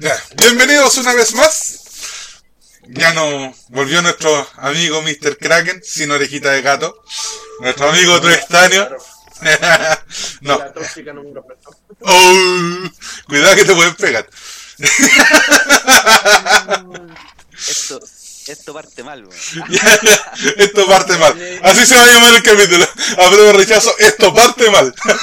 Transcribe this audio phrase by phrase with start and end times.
[0.00, 2.40] Ya, bienvenidos una vez más.
[2.88, 5.36] Ya no volvió nuestro amigo Mr.
[5.36, 7.04] Kraken sin orejita de gato.
[7.60, 8.96] Nuestro amigo Tuestanio.
[10.40, 10.58] no.
[12.00, 12.90] Oh,
[13.26, 14.26] cuidado que te pueden pegar.
[17.68, 18.00] Esto,
[18.46, 19.22] esto parte mal,
[20.56, 21.60] esto parte mal.
[21.62, 22.88] Así se va a llamar el capítulo.
[23.18, 24.94] Apruebo rechazo, esto parte mal.
[24.94, 25.20] Parte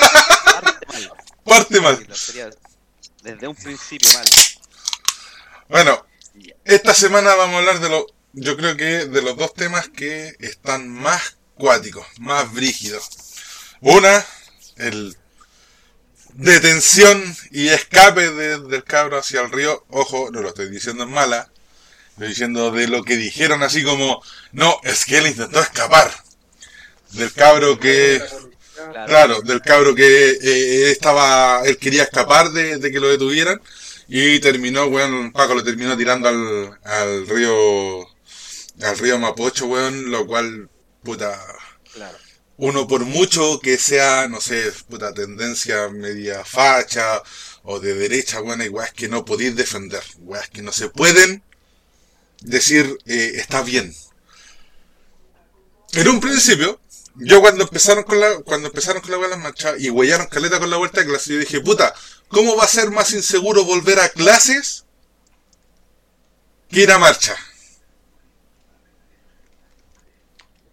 [0.92, 1.12] mal.
[1.44, 2.08] Parte mal.
[3.24, 4.28] Desde un principio mal.
[5.70, 6.06] Bueno,
[6.66, 10.36] esta semana vamos a hablar de lo, yo creo que de los dos temas que
[10.40, 13.10] están más cuáticos, más brígidos.
[13.82, 14.26] Una,
[14.78, 15.16] el
[16.34, 19.86] detención y escape de- del cabro hacia el río.
[19.90, 21.50] Ojo, no lo estoy diciendo en mala.
[22.12, 24.22] Estoy diciendo de lo que dijeron así como,
[24.52, 26.12] no, es que él intentó escapar.
[27.12, 28.22] Del cabro que,
[29.08, 29.42] Claro.
[29.42, 30.06] Del cabro que
[30.40, 33.60] eh, estaba, él quería escapar de, de que lo detuvieran
[34.08, 38.02] y terminó, weón, Paco lo terminó tirando al, al río,
[38.82, 40.70] al río Mapocho, weón, lo cual,
[41.04, 41.40] puta,
[41.94, 42.18] Claro.
[42.58, 47.22] uno por mucho que sea, no sé, puta, tendencia media facha
[47.64, 51.44] o de derecha, weón, hay weas que no podéis defender, weas que no se pueden
[52.42, 53.94] decir, eh, está bien.
[55.94, 56.80] En un principio,
[57.20, 60.60] yo cuando empezaron con la, cuando empezaron con la de las marchas y huellaron caleta
[60.60, 61.94] con la vuelta de clase, yo dije, puta,
[62.28, 64.86] ¿cómo va a ser más inseguro volver a clases
[66.70, 67.36] que ir a marcha?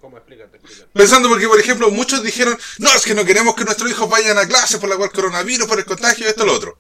[0.01, 0.19] ¿Cómo?
[0.19, 0.91] Explícate, explícate.
[0.93, 4.37] Pensando porque, por ejemplo, muchos dijeron, no, es que no queremos que nuestros hijos vayan
[4.37, 6.79] a clase por la cual coronavirus, por el contagio, esto, lo otro.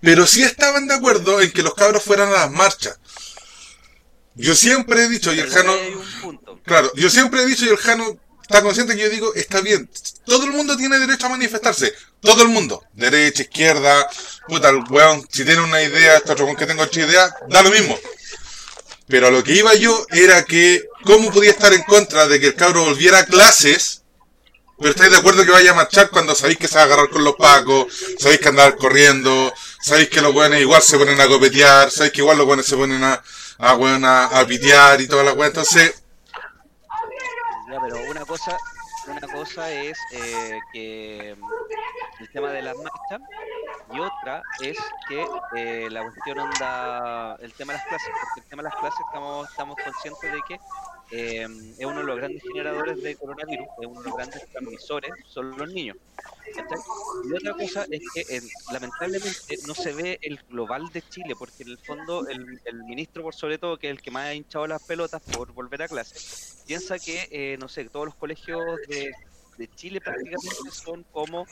[0.00, 2.98] Pero sí estaban de acuerdo en que los cabros fueran a las marchas.
[4.34, 5.72] Yo siempre he dicho, y el Jano,
[6.64, 8.18] claro, yo siempre he dicho, y el Jano
[8.48, 9.90] está consciente que yo digo, está bien,
[10.24, 14.08] todo el mundo tiene derecho a manifestarse, todo el mundo, derecha, izquierda,
[14.48, 17.62] puta, el weón, si tiene una idea, este otro weón que tengo otra idea, da
[17.62, 17.98] lo mismo.
[19.06, 22.46] Pero a lo que iba yo era que, ¿cómo podía estar en contra de que
[22.48, 24.02] el cabro volviera a clases?
[24.78, 27.10] Pero estáis de acuerdo que vaya a marchar cuando sabéis que se va a agarrar
[27.10, 29.52] con los pacos, sabéis que andar corriendo,
[29.82, 32.76] sabéis que los buenos igual se ponen a copetear, sabéis que igual los buenos se
[32.76, 33.22] ponen a,
[33.58, 35.48] a, weón, a, a pitear y toda la weá.
[35.48, 35.94] Entonces,
[37.80, 38.58] Pero una cosa,
[39.06, 43.20] una cosa es eh, que mm, el tema de las marchas
[43.92, 44.76] y otra es
[45.08, 48.78] que eh, la cuestión onda el tema de las clases, porque el tema de las
[48.80, 50.54] clases estamos, estamos conscientes de que
[51.10, 51.46] eh,
[51.78, 55.56] es uno de los grandes generadores de coronavirus, es uno de los grandes transmisores, son
[55.56, 55.96] los niños.
[57.24, 58.42] Y otra cosa es que eh,
[58.72, 63.22] lamentablemente no se ve el global de Chile, porque en el fondo el, el ministro,
[63.22, 65.88] por sobre todo, que es el que más ha hinchado las pelotas por volver a
[65.88, 66.14] clase,
[66.66, 69.10] piensa que, eh, no sé, todos los colegios de,
[69.58, 71.46] de Chile prácticamente son como,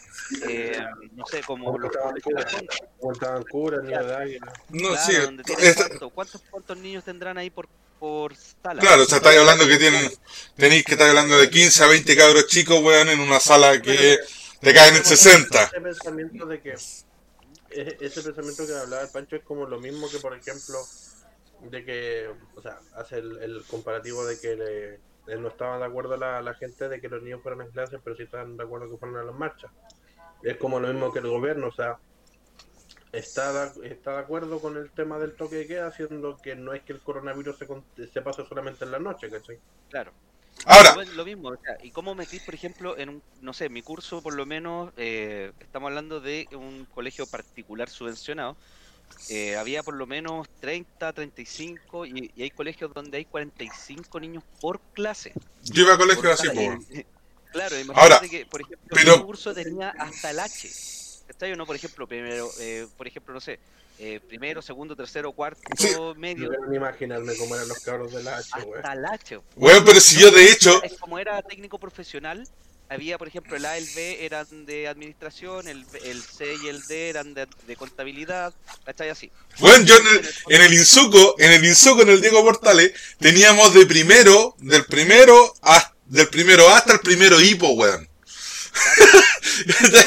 [0.48, 0.78] eh,
[1.12, 4.52] no sé, como los colegios de fondo, Vuelta cura, niño de águila.
[4.70, 7.68] no, claro, sí, donde esta- ¿cuántos, cuántos niños tendrán ahí por,
[7.98, 8.80] por sala?
[8.80, 10.10] claro, o sea, estáis hablando que tienen,
[10.56, 14.18] tenéis que estar hablando de 15 a 20 cabros chicos, weón, en una sala que
[14.60, 15.64] te caen en 60.
[15.64, 16.70] Ese pensamiento de que.
[17.70, 20.78] e- Ese pensamiento que hablaba el Pancho es como lo mismo que, por ejemplo,
[21.70, 22.30] de que.
[22.54, 25.00] O sea, hace el, el comparativo de que le-
[25.32, 28.00] él no estaba de acuerdo la, la gente de que los niños fueran en clases,
[28.04, 29.70] pero sí estaban de acuerdo que fueran a las marchas.
[30.42, 31.98] Es como lo mismo que el gobierno, o sea.
[33.12, 36.74] Está de, está de acuerdo con el tema del toque de queda, haciendo que no
[36.74, 37.66] es que el coronavirus se,
[38.12, 39.58] se pase solamente en la noche, ¿cachai?
[39.88, 40.12] Claro.
[40.64, 43.82] Ahora, lo mismo, o sea, ¿y cómo metís, por ejemplo, en un, no sé, mi
[43.82, 48.56] curso por lo menos, eh, estamos hablando de un colegio particular subvencionado,
[49.28, 54.42] eh, había por lo menos 30, 35 y, y hay colegios donde hay 45 niños
[54.60, 55.32] por clase.
[55.64, 56.78] yo iba a por colegio así, sala.
[56.78, 56.84] po.
[57.52, 60.68] Claro, imagínate Ahora, que, por ejemplo, pero- mi curso tenía hasta el H.
[61.28, 61.64] ¿Está o no?
[61.64, 63.58] Por ejemplo, primero, eh, por ejemplo, no sé,
[63.98, 65.88] eh, primero, segundo, tercero, cuarto, Sí.
[66.16, 68.78] medio, No imaginarme cómo eran los cabros de la H, güey.
[68.80, 69.40] hasta el H.
[69.56, 72.46] Weón, pero si yo de hecho, Es como era técnico profesional,
[72.88, 76.54] había, por ejemplo, el A y el B eran de administración, el, B- el C
[76.62, 79.08] y el D eran de, de contabilidad, ¿cachai?
[79.08, 79.32] Así.
[79.60, 83.74] Weón, yo en el, en el Insuco, en el Insuco, en el Diego Portales, teníamos
[83.74, 88.08] de primero, del primero, hasta, del primero A hasta el primero hipo, weón.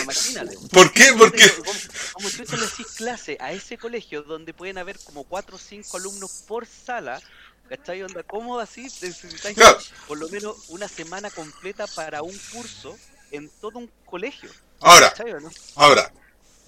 [0.03, 0.57] Imagínate.
[0.71, 1.13] ¿Por qué?
[1.17, 1.79] Porque, Como, como-
[2.13, 5.59] como tú te le decís clase a ese colegio donde pueden haber como 4 o
[5.59, 7.21] 5 alumnos por sala,
[7.69, 8.03] ¿cachai?
[8.03, 9.79] Onda, ¿cómo así necesitáis Claro.
[10.07, 12.97] por lo menos una semana completa para un curso
[13.31, 14.49] en todo un colegio?
[14.81, 15.51] ahora, ¿Cachai o no?
[15.75, 16.11] ahora,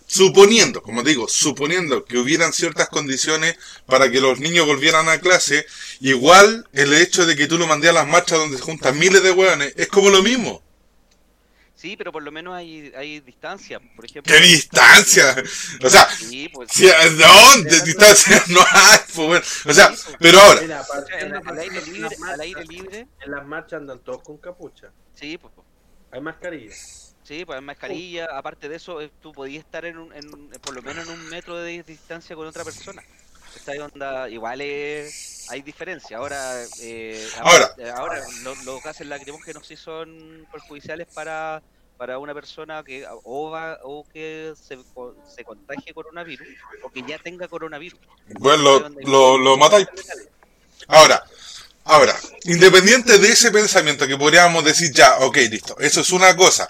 [0.06, 3.56] suponiendo, como digo, suponiendo que hubieran ciertas condiciones
[3.86, 5.66] para que los niños volvieran a clase,
[6.02, 9.24] igual el hecho de que tú lo mandes a las marchas donde se juntan miles
[9.24, 10.62] de weones, es como lo mismo.
[11.82, 14.32] Sí, pero por lo menos hay, hay distancia, por ejemplo.
[14.32, 15.36] ¿Qué distancia?
[15.84, 16.70] O sea, Sí, pues.
[16.72, 19.46] si, no, de distancia no hay, pues bueno.
[19.66, 20.06] O sea, pues.
[20.20, 20.84] pero ahora, Mira,
[21.20, 24.00] En la- al aire en libre, las al aire marchas- libre, En las marchas andan
[24.00, 24.92] todos con capucha.
[25.16, 25.52] sí, pues.
[26.12, 27.16] Hay mascarillas.
[27.24, 30.50] Sí, pues en mascarilla, aparte de eso, eh, tú podías estar en, un, en un-
[30.62, 33.02] por lo menos en un metro de distancia con otra persona.
[33.56, 36.18] Esta onda, igual es, hay diferencia.
[36.18, 37.66] Ahora, eh, Ahora.
[37.66, 41.62] aparte- ahora lo- los gases lacrimógenos sí son perjudiciales para,
[41.98, 46.48] para una persona que o, va, o que se, co- se contagie coronavirus
[46.84, 48.00] o que ya tenga coronavirus.
[48.40, 49.88] bueno, lo, lo, lo matáis.
[50.88, 51.24] Ahora,
[51.84, 52.16] ahora,
[52.46, 56.68] independiente de ese pensamiento que podríamos decir ya, ok, listo, eso es una cosa.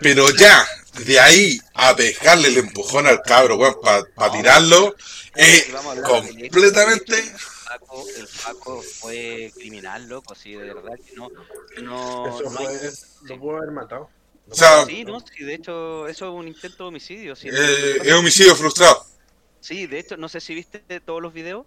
[0.00, 0.64] Pero ya,
[1.04, 3.76] de ahí a pegarle el empujón al cabro, weón,
[4.14, 4.94] para tirarlo,
[5.34, 5.66] es
[6.06, 7.16] completamente...
[7.72, 11.28] El Paco, el Paco fue criminal, loco, sí, de verdad que no,
[11.82, 12.90] no, Eso no hay- fue,
[13.28, 14.08] lo pudo haber matado.
[14.50, 17.36] O sea, Sí, no, sí, de hecho, eso es un intento de homicidio.
[17.36, 19.04] Sí, eh, es homicidio frustrado.
[19.60, 21.66] Sí, de hecho, no sé si viste todos los videos.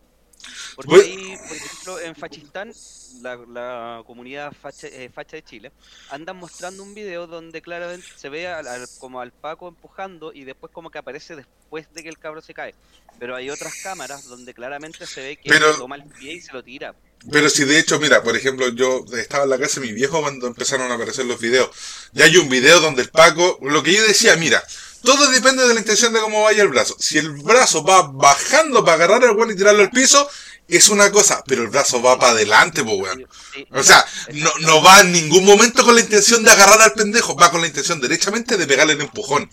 [0.75, 2.73] Porque ahí, por ejemplo, en Fachistán,
[3.21, 5.71] la, la comunidad facha, eh, facha de Chile,
[6.09, 10.43] andan mostrando un video donde claramente se ve al- al- como al Paco empujando y
[10.43, 12.73] después como que aparece después de que el cabro se cae.
[13.19, 16.41] Pero hay otras cámaras donde claramente se ve que Pero- él toma el pie y
[16.41, 16.95] se lo tira.
[17.31, 20.21] Pero si de hecho, mira, por ejemplo, yo estaba en la casa de mi viejo
[20.21, 21.69] cuando empezaron a aparecer los videos.
[22.13, 24.63] Y hay un video donde el Paco, lo que yo decía, mira,
[25.03, 26.95] todo depende de la intención de cómo vaya el brazo.
[26.99, 30.29] Si el brazo va bajando para agarrar al weón y tirarlo al piso,
[30.67, 33.27] es una cosa, pero el brazo va para adelante, pues weón.
[33.71, 37.35] O sea, no, no va en ningún momento con la intención de agarrar al pendejo,
[37.35, 39.49] va con la intención derechamente de pegarle el empujón.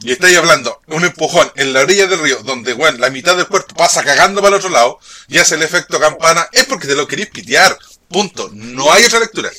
[0.00, 3.48] Y estáis hablando, un empujón en la orilla del río, donde, weón, la mitad del
[3.48, 6.94] cuerpo pasa cagando para el otro lado, y hace el efecto campana, es porque te
[6.94, 7.78] lo queréis pitear.
[8.08, 8.50] Punto.
[8.52, 9.50] No hay otra lectura.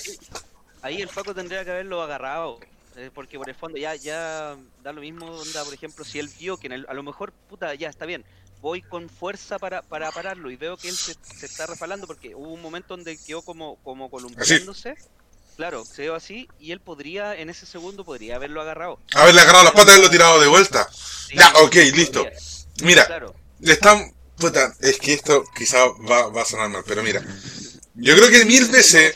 [0.81, 2.59] Ahí el Paco tendría que haberlo agarrado.
[2.95, 6.29] Eh, porque por el fondo ya ya da lo mismo, onda, por ejemplo, si él
[6.39, 8.23] vio que en el- a lo mejor, puta, ya está bien,
[8.61, 12.35] voy con fuerza para, para pararlo y veo que él se, se está resbalando porque
[12.35, 14.95] hubo un momento donde quedó como, como columpiándose.
[15.55, 18.99] Claro, se quedó así y él podría, en ese segundo, podría haberlo agarrado.
[19.13, 20.89] Haberle agarrado las patas y haberlo tirado de vuelta.
[20.91, 22.25] Sí, Ya, ok, listo.
[22.83, 24.13] Mira, Claro, le están.
[24.35, 27.21] Puta, es que esto quizá va, va a sonar mal, pero mira.
[27.93, 29.15] Yo creo que mil veces.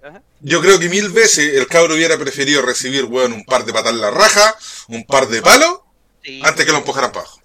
[0.00, 0.22] ¿Se acuerda que lo- Ajá.
[0.40, 3.92] Yo creo que mil veces el cabro hubiera preferido recibir, weón, un par de patas
[3.92, 4.56] en la raja,
[4.88, 5.80] un par de palos,
[6.22, 7.40] Sí, antes que lo empujaran para abajo.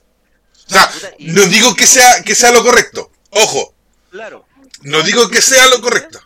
[0.67, 3.11] O sea, no digo que sea, que sea lo correcto.
[3.31, 3.73] Ojo,
[4.11, 4.45] Claro.
[4.81, 6.19] no digo que sea lo correcto.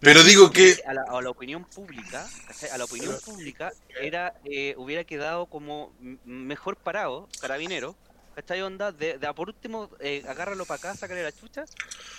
[0.00, 0.82] Pero digo que.
[0.86, 2.26] a la, a la opinión pública,
[2.72, 5.94] a la opinión pública era eh, hubiera quedado como
[6.26, 7.96] mejor parado, carabinero,
[8.34, 8.62] ¿cachai?
[8.62, 11.64] Onda, de, de a por último, eh, agárralo para acá, sácale la chucha,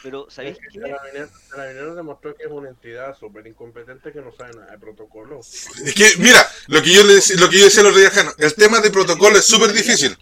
[0.02, 0.80] pero ¿sabéis qué?
[1.50, 5.40] Carabineros demostró que es una entidad súper incompetente que no sabe nada de protocolo.
[5.40, 8.34] Es que, mira, lo que yo le lo que yo decía el otro día, Jano,
[8.38, 10.18] el tema de protocolo es súper difícil.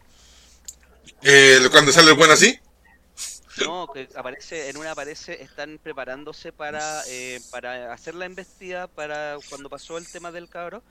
[1.22, 2.60] Eh, cuando sale el buen así,
[3.60, 9.38] No, que aparece, en una aparece, están preparándose para, eh, para hacer la embestida para
[9.50, 10.84] cuando pasó el tema del cabro,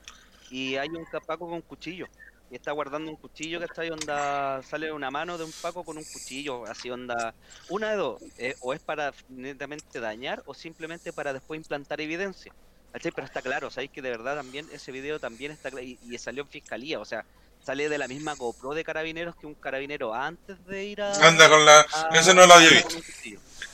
[0.49, 2.07] y hay un capaco con cuchillo.
[2.53, 5.83] Y está guardando un cuchillo que está ahí onda, sale una mano de un Paco
[5.83, 7.33] con un cuchillo, así onda,
[7.67, 12.53] una de dos, eh, o es para netamente dañar o simplemente para después implantar evidencia.
[12.91, 13.11] ¿Cachai?
[13.11, 16.15] Pero está claro, sabéis que de verdad también ese video también está cla- y, y
[16.19, 17.25] salió en fiscalía, o sea,
[17.65, 21.27] sale de la misma GoPro de carabineros que un carabinero antes de ir a...
[21.27, 21.79] anda con la.
[21.91, 22.97] a- Eso no lo había visto.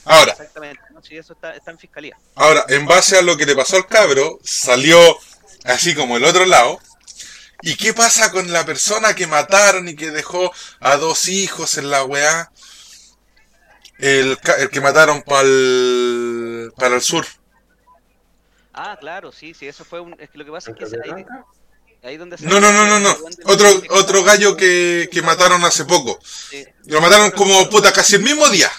[0.05, 2.17] Ahora, Exactamente, no, sí, eso está, está en fiscalía.
[2.35, 4.97] ahora, en base a lo que le pasó al cabro, salió
[5.65, 6.79] así como el otro lado.
[7.61, 11.89] ¿Y qué pasa con la persona que mataron y que dejó a dos hijos en
[11.89, 12.51] la weá?
[13.97, 17.25] El, ca- el que mataron para el, para el sur.
[18.73, 20.15] Ah, claro, sí, sí, eso fue un...
[20.19, 21.25] Es que lo que pasa es que ¿En ahí,
[22.03, 22.37] ahí donde...
[22.39, 23.17] No, no, no, no, no.
[23.45, 26.17] Otro, otro gallo que, que mataron hace poco.
[26.23, 28.71] Sí, Lo mataron como puta casi el mismo día.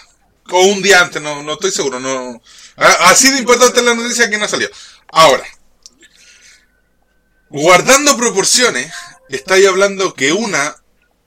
[0.53, 2.01] O un día antes, no, no estoy seguro.
[2.01, 2.41] No.
[2.77, 4.71] Ha sido importante la noticia que no salió.
[5.13, 5.45] Ahora.
[7.51, 8.93] Guardando proporciones,
[9.29, 10.77] estáis hablando que una,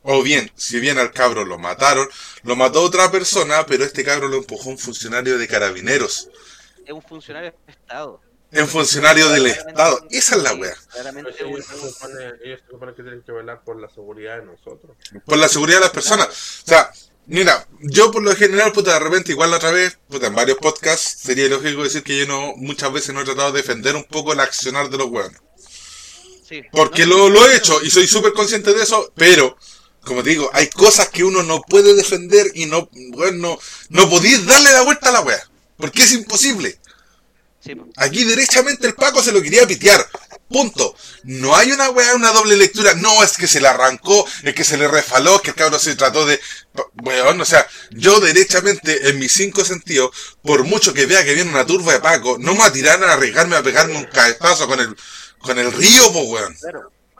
[0.03, 2.08] o bien, si bien al cabro lo mataron,
[2.44, 6.30] lo mató otra persona, pero este cabro lo empujó un funcionario de carabineros.
[6.86, 8.22] es un funcionario del Estado.
[8.53, 10.08] Un funcionario del Estado.
[10.12, 10.75] Esa es la wea.
[10.94, 14.46] Claramente ellos, se supone, ellos se supone que tienen que velar por la seguridad de
[14.46, 14.96] nosotros.
[15.25, 16.27] por la seguridad de las personas.
[16.27, 16.89] O sea,
[17.25, 20.58] mira, yo por lo general, puta, de repente, igual la otra vez, puta, en varios
[20.58, 24.06] podcasts, sería lógico decir que yo no, muchas veces no he tratado de defender un
[24.06, 25.42] poco el accionar de los hueones.
[26.48, 27.18] Sí, Porque ¿no?
[27.18, 29.58] lo, lo he hecho y soy súper consciente de eso, pero,
[30.04, 33.60] como te digo, hay cosas que uno no puede defender y no, bueno, no,
[33.90, 35.42] no podéis darle la vuelta a la wea.
[35.78, 36.80] Porque es imposible.
[37.60, 37.74] Sí.
[37.98, 40.06] Aquí derechamente el Paco se lo quería pitear.
[40.50, 40.96] Punto.
[41.24, 42.94] No hay una weá, una doble lectura.
[42.94, 45.96] No, es que se le arrancó, es que se le refaló, que el cabrón se
[45.96, 46.40] trató de...
[47.02, 50.12] Weón, o sea, yo derechamente, en mis cinco sentidos,
[50.44, 53.04] por mucho que vea que viene una turba de Paco, no me va a tirar
[53.04, 54.96] a arriesgarme a pegarme un cabezazo con el,
[55.44, 56.56] con el río, po weón.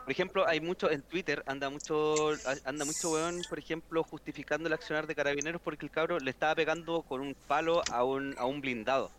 [0.04, 2.32] Por ejemplo, hay mucho en Twitter, anda mucho,
[2.64, 6.54] anda mucho weón, por ejemplo, justificando el accionar de carabineros porque el cabro le estaba
[6.54, 9.10] pegando con un palo a un, a un blindado.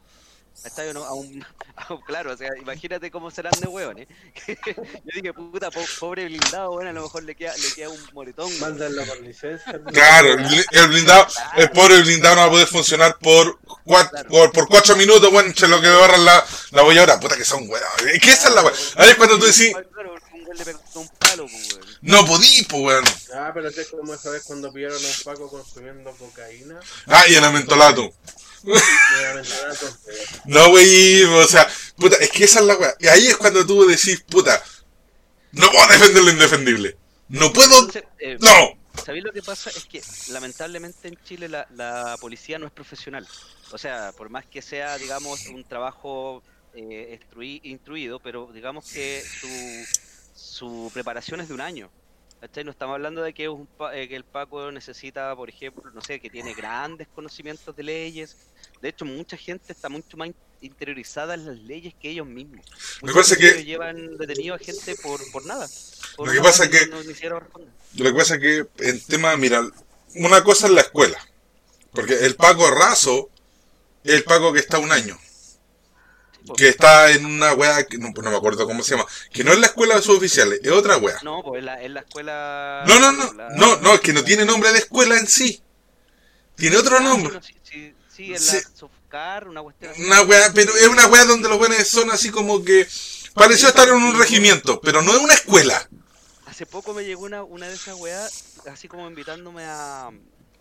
[0.64, 1.04] ¿Está no?
[1.06, 1.46] A un,
[2.06, 4.08] claro, o sea, imagínate cómo serán de hueón, ¿eh?
[4.66, 5.70] Yo dije, puta,
[6.00, 8.60] pobre blindado, bueno, a lo mejor le queda, le queda un moretón.
[8.60, 9.80] Mándenlo por licencia.
[9.92, 10.30] Claro,
[10.72, 15.32] el, blindado, el pobre blindado no va a poder funcionar por cuatro, por, cuatro minutos,
[15.32, 17.88] bueno, che, lo que agarran la, la ahora, puta que son hueón.
[18.22, 18.76] ¿Qué es la hueón?
[18.96, 19.74] A ver, cuando tú decís...
[22.02, 23.04] No podí, pues, weón.
[23.34, 26.80] Ah, pero es como esa vez cuando pillaron a un Paco consumiendo cocaína.
[27.08, 28.14] Ah, y el amentolato.
[30.46, 32.96] No, wey, o sea, puta, es que esa es la weá.
[33.00, 34.62] Y ahí es cuando tú decís, puta,
[35.52, 36.98] no puedo defender lo indefendible.
[37.30, 37.88] No puedo.
[38.20, 38.78] Eh, no.
[39.04, 39.70] ¿Sabéis lo que pasa?
[39.70, 43.28] Es que lamentablemente en Chile la, la, policía no es profesional.
[43.72, 46.44] O sea, por más que sea, digamos, un trabajo
[46.74, 47.20] eh,
[47.64, 49.48] instruido, pero digamos que su,
[50.36, 51.90] su preparación es de un año.
[52.64, 56.20] No estamos hablando de que, un, eh, que el Paco necesita, por ejemplo, no sé,
[56.20, 58.38] que tiene grandes conocimientos de leyes.
[58.82, 60.30] De hecho, mucha gente está mucho más
[60.62, 62.66] interiorizada en las leyes que ellos mismos.
[63.02, 65.68] Me parece que llevan detenido a gente por, por nada.
[66.18, 69.68] lo que pasa que lo que pasa que en tema, mira,
[70.16, 71.20] una cosa es la escuela,
[71.92, 73.30] porque el Paco raso
[74.04, 75.18] es el Paco que está un año
[76.54, 79.60] que está en una weá, que no, me acuerdo cómo se llama, que no es
[79.60, 81.18] la escuela de suboficiales, es otra weá.
[81.24, 82.84] No, pues es la, es la escuela...
[82.88, 85.62] No, no, no, no, no, es que no tiene nombre de escuela en sí.
[86.56, 87.40] Tiene otro ah, nombre.
[87.42, 91.58] sí, sí, es la Sofcar, una cuestión Una weá, pero es una weá donde los
[91.58, 92.88] buenos son así como que...
[93.34, 95.90] Pareció estar en un regimiento, pero no es una escuela.
[96.46, 100.10] Hace poco me llegó una, una de esas weas, así como invitándome a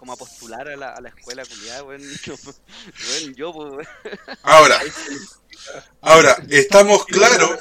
[0.04, 2.04] como a postular a la, a la escuela culiada, bueno,
[3.36, 3.88] yo, pues,
[4.42, 4.78] Ahora,
[6.00, 7.60] ahora, estamos claros.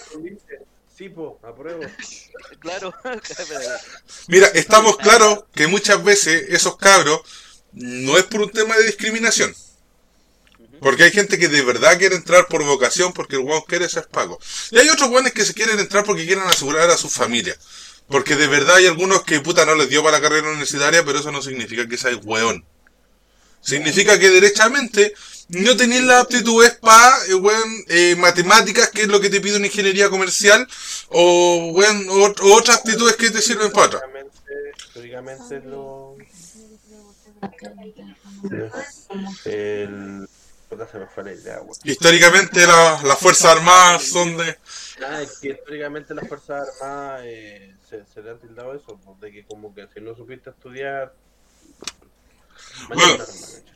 [0.97, 1.81] Sí, po, apruebo.
[2.59, 2.93] Claro.
[4.27, 7.21] Mira, estamos claros que muchas veces esos cabros
[7.73, 9.53] no es por un tema de discriminación.
[10.79, 14.07] Porque hay gente que de verdad quiere entrar por vocación porque el guau quiere ser
[14.07, 14.39] pago.
[14.71, 17.57] Y hay otros guanes que se quieren entrar porque quieren asegurar a su familia.
[18.07, 21.19] Porque de verdad hay algunos que puta no les dio para la carrera universitaria, pero
[21.19, 22.65] eso no significa que seas hueón.
[23.61, 25.13] Significa que derechamente
[25.49, 29.67] no tenéis las aptitudes para eh, eh, matemáticas, que es lo que te pide una
[29.67, 30.67] ingeniería comercial,
[31.09, 34.01] o, bueno, o, otras aptitudes que te sirven para otra.
[34.77, 36.15] Históricamente lo...
[39.45, 40.27] El...
[41.83, 44.57] Históricamente las Fuerzas Armadas son de...
[45.05, 49.19] Ah, es que históricamente las Fuerzas Armadas eh, se, se, le han tildado eso, pues,
[49.19, 51.13] de que como que si no supiste estudiar...
[52.89, 53.23] Bueno,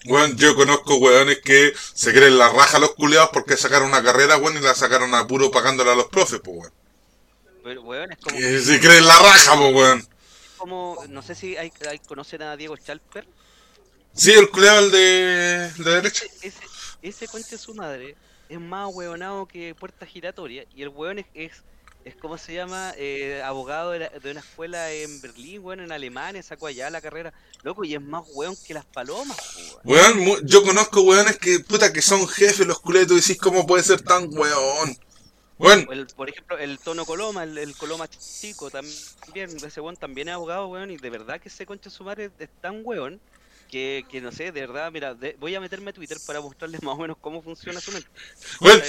[0.05, 4.03] bueno, yo conozco weones que se creen la raja a los culeados porque sacaron una
[4.03, 6.73] carrera, bueno, y la sacaron a puro pagándola a los profes, pues, weón.
[7.63, 8.37] Pero, weón, es como...
[8.37, 10.07] Y se creen la raja, pues, weón.
[10.57, 13.27] Como, no sé si hay, hay, conocen a Diego Chalper.
[14.13, 16.25] Sí, el culeado, de, de derecha.
[16.41, 16.61] Ese,
[17.01, 18.15] ese, ese su madre
[18.49, 21.63] es más hueonado que puerta giratoria y el es, es,
[22.07, 26.67] es como se llama, eh, abogado de, una escuela en Berlín, weón, en Alemania, sacó
[26.67, 27.33] allá la carrera,
[27.63, 29.37] loco, y es más hueón que las palomas,
[29.83, 30.45] weón.
[30.45, 34.01] yo conozco hueones que, puta, que son jefes los culetos y decís, ¿cómo puede ser
[34.01, 34.97] tan hueón?
[35.57, 35.87] Bueno.
[36.15, 40.91] por ejemplo, el tono Coloma, el, Coloma chico, también, ese weón también es abogado, weón,
[40.91, 43.19] y de verdad que ese concha su madre es tan weón
[43.67, 46.95] que, que no sé, de verdad, mira, voy a meterme a Twitter para mostrarles más
[46.95, 48.09] o menos cómo funciona su mente.
[48.59, 48.81] Bueno,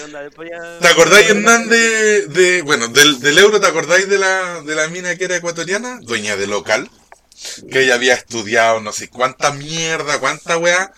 [0.80, 4.88] ¿te acordáis, Hernán, de, de bueno, del, del, euro, ¿te acordáis de la, de la
[4.88, 6.00] mina que era ecuatoriana?
[6.02, 6.90] Dueña de local.
[7.70, 10.92] Que ella había estudiado no sé cuánta mierda, cuánta weá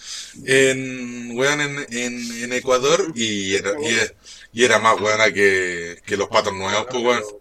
[0.46, 3.72] en, weón, en, en, en Ecuador y era,
[4.52, 7.39] y, era más buena que, que los patos nuevos, pues weón.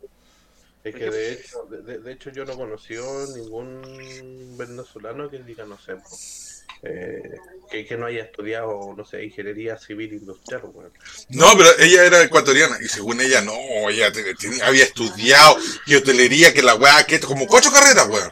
[0.84, 2.96] Es que de hecho, de, hecho yo no conocí
[3.36, 5.96] ningún venezolano que diga, no sé,
[6.84, 7.22] eh,
[7.70, 10.62] que, que, no haya estudiado, no sé, ingeniería civil industrial.
[11.30, 13.54] No, pero ella era ecuatoriana y según ella no,
[13.90, 14.10] ella
[14.64, 18.32] había estudiado y hotelería, que la weá, que como cuatro carreras, weón.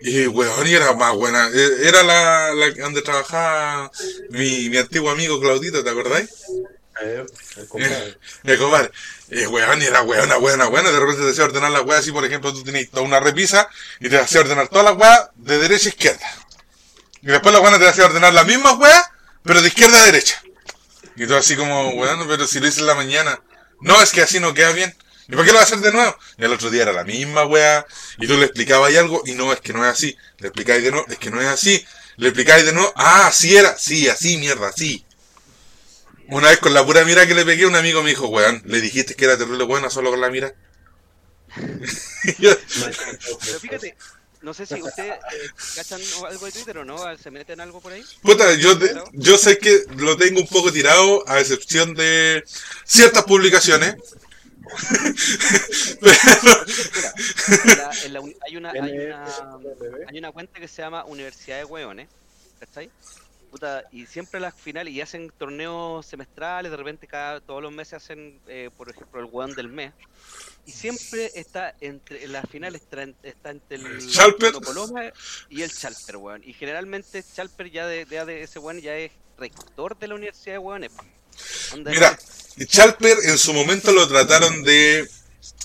[0.00, 1.50] Y weón, y era más buena.
[1.52, 3.90] E, era la, la donde trabajaba
[4.30, 6.30] mi, mi antiguo amigo Claudito, ¿te acordáis?
[7.02, 7.24] Eh,
[7.56, 8.18] el compadre.
[8.58, 8.90] compadre.
[9.30, 12.10] Eh, weón, y era weón, weón, weón, de repente te hacía ordenar la weá así,
[12.12, 13.68] por ejemplo, tú tenías toda una repisa
[14.00, 16.26] y te hacía ordenar toda la weá de derecha a izquierda.
[17.22, 19.12] Y después la weá te hacía ordenar la misma weá,
[19.42, 20.42] pero de izquierda a derecha.
[21.16, 23.40] Y tú así como, weón, pero si lo hice en la mañana.
[23.80, 24.96] No, es que así no queda bien.
[25.28, 26.16] ¿Y por qué lo va a hacer de nuevo?
[26.38, 27.86] Y el otro día era la misma weá.
[28.18, 30.16] Y tú le explicabas algo y no, es que no es así.
[30.38, 31.84] Le explicáis de nuevo, es que no es así.
[32.16, 33.76] Le explicáis de nuevo, ah, así era.
[33.76, 35.04] Sí, así, mierda, así.
[36.28, 38.80] Una vez con la pura mira que le pegué, un amigo me dijo, weón, le
[38.80, 40.52] dijiste que era terrible buena solo con la mira.
[41.54, 42.56] Pero
[43.60, 43.96] fíjate,
[44.42, 47.92] no sé si ustedes eh, cachan algo de Twitter o no, se meten algo por
[47.92, 48.04] ahí.
[48.22, 52.44] Puta, yo, te- yo sé que lo tengo un poco tirado, a excepción de
[52.84, 53.96] ciertas publicaciones.
[56.00, 57.12] Pero, Mira,
[57.64, 60.08] en la- en la uni- hay, una, hay, una, NSWB.
[60.08, 62.08] hay una cuenta que se llama Universidad de Hueones,
[62.60, 62.90] ¿cachai?
[63.50, 67.94] Puta, y siempre las finales, y hacen torneos semestrales, de repente cada todos los meses
[67.94, 69.92] hacen, eh, por ejemplo, el hueón del mes.
[70.66, 74.52] Y siempre está entre en las finales está, en- está entre el Chalper.
[75.48, 76.42] Y el Chalper, weón.
[76.44, 80.56] Y generalmente Chalper ya de, ya de ese weón ya es rector de la Universidad
[80.56, 80.60] de.
[81.72, 82.18] Onda, mira,
[82.66, 85.08] Chalper en su momento lo trataron de,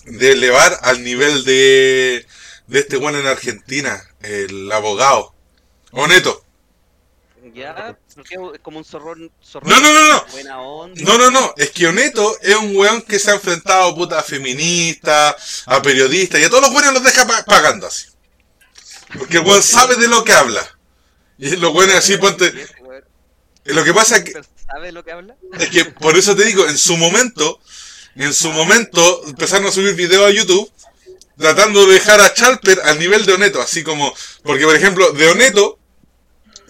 [0.05, 2.25] de elevar al nivel de,
[2.67, 5.33] de este weón en Argentina, el abogado.
[5.91, 6.45] Oneto.
[7.53, 7.97] Ya,
[8.61, 10.25] como un zorrón, zorrón No, no, no, no.
[10.31, 11.01] buena onda.
[11.03, 14.23] No, no, no, es que Oneto es un weón que se ha enfrentado puta, a
[14.23, 18.07] feministas, a periodistas, y a todos los weones los deja pa- pagando así.
[19.17, 20.67] Porque el weón sabe de lo que habla.
[21.37, 22.51] Y los weones así, ponte.
[23.65, 24.33] Lo que pasa es que,
[24.65, 25.35] ¿Sabe lo que habla?
[25.59, 27.59] es que, por eso te digo, en su momento,
[28.15, 30.71] en su momento, empezaron a subir videos a YouTube
[31.37, 35.27] tratando de dejar a Chalper al nivel de Oneto, así como, porque por ejemplo, de
[35.29, 35.79] Oneto,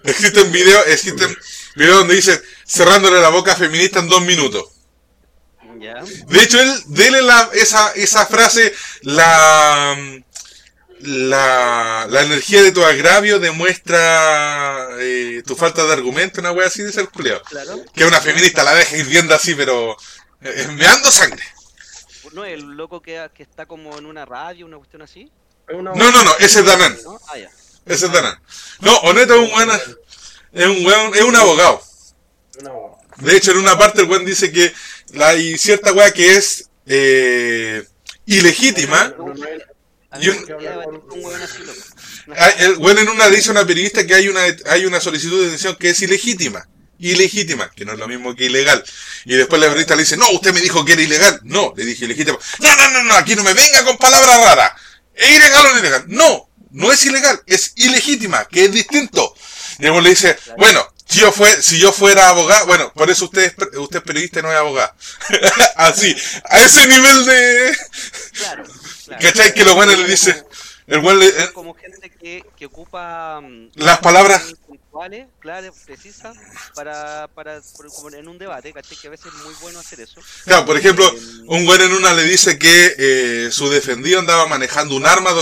[0.04, 1.36] existen videos, existen
[1.76, 4.70] videos donde dice cerrándole la boca a feminista en dos minutos.
[6.28, 9.98] De hecho, él, dele la, esa, esa frase, la,
[11.00, 16.82] la, la energía de tu agravio demuestra eh, tu falta de argumento, una wea así
[16.84, 17.42] de ser culiao.
[17.44, 17.84] Claro.
[17.94, 19.98] Que una feminista la deja hirviendo así, pero
[20.42, 21.44] eh, meando sangre.
[22.32, 25.30] No, el loco que, que está como en una radio, una cuestión así.
[25.68, 26.98] No, no, no, ese es Danan.
[27.04, 27.20] ¿no?
[27.28, 27.50] Ah, ya.
[27.86, 28.38] Ese es Danan.
[28.82, 29.72] No, Oneto es un weón,
[30.54, 31.82] es un weón, es un abogado.
[33.18, 34.74] De hecho, en una parte el weón dice que
[35.14, 37.84] la- hay cierta wea que es eh,
[38.26, 39.14] ilegítima.
[39.18, 39.36] Un
[42.58, 45.44] El bueno en una dice a una periodista que hay una hay una solicitud de
[45.46, 46.68] detención que es ilegítima.
[47.00, 48.82] Ilegítima, que no es lo mismo que ilegal.
[49.26, 51.40] Y después la periodista le dice, no, usted me dijo que era ilegal.
[51.44, 52.38] No, le dije ilegítima.
[52.60, 54.72] No, no, no, no, aquí no me venga con palabras raras.
[55.14, 56.04] ¿Es ilegal o no ilegal?
[56.08, 59.34] No, no es ilegal, es ilegítima, que es distinto.
[59.80, 63.26] Y luego le dice, bueno, si yo, fue, si yo fuera abogado, bueno, por eso
[63.26, 64.94] usted es, usted es periodista y no es abogado.
[65.76, 67.78] Así, a ese nivel de...
[68.34, 68.64] claro,
[69.06, 69.22] claro.
[69.22, 69.54] ¿Cachai?
[69.54, 70.44] Que lo bueno le dice...
[70.86, 76.36] El buen le, Son como gente que, que ocupa mm, Las palabras- puntuales, claras, precisas,
[76.76, 77.62] para, para,
[77.96, 78.98] como en un debate, ¿cachai?
[78.98, 80.20] Que a veces es muy bueno hacer eso.
[80.44, 84.46] Claro, por ejemplo, Eh, un güey en una le dice que eh, su defendido andaba
[84.48, 85.34] manejando un arma a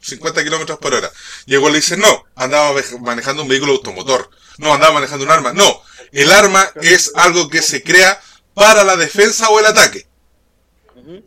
[0.00, 1.10] 250 kilómetros por hora.
[1.46, 4.30] Y el güey le dice, no, andaba manejando un vehículo automotor.
[4.58, 5.52] No, andaba manejando un arma.
[5.52, 5.82] No,
[6.12, 8.20] el arma es algo que se crea
[8.54, 10.06] para la defensa o el ataque.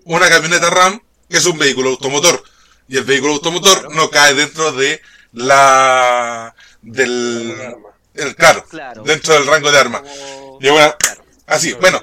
[0.05, 2.43] Una camioneta RAM es un vehículo automotor.
[2.87, 5.01] Y el vehículo automotor no cae dentro de
[5.33, 6.53] la...
[6.81, 7.55] del...
[7.59, 7.87] arma.
[8.13, 8.65] El, claro,
[9.05, 10.03] dentro del rango de arma.
[10.59, 10.93] Y bueno,
[11.47, 12.01] así, No, bueno,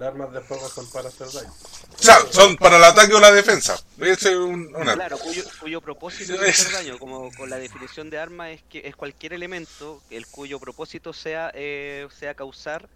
[0.00, 1.52] Las armas, de fuego son para hacer daño.
[1.52, 3.78] o sea, son para el ataque o la defensa.
[4.00, 8.08] Ese es un, una- Claro, cuyo, cuyo propósito es hacer daño, como con la definición
[8.08, 12.88] de arma es que es cualquier elemento el cuyo propósito sea eh, sea causar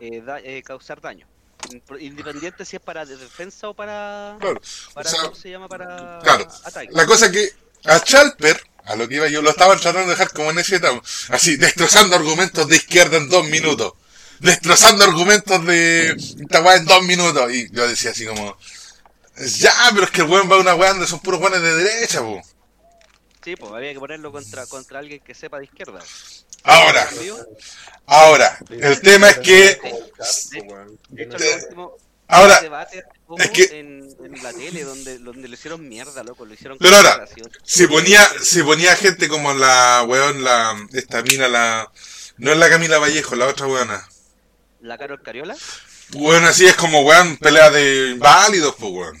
[0.00, 1.26] eh, da- eh, causar daño,
[2.00, 4.60] independiente si es para de- defensa o para Claro,
[4.94, 6.48] para o sea, ¿cómo se llama para claro.
[6.64, 6.88] ataque.
[6.92, 7.50] La cosa que
[7.84, 10.76] a Chalper, a lo que iba yo, lo estaban tratando de dejar como en ese
[10.76, 13.92] etapa, así, destrozando argumentos de izquierda en dos minutos.
[14.40, 17.52] Destrozando argumentos de esta weá en dos minutos.
[17.52, 18.56] Y yo decía así como,
[19.38, 21.74] ya, pero es que el weón va a una weá donde son puros weones de
[21.74, 22.42] derecha, po.
[23.44, 26.00] Sí, pues había que ponerlo contra contra alguien que sepa de izquierda.
[26.64, 27.08] Ahora,
[28.06, 31.96] ahora, el tema es que, de De hecho, Eh, último
[32.26, 33.04] ahora, debate
[33.38, 36.96] es que- en, en la tele donde donde lo hicieron mierda, loco, lo hicieron Pero
[36.96, 37.24] ahora,
[37.62, 41.88] si ponía, si ponía gente como la weón, la, esta mina, la,
[42.38, 44.08] no es la Camila Vallejo, la otra weona.
[44.86, 45.56] La Carol Cariola
[46.10, 49.18] Bueno, así es como, weón, pelea de inválidos, pues, weón.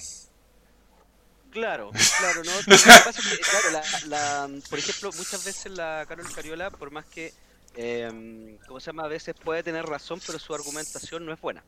[1.50, 2.52] Claro, claro, no.
[2.66, 6.70] Lo que pasa es que, claro, la, la- por ejemplo, muchas veces la Carol Cariola,
[6.70, 7.32] por más que,
[7.76, 9.04] eh, ¿cómo se llama?
[9.04, 11.62] A veces puede tener razón, pero su argumentación no es buena.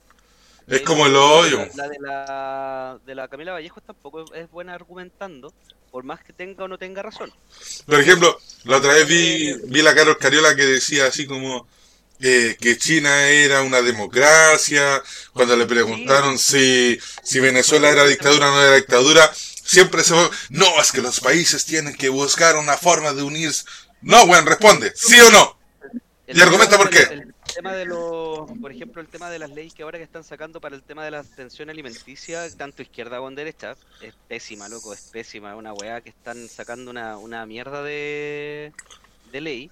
[0.67, 1.67] Es Eh, como el la- hoyo.
[1.75, 5.55] La de la, de la Camila Vallejo tampoco es buena argumentando,
[5.91, 7.33] por más que tenga o no tenga razón.
[7.87, 11.67] Por ejemplo, la otra vez vi, vi la Carol Cariola que decía así como,
[12.21, 15.03] eh, que China era una democracia,
[15.33, 20.31] cuando le preguntaron si, si Venezuela era dictadura o no era dictadura, siempre se va,
[20.51, 23.65] no, es que los países tienen que buscar una forma de unirse.
[24.01, 25.59] No, weón, responde, ¿sí o no?
[26.27, 27.03] El Y argumenta por qué.
[27.03, 30.25] El tema de los, por ejemplo, el tema de las leyes que ahora que están
[30.25, 34.93] sacando para el tema de la atención alimenticia, tanto izquierda como derecha, es pésima, loco,
[34.93, 38.73] es pésima, una weá que están sacando una, una mierda de,
[39.33, 39.71] de ley.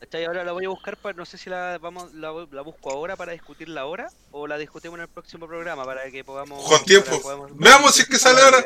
[0.00, 0.24] ¿Cachai?
[0.24, 3.16] Ahora la voy a buscar, para, no sé si la vamos la, la busco ahora
[3.16, 6.62] para discutirla ahora o la discutimos en el próximo programa para que podamos...
[6.68, 7.20] Con tiempo.
[7.22, 8.64] podamos- Veamos si es que sale ahora.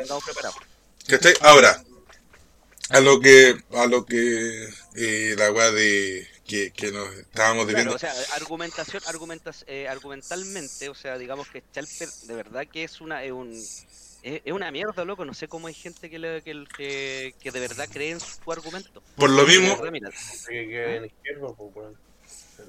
[1.07, 1.33] ¿Cachai?
[1.41, 1.81] Ahora,
[2.89, 7.67] a lo que, a lo que, eh, la weá de, que, que nos estábamos Claro,
[7.67, 7.95] debiendo.
[7.95, 12.99] o sea, argumentación, argumentas, eh, argumentalmente, o sea, digamos que Schalper de verdad que es
[13.01, 13.53] una, es un,
[14.21, 15.25] es, es una mierda, loco.
[15.25, 18.51] No sé cómo hay gente que, le- que, que, que de verdad cree en su
[18.51, 19.03] argumento.
[19.15, 19.75] Por lo De mismo,
[20.83, 21.99] weón.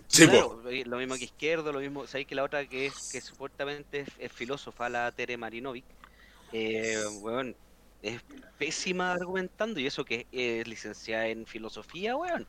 [0.09, 2.97] sí, claro, eh, lo mismo que izquierdo, lo mismo, sabéis que la otra que es
[3.09, 5.87] que supuestamente es, es filósofa, la Tere Marinovic,
[6.53, 7.57] eh, weón,
[8.03, 8.23] es
[8.59, 12.49] pésima argumentando y eso que es licenciada en filosofía, weón.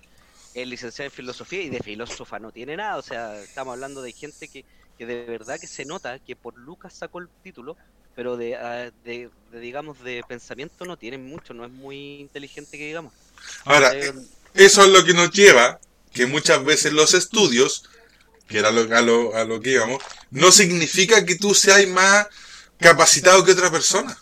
[0.54, 4.14] Es licenciada en filosofía y de filósofa no tiene nada, o sea, estamos hablando de
[4.14, 4.66] gente que,
[4.98, 7.78] que de verdad que se nota que por Lucas sacó el título,
[8.16, 12.78] pero de, ah, de, de, digamos de pensamiento no tiene mucho, no es muy inteligente
[12.78, 13.14] que digamos.
[13.66, 14.14] Ahora, Eh,
[14.54, 15.80] eso es lo que nos lleva
[16.14, 17.86] que muchas veces los estudios,
[18.48, 22.28] que era lo, a, lo, a lo que íbamos, no significa que tú seas más
[22.80, 24.18] capacitado que otra persona.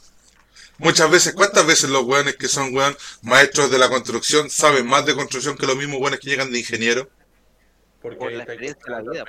[0.79, 5.05] Muchas veces, ¿cuántas veces los weones que son weón maestros de la construcción saben más
[5.05, 7.09] de construcción que los mismos weones que llegan de ingeniero?
[8.01, 9.25] Porque Por la está experiencia de la vida.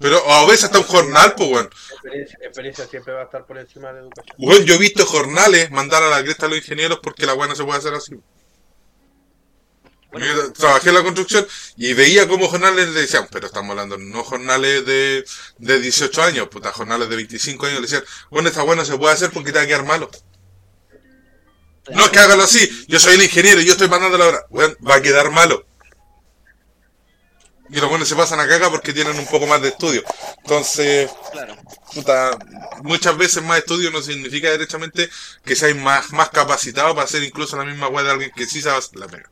[0.00, 1.70] Pero a veces hasta un jornal, pues weón.
[1.92, 4.36] Experiencia, experiencia siempre va a estar por encima de la educación.
[4.38, 7.48] Weón, yo he visto jornales mandar a la cresta a los ingenieros porque la weá
[7.48, 8.14] no se puede hacer así.
[10.10, 13.98] Bueno, Yo trabajé en la construcción y veía como jornales le decían, pero estamos hablando
[13.98, 15.24] no jornales de,
[15.58, 18.96] de 18 años, puta, jornales de 25 años, le decían, bueno, esta weá no se
[18.96, 20.10] puede hacer porque te va a quedar malo.
[21.90, 24.46] No es que hágalo así, yo soy el ingeniero y yo estoy mandando la obra.
[24.50, 25.66] Weón, va a quedar malo.
[27.70, 30.02] Y los buenos se pasan a caca porque tienen un poco más de estudio.
[30.38, 31.56] Entonces, claro.
[31.94, 32.30] puta,
[32.82, 35.10] muchas veces más estudio no significa derechamente
[35.44, 38.62] que seáis más, más capacitado para hacer incluso la misma weá de alguien que sí
[38.62, 39.30] sabe hacer la pega.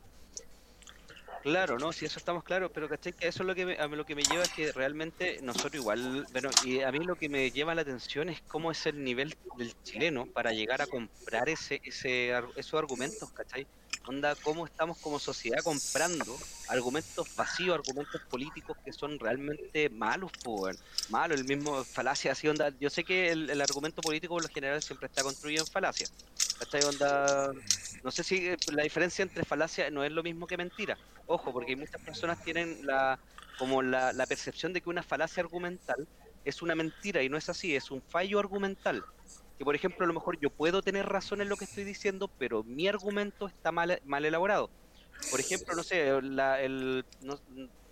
[1.47, 3.87] Claro, no, si eso estamos claros, pero caché que eso es lo que me, a
[3.87, 7.15] mí lo que me lleva es que realmente nosotros igual, bueno, y a mí lo
[7.15, 10.89] que me llama la atención es cómo es el nivel del chileno para llegar a
[10.89, 13.65] comprar ese, ese, esos argumentos, ¿cachai?
[14.09, 20.77] Onda, cómo estamos como sociedad comprando argumentos vacíos, argumentos políticos que son realmente malos, pues,
[21.09, 24.49] malos, el mismo falacia así, onda, yo sé que el, el argumento político por lo
[24.49, 26.09] general siempre está construido en falacia,
[26.57, 26.85] ¿cachai?
[26.85, 27.53] Onda,
[28.03, 31.01] no sé si eh, la diferencia entre falacia no es lo mismo que mentira.
[31.27, 33.21] Ojo, porque muchas personas tienen la
[33.57, 36.09] como la, la percepción de que una falacia argumental
[36.45, 39.07] es una mentira y no es así, es un fallo argumental.
[39.59, 42.33] Que por ejemplo, a lo mejor yo puedo tener razón en lo que estoy diciendo,
[42.39, 44.73] pero mi argumento está mal, mal elaborado.
[45.29, 47.41] Por ejemplo, no sé, la, el, no-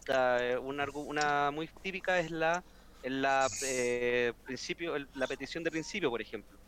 [0.07, 2.65] la- una, una muy típica es la,
[3.03, 6.59] la eh, principio, el- la petición de principio, por ejemplo.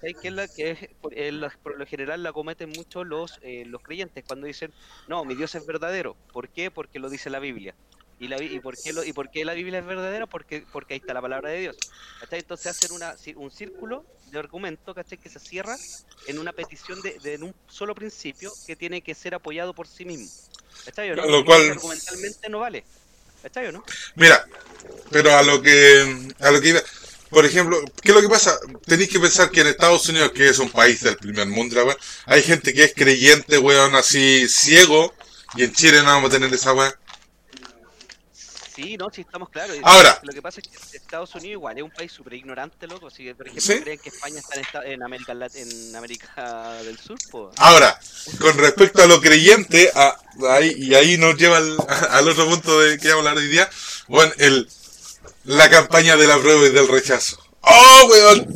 [0.00, 3.64] Que es la que es, por, la- por lo general la cometen mucho los, eh,
[3.66, 4.74] los creyentes cuando dicen,
[5.06, 6.18] no, mi Dios es verdadero.
[6.32, 6.70] ¿Por qué?
[6.70, 7.76] Porque lo dice la Biblia.
[8.20, 10.26] ¿Y, la, y, por, qué lo, ¿Y por qué la Biblia es verdadera?
[10.26, 11.76] Porque, porque ahí está la palabra de Dios.
[12.20, 12.38] ¿Cachai?
[12.40, 15.18] Entonces hacen una, un círculo de argumento ¿cachai?
[15.18, 15.76] que se cierra
[16.26, 19.88] en una petición de, de en un solo principio que tiene que ser apoyado por
[19.88, 20.28] sí mismo.
[20.84, 21.26] ¿Cachai o no?
[21.26, 22.84] Lo cual- argumentalmente no vale.
[23.42, 23.84] ¿Cachai o no?
[24.14, 24.46] Mira,
[25.10, 26.82] pero a lo que a lo que iba,
[27.28, 28.58] por ejemplo, ¿qué es lo que pasa?
[28.86, 31.84] Tenéis que pensar que en Estados Unidos, que es un país del primer mundo,
[32.26, 35.12] hay gente que es creyente, weón, así ciego,
[35.56, 36.96] y en Chile no vamos a tener esa weá.
[38.74, 39.76] Sí, no, sí, estamos claros.
[39.82, 40.18] Ahora.
[40.22, 43.08] Lo que pasa es que Estados Unidos igual es un país súper ignorante, loco.
[43.10, 43.80] Si, por ejemplo, ¿Sí?
[43.80, 47.54] creen que España está en, en América en América del Sur, pues.
[47.58, 47.98] Ahora,
[48.40, 50.16] con respecto a lo creyente, a-
[50.50, 51.76] ahí, y ahí nos lleva al,
[52.10, 53.70] al otro punto de que vamos a hablar hoy día,
[54.08, 54.68] bueno, el,
[55.44, 57.38] la campaña de la prueba y del rechazo.
[57.60, 58.52] ¡Oh, weón!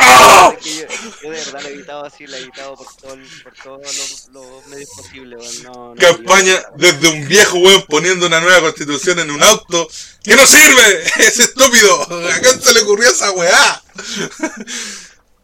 [0.00, 0.54] ¡Oh!
[0.56, 0.86] Es que yo,
[1.22, 5.38] yo de verdad lo he evitado así, lo he evitado por, todos los, medios posibles,
[5.40, 5.62] weón.
[5.64, 9.88] No, no, Campaña desde un viejo weón poniendo una nueva constitución en un auto
[10.22, 12.02] que no sirve, es estúpido.
[12.02, 13.82] ¿A quién se le ocurrió esa weá?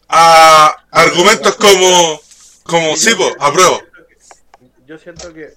[0.09, 2.21] A argumentos como,
[2.63, 3.83] como sí, po, apruebo.
[4.87, 5.55] Yo siento que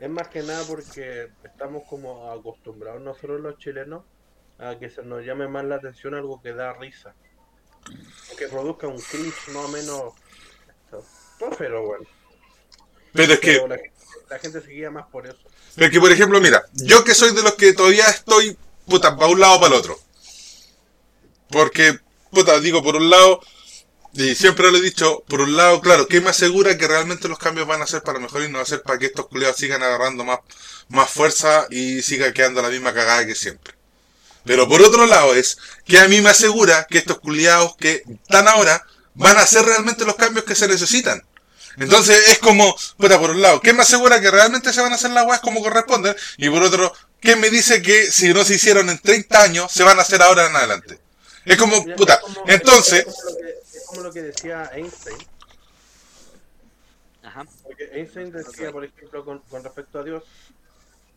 [0.00, 4.02] es más que nada porque estamos como acostumbrados nosotros los chilenos
[4.58, 7.14] a que se nos llame más la atención algo que da risa.
[8.36, 10.12] Que produzca un cringe más o menos.
[11.58, 12.04] pero bueno.
[13.12, 13.78] Pero es que, la,
[14.28, 15.38] la gente seguía más por eso.
[15.74, 19.16] pero es que, por ejemplo, mira, yo que soy de los que todavía estoy, puta,
[19.16, 19.98] para un lado o para el otro.
[21.50, 21.98] Porque,
[22.30, 23.40] puta, digo, por un lado,
[24.12, 27.38] y siempre lo he dicho, por un lado, claro, ¿qué me asegura que realmente los
[27.38, 29.56] cambios van a ser para mejor y no va a ser para que estos culiados
[29.56, 30.38] sigan agarrando más,
[30.88, 33.74] más fuerza y siga quedando la misma cagada que siempre?
[34.44, 38.46] Pero por otro lado es que a mí me asegura que estos culiados que están
[38.48, 41.22] ahora van a hacer realmente los cambios que se necesitan.
[41.76, 44.96] Entonces es como, puta, por un lado, ¿qué me asegura que realmente se van a
[44.96, 46.14] hacer las weas como corresponden?
[46.36, 49.82] Y por otro, ¿qué me dice que si no se hicieron en 30 años, se
[49.82, 51.00] van a hacer ahora en adelante?
[51.44, 55.18] Es como, puta, entonces, Es como, lo que, es como lo que decía Einstein.
[57.22, 57.44] Ajá.
[57.62, 60.22] Porque Einstein decía, por ejemplo, con, con respecto a Dios,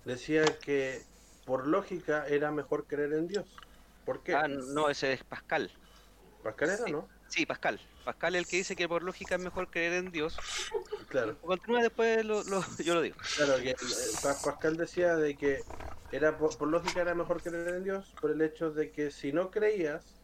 [0.06, 1.04] decía que
[1.48, 3.58] por lógica era mejor creer en Dios.
[4.06, 4.34] ¿Por qué?
[4.36, 5.72] Ah, no, ese es Pascal.
[6.44, 7.08] Pascal era, ¿no?
[7.30, 7.82] Sí, Pascal.
[8.04, 10.40] Pascal es el que dice que por lógica es mejor creer en Dios.
[11.10, 11.40] Claro.
[11.42, 13.18] Continúa después, lo, lo- yo lo digo.
[13.36, 13.76] Claro, que eh,
[14.22, 15.64] Pa- Pascal decía de que
[16.10, 19.32] era por, por lógica era mejor creer en Dios por el hecho de que si
[19.32, 20.24] no creías,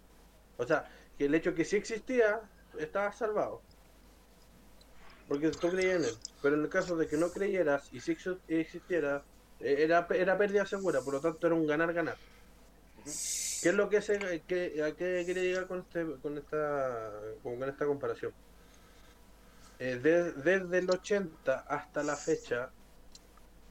[0.58, 2.42] o sea, que el hecho que sí existía,
[2.74, 3.66] estabas salvado.
[5.28, 6.24] Porque tú creías en él.
[6.42, 9.26] Pero en el caso de que no creyeras y si exi- existiera,
[9.64, 12.18] era, era pérdida segura, por lo tanto era un ganar-ganar.
[13.06, 17.58] ¿Qué es lo que se, que, a qué quería llegar con este, con esta, con,
[17.60, 18.34] con esta comparación?
[19.80, 22.70] Eh, de- desde el 80 hasta la fecha,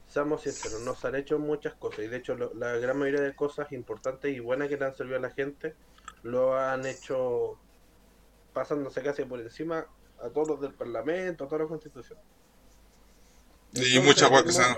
[0.09, 3.35] seamos sinceros, nos han hecho muchas cosas y de hecho lo- la gran mayoría de
[3.35, 5.75] cosas importantes y buenas que le han servido a la gente
[6.23, 7.57] lo han hecho
[8.53, 9.85] pasándose casi por encima
[10.21, 12.19] a todos los del Parlamento, a toda la Constitución.
[13.73, 14.75] y muchas que se han...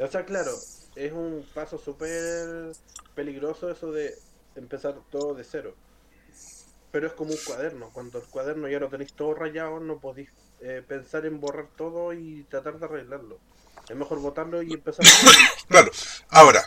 [0.00, 0.52] O sea, claro,
[0.96, 2.72] es un paso súper
[3.14, 4.16] peligroso eso de
[4.56, 5.74] empezar todo de cero.
[6.90, 7.90] Pero es como un cuaderno.
[7.92, 10.30] Cuando el cuaderno ya lo tenéis todo rayado, no podéis
[10.62, 13.38] eh, pensar en borrar todo y tratar de arreglarlo.
[13.88, 15.04] Es mejor botarlo y empezar.
[15.68, 15.92] Claro,
[16.30, 16.64] ahora,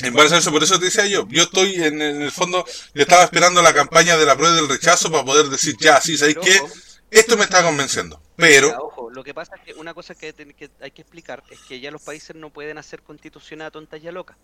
[0.00, 2.64] en base a eso, por eso te decía yo, yo estoy en, en el fondo,
[2.94, 6.00] yo estaba esperando la campaña de la prueba y del rechazo para poder decir, ya,
[6.00, 6.62] sí, ¿sabéis qué?
[7.10, 8.20] Esto me está convenciendo.
[8.36, 10.34] Pero, ojo, lo que pasa es que una cosa que,
[10.80, 14.08] hay que explicar es que ya los países no pueden hacer constituciones a tontas y
[14.08, 14.36] a locas.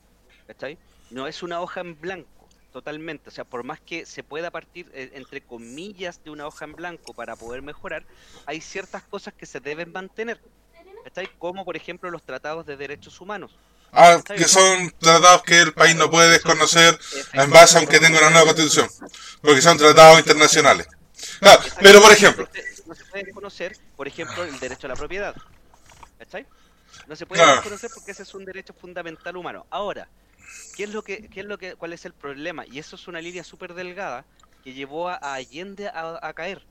[0.46, 0.78] ¿Cachai?
[1.10, 3.28] No es una hoja en blanco, totalmente.
[3.28, 6.72] O sea, por más que se pueda partir, eh, entre comillas, de una hoja en
[6.72, 8.04] blanco para poder mejorar,
[8.46, 10.40] hay ciertas cosas que se deben mantener.
[11.04, 11.28] ¿Cachai?
[11.38, 13.56] Como por ejemplo los tratados de derechos humanos.
[13.92, 16.98] ah, que son tratados que el país no puede desconocer
[17.34, 18.88] en base aunque tenga una nueva constitución,
[19.42, 20.88] porque son tratados internacionales.
[21.40, 22.48] Claro, pero por ejemplo,
[22.86, 25.34] No se puede reconocer, por ejemplo, el derecho a la propiedad.
[26.18, 26.46] ¿Cachai?
[27.06, 27.58] No se puede Claro.
[27.58, 29.66] reconocer porque ese es un derecho fundamental humano.
[29.70, 30.08] Ahora,
[30.76, 32.66] ¿qué es lo que, qué es lo que, cuál es el problema?
[32.66, 34.24] Y eso es una línea súper delgada
[34.62, 36.62] que llevó a, a Allende a, a caer.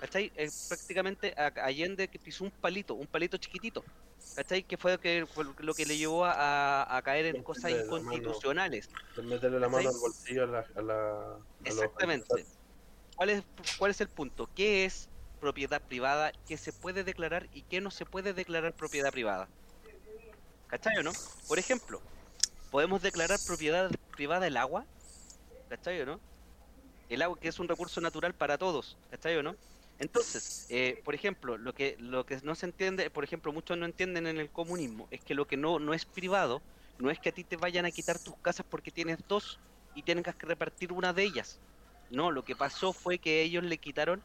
[0.00, 0.30] ¿Cachai?
[0.36, 3.84] Eh, prácticamente a, a Allende que pisó un palito, un palito chiquitito.
[4.36, 4.62] ¿Cachai?
[4.62, 7.84] Que fue lo que, fue lo que le llevó a, a- caer en cosas Meterle
[7.84, 8.12] la mano.
[8.14, 8.88] inconstitucionales.
[9.16, 10.58] de meterle la mano al bolsillo a la.
[10.76, 12.46] A la a los- Exactamente.
[13.14, 13.44] ¿Cuál es,
[13.76, 14.50] ¿Cuál es el punto?
[14.54, 16.32] ¿Qué es propiedad privada?
[16.46, 19.48] ¿Qué se puede declarar y qué no se puede declarar propiedad privada?
[20.66, 21.12] ¿Cachai o no?
[21.46, 22.02] Por ejemplo,
[22.70, 24.86] ¿podemos declarar propiedad privada el agua?
[25.68, 26.20] ¿Cachai o no?
[27.08, 29.56] El agua que es un recurso natural para todos, ¿cachai o no?
[29.98, 33.86] Entonces, eh, por ejemplo, lo que, lo que no se entiende, por ejemplo, muchos no
[33.86, 36.62] entienden en el comunismo, es que lo que no, no es privado,
[36.98, 39.60] no es que a ti te vayan a quitar tus casas porque tienes dos
[39.94, 41.62] y tengas que repartir una de ellas.
[42.10, 44.22] No, lo que pasó fue que ellos le quitaron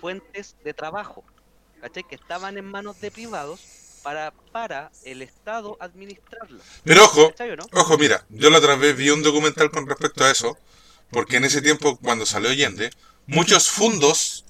[0.00, 1.24] fuentes de trabajo,
[1.80, 2.04] ¿cachai?
[2.04, 3.60] Que estaban en manos de privados
[4.02, 6.60] para, para el Estado administrarlo.
[6.84, 7.32] pero ojo.
[7.72, 10.56] Ojo, mira, yo la otra vez vi un documental con respecto a eso,
[11.10, 12.90] porque en ese tiempo, cuando salió Allende,
[13.26, 14.44] muchos fondos,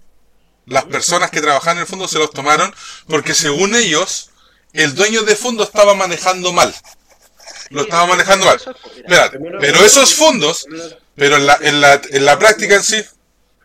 [0.67, 2.73] las personas que trabajaban en el fondo se los tomaron
[3.09, 4.31] porque según ellos,
[4.73, 6.75] el dueño de fondo estaba manejando mal.
[7.71, 8.61] Lo estaba manejando mal.
[9.09, 9.31] mira,
[9.61, 10.67] pero esos fondos,
[11.15, 13.03] pero en la, en la, en la práctica en sí,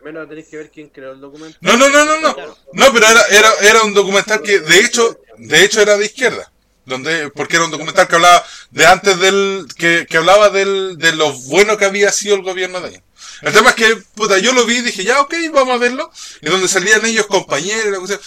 [0.00, 1.58] Primero tenéis que ver quién creó el documento.
[1.60, 2.36] no, no, no, no, no,
[2.72, 6.52] no, pero era, era, era un documental que de hecho, de hecho era de izquierda.
[6.84, 11.12] Donde, porque era un documental que hablaba de antes del, que, que hablaba del, de
[11.16, 13.02] lo bueno que había sido el gobierno de ahí.
[13.42, 16.12] El tema es que, puta, yo lo vi y dije, ya, ok, vamos a verlo.
[16.40, 18.20] Y donde salían ellos compañeros y la cuestión.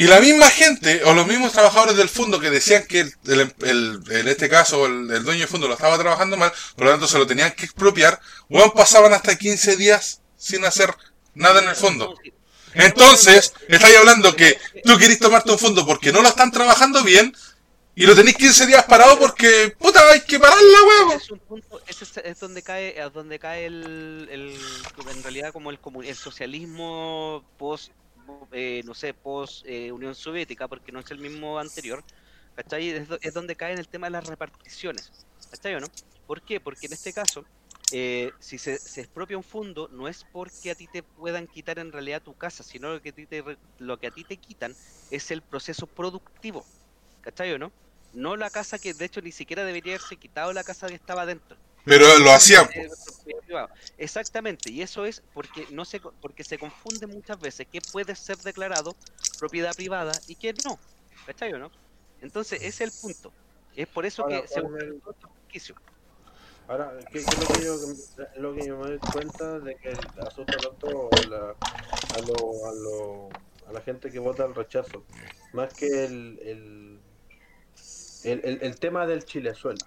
[0.00, 3.52] Y la misma gente, o los mismos trabajadores del fondo que decían que el, el-
[3.62, 7.08] el- en este caso el, dueño del fondo lo estaba trabajando mal, por lo tanto
[7.08, 10.94] se lo tenían que expropiar, weón, pasaban hasta 15 días sin hacer
[11.34, 12.14] nada en el fondo.
[12.74, 17.34] Entonces, estáis hablando que tú querés tomarte un fondo porque no lo están trabajando bien
[17.96, 21.20] y lo tenéis 15 días parado porque, puta, hay que pararla, huevo.
[22.22, 22.94] es donde cae,
[26.04, 27.90] el socialismo post
[28.52, 32.04] eh, no sé, post eh, Unión Soviética, porque no es el mismo anterior,
[32.54, 32.90] ¿cachai?
[32.90, 35.12] Es, es donde cae en el tema de las reparticiones,
[35.50, 35.92] ¿cachai o no?
[36.26, 36.60] ¿Por qué?
[36.60, 37.48] Porque en este caso,
[37.90, 41.78] eh, si se, se expropia un fondo, no es porque a ti te puedan quitar
[41.78, 43.44] en realidad tu casa, sino lo que, a ti te,
[43.78, 44.78] lo que a ti te quitan
[45.10, 46.70] es el proceso productivo,
[47.20, 47.74] ¿cachai o no?
[48.12, 51.26] No la casa que de hecho ni siquiera debería haberse quitado la casa que estaba
[51.26, 51.58] dentro.
[51.84, 52.68] Pero lo hacían.
[53.96, 58.14] Exactamente, y eso es porque no se co- porque se confunde muchas veces que puede
[58.14, 58.96] ser declarado
[59.38, 60.80] propiedad privada y que no,
[61.24, 61.72] ¿cachai o no?
[62.20, 63.34] Entonces ese es el punto.
[63.74, 65.00] Es por eso Ahora, que se ¿cuál busca el-.
[66.66, 67.80] Ahora, ¿qué, qué es lo que yo,
[68.36, 71.56] lo que yo me doy cuenta de que asusta tanto a la,
[72.10, 73.28] a, lo, a, lo,
[73.66, 75.04] a la gente que vota el rechazo?
[75.52, 77.00] Más que el, el,
[78.22, 79.86] el, el, el tema del Chilezuela.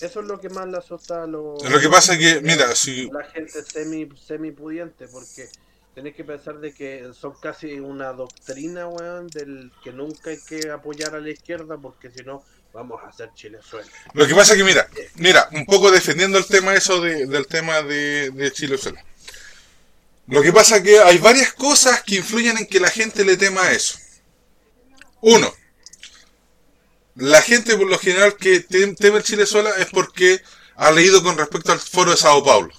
[0.00, 1.62] Eso es lo que más le asusta a los...
[1.62, 3.08] Lo que pasa es que, mira, si.
[3.10, 5.48] la gente semi, semi pudiente, porque
[5.94, 10.70] tenés que pensar de que son casi una doctrina, weón, del que nunca hay que
[10.70, 13.88] apoyar a la izquierda, porque si no, vamos a hacer Chilezuela.
[14.14, 17.46] Lo que pasa es que, mira, mira, un poco defendiendo el tema eso de- del
[17.46, 19.02] tema de, de Chile Sola.
[20.26, 23.36] Lo que pasa es que hay varias cosas que influyen en que la gente le
[23.36, 23.96] tema a eso.
[25.20, 25.54] Uno,
[27.16, 30.42] la gente por lo general que tem- teme el Chile sola es porque
[30.76, 32.72] ha leído con respecto al foro de Sao Paulo.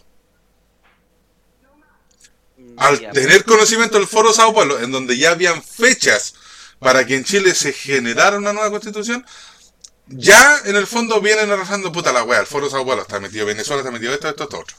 [2.77, 6.35] Al tener conocimiento del foro de Sao Paulo, en donde ya habían fechas
[6.79, 9.25] para que en Chile se generara una nueva constitución,
[10.07, 13.19] ya en el fondo vienen arrasando puta la wea, el foro de Sao Paulo está
[13.19, 14.75] metido Venezuela, está metido esto, esto, esto, otro.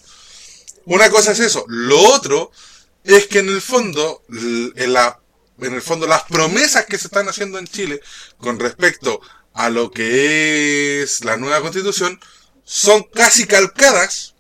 [0.84, 1.64] Una cosa es eso.
[1.68, 2.52] Lo otro
[3.02, 5.18] es que en el fondo, en, la,
[5.60, 8.00] en el fondo, las promesas que se están haciendo en Chile
[8.36, 9.20] con respecto
[9.56, 12.20] a lo que es la nueva constitución
[12.64, 14.34] son casi calcadas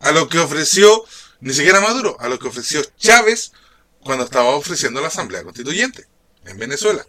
[0.00, 1.04] a lo que ofreció
[1.40, 3.52] ni siquiera Maduro, a lo que ofreció Chávez
[4.00, 6.06] cuando estaba ofreciendo la Asamblea Constituyente
[6.46, 7.06] en Venezuela.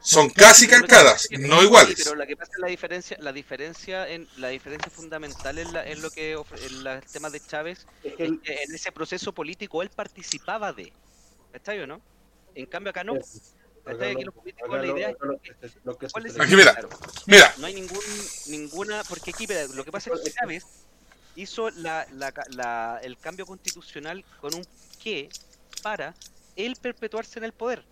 [0.00, 1.94] Son casi calcadas, no sí, iguales.
[2.02, 5.84] pero la que pasa es la diferencia, la diferencia en la diferencia fundamental en, la,
[5.86, 8.40] en lo que ofre- en la- el tema de Chávez Es que en
[8.74, 10.92] ese proceso político él participaba de,
[11.52, 12.00] ¿cachai o no?
[12.54, 13.14] En cambio acá no.
[13.86, 16.76] Aquí los políticos la idea es que que se ¿cuál es el- Aquí mira.
[17.26, 18.00] Mira, no hay ningún
[18.48, 20.64] ninguna porque aquí lo que pasa es que Chávez
[21.36, 24.66] hizo la, la la- el cambio constitucional con un
[25.02, 25.28] qué
[25.82, 26.14] para
[26.56, 27.84] él perpetuarse en el poder.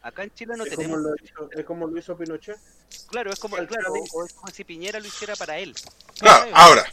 [0.00, 2.56] Acá en Chile no es, tenemos como hizo, es como lo hizo Pinochet.
[3.08, 3.94] Claro, es como, claro,
[4.26, 5.74] es como si Piñera lo hiciera para él.
[6.18, 6.52] claro, ¿Cachai?
[6.54, 6.84] ahora,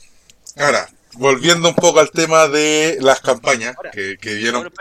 [0.58, 4.74] ahora, volviendo un poco al tema de las campañas Ahora, que, que Ahora, vieron.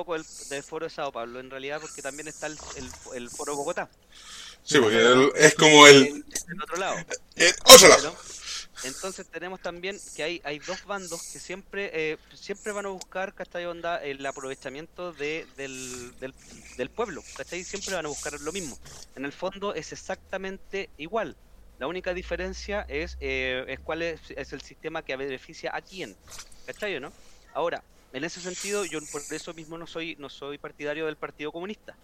[0.00, 3.30] Poco, del, del foro de Sao Paulo, en realidad, porque también está el, el, el
[3.30, 3.88] foro Bogotá,
[4.62, 6.96] Sí, porque el- es como el, en otro lado.
[7.36, 8.16] el otro lado.
[8.82, 13.34] Entonces tenemos también que hay, hay dos bandos que siempre eh, siempre van a buscar,
[13.34, 13.66] ¿cachai?
[13.66, 16.32] Onda, el aprovechamiento de, del, del,
[16.78, 17.62] del pueblo, ¿cachai?
[17.62, 18.78] Siempre van a buscar lo mismo.
[19.16, 21.36] En el fondo es exactamente igual.
[21.78, 26.16] La única diferencia es, eh, es cuál es, es el sistema que beneficia a quién,
[26.66, 27.12] ¿cachai no?
[27.52, 31.52] Ahora, en ese sentido, yo por eso mismo no soy no soy partidario del Partido
[31.52, 31.96] Comunista,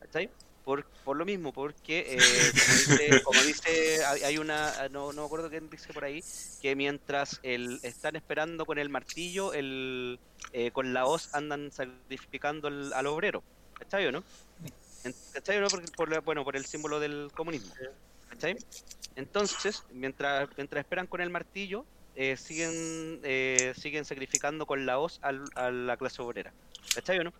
[0.00, 0.30] ¿cachai?
[0.64, 5.26] Por, por lo mismo, porque eh, como dice, como dice, hay una, no, no me
[5.26, 6.22] acuerdo quién dice por ahí,
[6.60, 10.20] que mientras el, están esperando con el martillo, el,
[10.52, 13.42] eh, con la hoz andan sacrificando al, al obrero,
[13.78, 14.22] ¿cachai o no?
[15.32, 15.68] ¿Cachai o no?
[15.68, 17.74] Por, por bueno, por el símbolo del comunismo,
[18.28, 18.56] ¿cachai?
[19.16, 25.18] Entonces, mientras, mientras esperan con el martillo, eh, siguen, eh, siguen sacrificando con la hoz
[25.22, 26.52] al- a la clase obrera,
[26.94, 27.32] ¿cachai o no?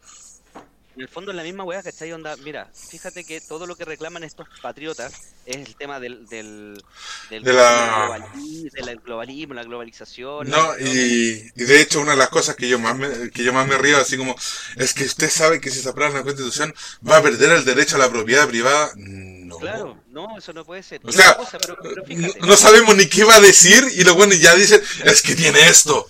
[0.94, 2.12] En el fondo es la misma weá, ¿cachai?
[2.12, 5.12] Onda, mira, fíjate que todo lo que reclaman estos patriotas
[5.46, 6.82] es el tema del, del,
[7.30, 10.50] del, De la- globalismo, del globalismo, la globalización.
[10.50, 13.42] No, la y, y de hecho una de las cosas que yo más me, que
[13.42, 14.36] yo más me río, así como,
[14.76, 16.74] es que usted sabe que si se aprueba la constitución
[17.08, 18.92] va a perder el derecho a la propiedad privada.
[18.96, 19.56] No.
[19.58, 21.00] Claro, no, eso no puede ser.
[21.04, 24.14] O sea, cosa, pero, pero No, no sabemos ni qué va a decir y los
[24.14, 26.06] buenos ya dicen, es que tiene esto.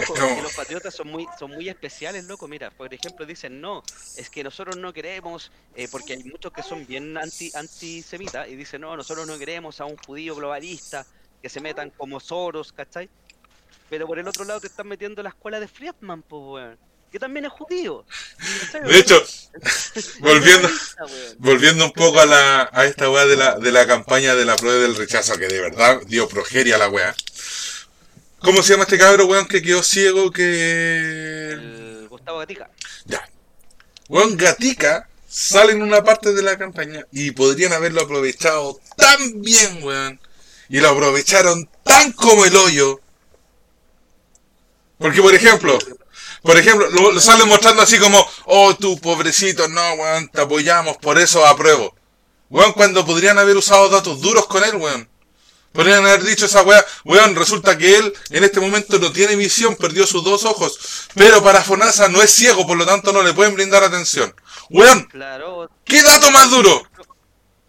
[0.00, 2.48] Como- que los patriotas son muy, son muy especiales, loco.
[2.48, 3.82] Mira, por ejemplo, dicen, no,
[4.16, 8.56] es que nosotros no queremos, eh, porque hay muchos que son bien anti antisemitas y
[8.56, 11.06] dicen, no, nosotros no queremos a un judío globalista
[11.42, 13.10] que se metan como Soros, ¿cachai?
[13.90, 16.78] Pero por el otro lado te están metiendo la escuela de Friedman, pues, weón.
[17.10, 18.06] Que también es judío.
[18.84, 19.22] De hecho,
[20.20, 20.68] volviendo,
[21.38, 24.56] volviendo un poco a la a esta weá de la, de la campaña de la
[24.56, 27.14] prueba del rechazo, que de verdad dio progeria a la weá.
[28.42, 31.50] ¿Cómo se llama este cabro, weón, que quedó ciego que...
[31.52, 32.70] El Gustavo Gatica.
[33.04, 33.28] Ya.
[34.08, 39.82] Weón, Gatica sale en una parte de la campaña y podrían haberlo aprovechado tan bien,
[39.82, 40.20] weón.
[40.68, 43.00] Y lo aprovecharon tan como el hoyo.
[44.98, 45.78] Porque, por ejemplo,
[46.42, 50.96] Por ejemplo, lo, lo salen mostrando así como, oh, tú pobrecito, no, weón, te apoyamos,
[50.96, 51.94] por eso apruebo.
[52.50, 55.08] Weón, cuando podrían haber usado datos duros con él, weón.
[55.72, 59.74] Podrían haber dicho esa weá, weón, resulta que él en este momento no tiene visión,
[59.76, 63.32] perdió sus dos ojos, pero para Fonasa no es ciego, por lo tanto no le
[63.32, 64.34] pueden brindar atención.
[64.70, 65.70] Weón, Claro.
[65.84, 66.82] ¿qué dato más duro?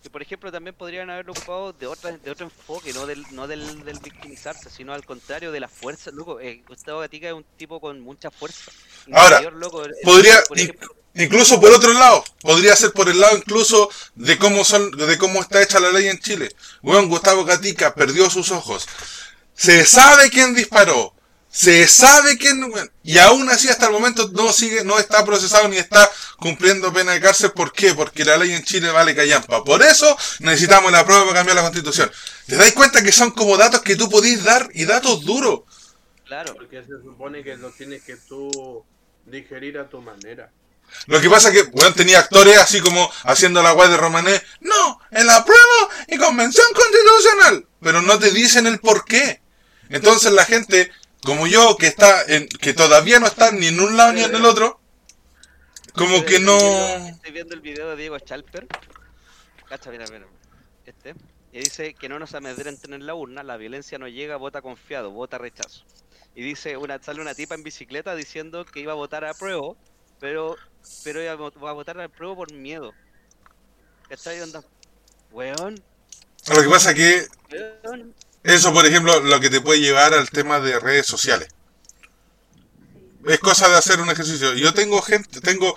[0.02, 3.48] Que por ejemplo también podrían haberlo ocupado de otra, de otro enfoque, no del, no
[3.48, 6.42] del, del victimizarse, sino al contrario de la fuerza, loco.
[6.42, 8.70] Eh, Gustavo Gatica es un tipo con mucha fuerza.
[9.14, 9.86] Ahora, loco.
[9.86, 14.38] El- podría- por ejemplo, Incluso por otro lado, podría ser por el lado incluso de
[14.40, 16.56] cómo son, de cómo está hecha la ley en Chile.
[16.82, 18.88] Weón, Gustavo Gatica perdió sus ojos.
[19.54, 21.14] Se sabe quién disparó.
[21.54, 25.78] Se sabe quién, y aún así hasta el momento no sigue, no está procesado ni
[25.78, 27.52] está cumpliendo pena de cárcel.
[27.52, 27.94] ¿Por qué?
[27.94, 29.64] Porque la ley en Chile vale callampa.
[29.64, 32.12] Por eso necesitamos la prueba para cambiar la constitución.
[32.48, 35.62] ¿Te dais cuenta que son como datos que tú podís dar y datos duros?
[36.26, 38.84] claro, Porque se supone que lo tienes que tú
[39.28, 40.52] digerir a tu manera.
[41.08, 44.42] Lo que pasa es que, weón, tenía actores así como haciendo la guay de Romané.
[44.62, 47.68] No, en la prueba y convención constitucional.
[47.82, 49.42] Pero no te dicen el por qué.
[49.90, 50.92] Entonces la gente,
[51.24, 54.34] como yo, que está en, que todavía no está ni en un lado ni en
[54.34, 54.80] el otro,
[55.94, 56.58] como que no...
[56.58, 58.68] Estoy viendo el video de Diego Schalper.
[59.68, 60.26] Cacha, mira, mira.
[60.86, 61.14] Este.
[61.52, 65.12] Y dice que no nos amedrenten en la urna, la violencia no llega, vota confiado,
[65.12, 65.86] vota rechazo.
[66.34, 69.76] Y dice, una, sale una tipa en bicicleta diciendo que iba a votar a prueba,
[70.20, 70.58] pero,
[71.04, 72.94] pero iba a votar a prueba por miedo.
[74.10, 74.42] ¿Cachai?
[74.42, 74.64] Onda,
[75.32, 75.84] weón,
[76.48, 77.28] Lo que pasa es que
[77.84, 78.16] weón.
[78.44, 81.50] eso, por ejemplo, lo que te puede llevar al tema de redes sociales.
[83.26, 84.54] Es cosa de hacer un ejercicio.
[84.54, 85.76] Yo tengo gente, tengo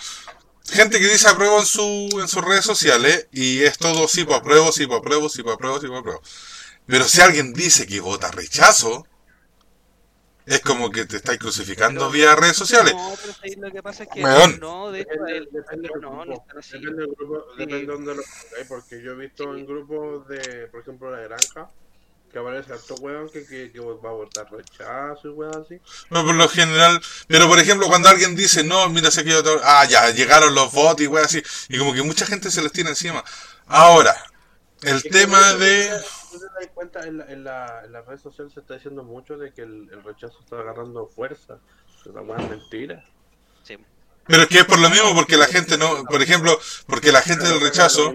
[0.68, 4.38] gente que dice apruebo en su en sus redes sociales y es todo sí pues
[4.38, 6.22] apruebo, sí pues apruebo, sí pues apruebo, sí pues apruebo.
[6.86, 9.06] Pero si alguien dice que vota rechazo,
[10.46, 12.94] es como que te estáis crucificando Pero- vía redes sociales.
[12.94, 16.00] No, pero ahí lo que pasa es que no, de hecho, Depende, el- depende del
[16.00, 16.44] no, no grupo.
[16.58, 16.72] así.
[16.78, 17.58] Depende del grupo, Sí.
[17.58, 19.60] depende de dónde lo pongáis, porque yo he visto Sí.
[19.60, 21.68] en grupos de, por ejemplo, la granja,
[22.32, 25.80] que aparece harto weón que, que, que va a votar rechazo y weón así.
[26.10, 29.42] No, por lo general, pero por ejemplo, cuando alguien dice, no, mira, sé que yo,
[29.64, 32.72] ah, ya, llegaron los votos y wey así, y como que mucha gente se les
[32.72, 33.24] tiene encima.
[33.66, 34.14] Ahora,
[34.82, 35.90] el Es tema de...
[36.38, 39.02] Tú te das cuenta, en, la, en, la, en las redes sociales se está diciendo
[39.02, 41.58] mucho de que el, el rechazo está agarrando fuerza.
[42.02, 43.04] Pero la weón es mentira.
[43.62, 43.76] Sí.
[44.26, 47.22] Pero es que es por lo mismo, porque la gente no, por ejemplo, porque la
[47.22, 48.12] gente del rechazo,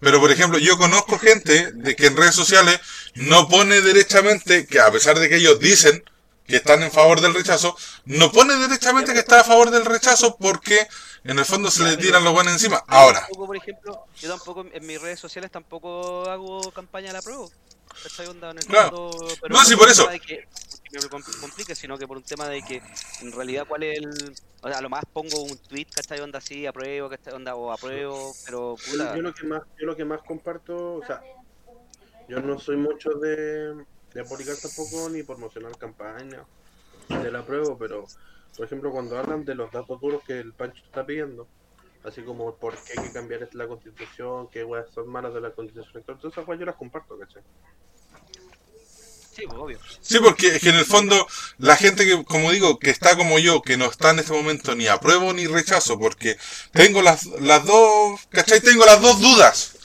[0.00, 2.80] pero por ejemplo, yo conozco gente de que en redes sociales
[3.14, 6.04] no pone derechamente, que a pesar de que ellos dicen
[6.46, 10.36] que están en favor del rechazo, no pone derechamente que está a favor del rechazo
[10.36, 10.86] porque
[11.24, 12.82] en el fondo se le tiran los buenos encima.
[12.88, 17.22] Ahora, Tampoco, por ejemplo, yo tampoco en mis redes sociales tampoco hago campaña a la
[17.22, 17.46] prueba.
[18.28, 19.10] Onda, en el Claro.
[19.10, 20.10] fondo, pero No, sí, un por tema eso.
[20.10, 20.48] de que-
[20.90, 22.82] que me compl- complique, sino que por un tema de que
[23.20, 24.34] en realidad cuál es el...
[24.62, 26.20] O sea, a lo más pongo un tweet, ¿cachai?
[26.20, 27.34] Onda así, apruebo, ¿cachai?
[27.34, 31.02] Onda o apruebo, pero puta, yo lo que más, yo lo que más comparto, o
[31.06, 31.22] sea,
[32.28, 33.84] yo no soy mucho de,
[34.14, 36.44] de publicar tampoco ni promocionar campaña
[37.08, 38.06] de la prueba, pero
[38.56, 41.46] por ejemplo cuando hablan de los datos duros que el Pancho está pidiendo,
[42.04, 45.50] así como por qué hay que cambiar la constitución, qué weas son malas de la
[45.50, 47.42] constitución, entonces esas weas yo las comparto, ¿cachai?
[49.34, 49.78] sí, pues, obvio.
[50.00, 51.26] Sí, porque es que en el fondo
[51.58, 54.74] la gente que, como digo, que está como yo, que no está en este momento
[54.74, 56.36] ni apruebo ni rechazo, porque
[56.72, 58.60] tengo las, las dos, ¿cachai?
[58.60, 59.76] Tengo las dos dudas.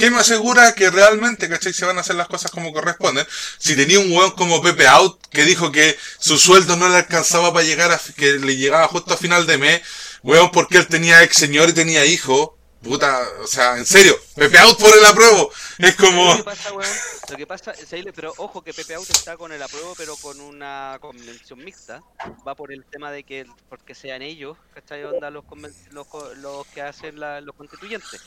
[0.00, 1.72] ¿Qué me asegura que realmente, ¿cachai?
[1.72, 3.26] Se van a hacer las cosas como corresponden.
[3.58, 7.52] Si tenía un weón como Pepe Out, que dijo que su sueldo no le alcanzaba
[7.52, 9.82] para llegar a, que le llegaba justo a final de mes,
[10.22, 12.56] weón, porque él tenía ex señor y tenía hijo.
[12.82, 15.52] Puta, o sea, en serio, Pepe Out por el apruebo.
[15.76, 16.30] Es como...
[16.32, 16.90] Lo que pasa, weón,
[17.28, 17.74] lo que pasa,
[18.14, 22.02] pero ojo que Pepe Auto está con el apruebo, pero con una convención mixta.
[22.48, 25.04] Va por el tema de que, porque sean ellos, ¿cachai?
[25.04, 25.44] Onda los,
[25.90, 26.06] los,
[26.38, 28.18] los que hacen la- los constituyentes,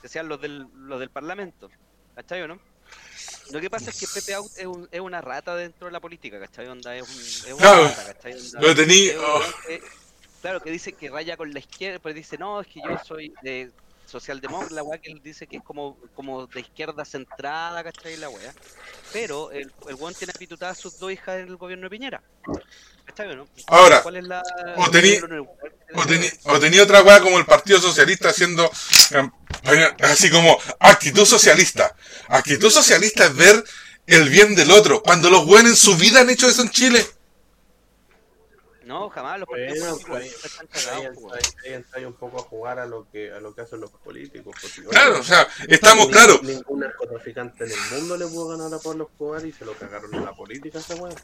[0.00, 1.70] que sean los del, los del parlamento,
[2.14, 2.58] ¿cachai o no?
[3.52, 6.00] Lo que pasa es que Pepe Out es, un- es una rata dentro de la
[6.00, 6.66] política, ¿cachai?
[6.68, 8.32] Onda es, un, es una Claro, rata, ¿cachai?
[8.32, 9.42] Onda, lo tení- es un oh.
[10.42, 13.32] claro, que dice que raya con la izquierda, pero dice, no, es que yo soy
[13.42, 13.70] de
[14.10, 18.16] socialdemócrata, la weá que él dice que es como, como de izquierda centrada, ¿cachai?
[18.16, 18.52] La weá.
[19.12, 22.22] Pero el, el weón tiene apitutadas sus dos hijas en el gobierno de Piñera.
[23.04, 23.48] ¿Cachai o no?
[23.68, 24.42] Ahora, ¿Cuál es la.
[24.76, 25.20] o tení-
[26.60, 28.70] tenía otra weá como el Partido Socialista haciendo
[29.10, 31.94] campaña, así como actitud socialista.
[32.28, 33.64] Actitud socialista es ver
[34.06, 35.02] el bien del otro.
[35.02, 37.06] Cuando los buenos en su vida han hecho eso en Chile.
[38.84, 42.78] No, jamás los partidos Bueno, políticos ahí- están Ahí entra- entra un poco a jugar
[42.78, 44.54] a lo que a lo que hacen los políticos.
[44.60, 46.42] porque, Claro, o sea, estamos ningún- claros.
[46.42, 50.14] Ningún narcotraficante en el mundo le pudo ganar a Pablo Escobar y se lo cagaron
[50.14, 51.14] en la política esa weá.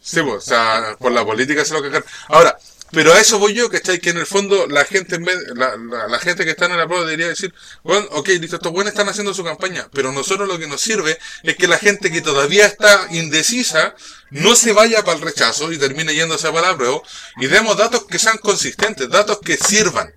[0.00, 2.04] Sí, pues, o sea, por la política se lo cagaron.
[2.28, 2.56] Ahora,
[2.90, 3.98] pero a eso voy yo, ¿cachai?
[4.00, 6.72] Que en el fondo la gente en vez, la, la, la gente que está en
[6.72, 7.52] el prueba debería decir,
[7.82, 11.18] bueno, ok, listo, estos buenos están haciendo su campaña, pero nosotros lo que nos sirve
[11.42, 13.94] es que la gente que todavía está indecisa
[14.30, 17.02] no se vaya para el rechazo y termine yéndose para la prueba
[17.36, 20.14] y demos datos que sean consistentes, datos que sirvan.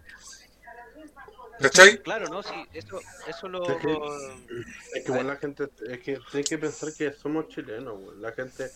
[1.59, 2.01] ¿Cachai?
[2.01, 3.63] Claro, no, sí, eso, eso lo...
[3.69, 3.97] Es que-
[4.97, 7.99] Es que igual la gente, es que tienes que pensar que somos chilenos.
[8.19, 8.71] La gente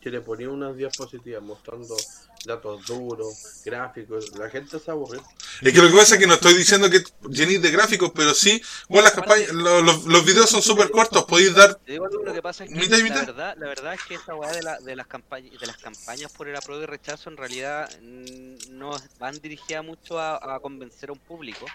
[0.00, 1.96] que le ponía unas diapositivas mostrando
[2.44, 5.20] datos duros, gráficos, la gente se aburrió.
[5.60, 8.32] Es que lo que pasa es que no estoy diciendo que llenéis de gráficos, pero
[8.32, 12.06] sí, bueno, las campañas, lo- los, los videos son súper cortos, podéis dar Te digo
[12.06, 14.34] algo, lo que pasa es que Mitad y la verdad, la verdad es que esta
[14.36, 17.36] weá de, la, de las campañas de las campañas por el apruebo y rechazo en
[17.36, 21.66] realidad mm, no van dirigidas mucho a, a convencer a un público,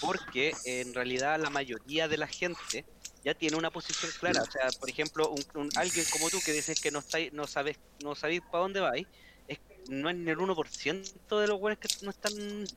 [0.00, 2.84] porque en realidad la mayoría de la gente
[3.24, 4.42] ya tiene una posición clara.
[4.42, 7.46] O sea, por ejemplo, un, un- alguien como tú que dices que no estáis, no
[7.46, 9.06] sabes, no sabéis para dónde vais,
[9.48, 9.58] es,
[9.88, 12.32] no es ni el 1% de los buenos que no están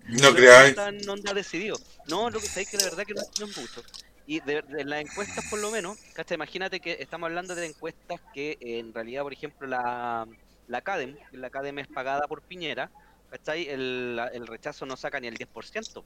[0.06, 0.70] No creáis.
[0.70, 1.82] están onda decididos.
[2.08, 3.84] No, lo que sabéis que la verdad que no, no es mucho.
[4.26, 6.36] Y de, de las encuestas, por lo menos, ¿cachai?
[6.36, 10.26] Imagínate que estamos hablando de encuestas que eh, en realidad, por ejemplo, la,
[10.68, 12.90] la CADEM, la CADEM es pagada por Piñera,
[13.30, 13.68] ¿cachai?
[13.68, 16.06] El, el rechazo no saca ni el 10%,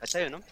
[0.00, 0.42] ¿cachai no?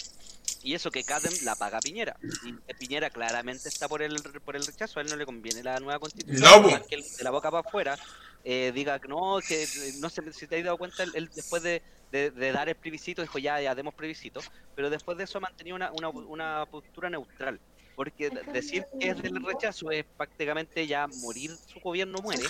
[0.64, 2.16] Y eso que CADEM la paga Piñera.
[2.44, 5.78] Y Piñera claramente está por el, por el rechazo, a él no le conviene la
[5.80, 6.40] nueva constitución.
[6.62, 7.98] No, que él de la boca para afuera
[8.44, 11.30] eh, diga que no, que eh, no sé si te has dado cuenta, él, él
[11.34, 14.40] después de, de- de dar el plebiscito dijo ya, ya demos plebiscito,
[14.76, 17.58] pero después de eso ha mantenido una, una, una postura neutral.
[17.94, 22.42] Porque de- decir que es del rechazo es prácticamente ya morir su gobierno muere.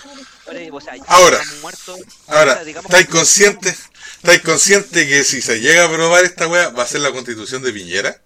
[0.45, 1.99] Pero, O sea, ya Ahora, muertos.
[2.27, 3.89] Ahora, ¿estáis conscientes?
[4.17, 7.61] ¿Estáis conscientes que si se llega a aprobar esta wea va a ser la constitución
[7.61, 8.21] de Piñera?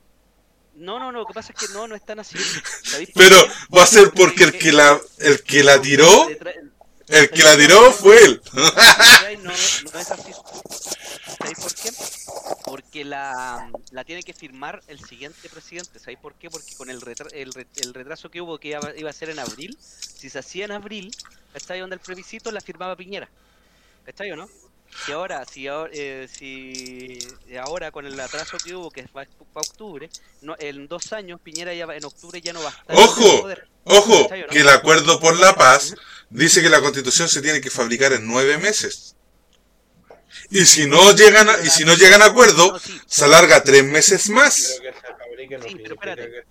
[0.76, 2.38] No, no, no, lo que pasa es que no, no están así.
[2.84, 3.36] ¿Sabéis por Pero
[3.76, 6.30] va a ser porque el que la, el que la tiró,
[7.08, 8.42] el que la tiró fue él.
[8.54, 10.32] No es así.
[11.40, 11.90] ¿Sabéis por qué?
[12.68, 16.00] Porque la, la tiene que firmar el siguiente presidente.
[16.00, 16.50] ¿Sabéis por qué?
[16.50, 19.30] Porque con el, retra- el, re- el retraso que hubo, que iba, iba a ser
[19.30, 21.16] en abril, si se hacía en abril,
[21.54, 21.80] ¿cachai?
[21.80, 23.30] Donde el plebiscito la firmaba Piñera.
[24.06, 24.50] ¿Cachai o no?
[25.06, 27.20] Si ahora, si ahora, eh, si
[27.58, 30.10] ahora con el atraso que hubo, que es para octubre,
[30.42, 33.42] no, en dos años Piñera ya va- en octubre ya no va a estar Ojo,
[33.42, 33.68] poder.
[33.84, 35.94] ojo, que el acuerdo por la paz
[36.30, 39.16] dice que la constitución se tiene que fabricar en nueve meses.
[40.50, 43.64] Y si no llegan a, y si no llegan a acuerdo, No, sí, se alarga
[43.64, 44.54] tres meses más.
[44.56, 46.46] Sí, pero espérate.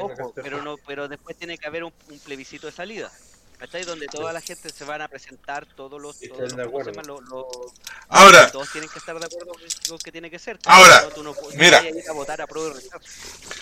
[0.00, 3.10] Ojo, no, pero después tiene que haber un, un plebiscito de salida.
[3.58, 3.84] ¿Cachai?
[3.84, 7.48] Donde toda la gente se van a presentar todos los, todos los- ¿cómo
[8.08, 10.58] Ahora, todos tienen que estar de acuerdo con lo que tiene que ser.
[10.64, 11.78] Ahora, No, tú no puedes- mira.
[11.78, 12.46] a ir a votar a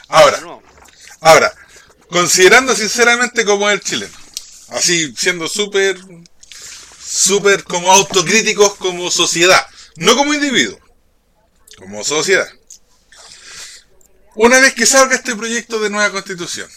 [0.09, 0.63] ahora, No,
[1.21, 1.53] Ahora,
[2.09, 4.17] considerando sinceramente como es el chileno,
[4.69, 5.99] así siendo súper,
[7.09, 10.79] súper como autocríticos como sociedad, no como individuo,
[11.79, 12.49] como sociedad.
[14.35, 16.71] Una vez que salga este proyecto de nueva constitución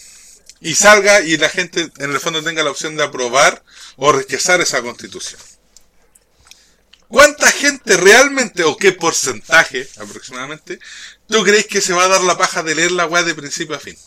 [0.60, 3.62] y salga y la gente en el fondo tenga la opción de aprobar
[3.96, 5.40] o rechazar esa constitución.
[7.08, 10.80] ¿Cuánta gente realmente o qué porcentaje aproximadamente
[11.28, 13.76] tú crees que se va a dar la paja de leer la weá de principio
[13.76, 13.98] a fin?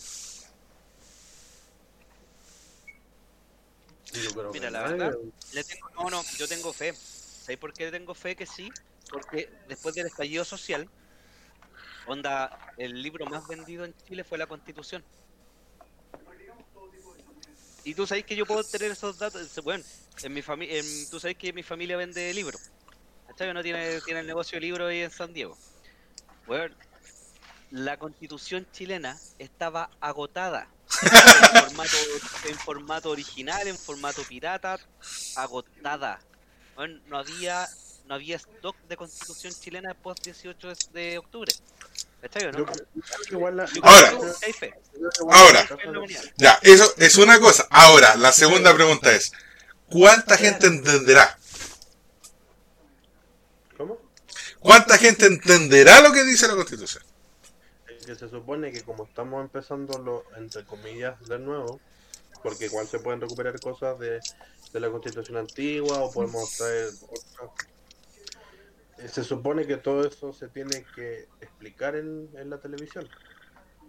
[4.53, 5.13] Mira, la verdad,
[5.55, 6.93] le tengo, no, no, yo tengo fe.
[6.93, 8.69] ¿Sabéis por qué tengo fe que sí?
[9.09, 10.89] Porque después del estallido social,
[12.07, 15.03] onda, el libro más vendido en Chile fue la Constitución.
[17.85, 19.59] Y tú sabes que yo puedo tener esos datos.
[19.63, 19.83] Bueno,
[20.23, 22.59] en mi familia, tú sabes que mi familia vende libros.
[23.27, 23.53] ¿Cachai?
[23.53, 25.57] No tiene, tiene el negocio de libros ahí en San Diego.
[26.47, 26.75] Bueno,
[27.69, 30.74] la constitución chilena estaba agotada.
[31.01, 31.97] En, formato,
[32.45, 34.77] en formato original, en formato pirata,
[35.35, 36.19] agotada.
[36.75, 37.67] Bueno, no había
[38.07, 41.51] no había stock de constitución chilena después del 18 de- octubre.
[42.21, 42.59] ¿Cachai o no?
[42.59, 42.85] Yo creo
[43.27, 44.13] que igual la- Yo Ahora.
[45.31, 45.67] Ahora.
[46.37, 47.65] Ya, eso es una cosa.
[47.71, 49.31] Ahora, la segunda pregunta es,
[49.89, 51.37] ¿cuánta gente entenderá?
[53.71, 53.97] de- ¿Cómo?
[54.59, 57.03] ¿Cuánta gente entenderá lo que dice la Constitución?
[58.05, 61.79] Que se supone que como estamos empezando lo, entre comillas, de nuevo,
[62.43, 64.19] porque igual se pueden recuperar cosas de,
[64.71, 67.67] de la constitución antigua o podemos traer otras.
[68.99, 73.09] Eh, Se supone que todo eso se tiene que explicar en, en la televisión.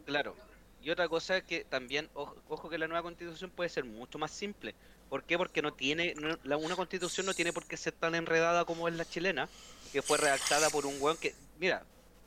[0.07, 0.35] Claro.
[0.83, 4.19] Y otra cosa es que también, ojo, ojo que la nueva constitución puede ser mucho
[4.19, 4.75] más simple.
[5.11, 5.37] ¿Por qué?
[5.37, 8.89] Porque no tiene, no- la, una constitución no tiene por qué ser tan enredada como
[8.89, 9.49] es la chilena,
[9.93, 11.85] que fue redactada por un weón que, mira,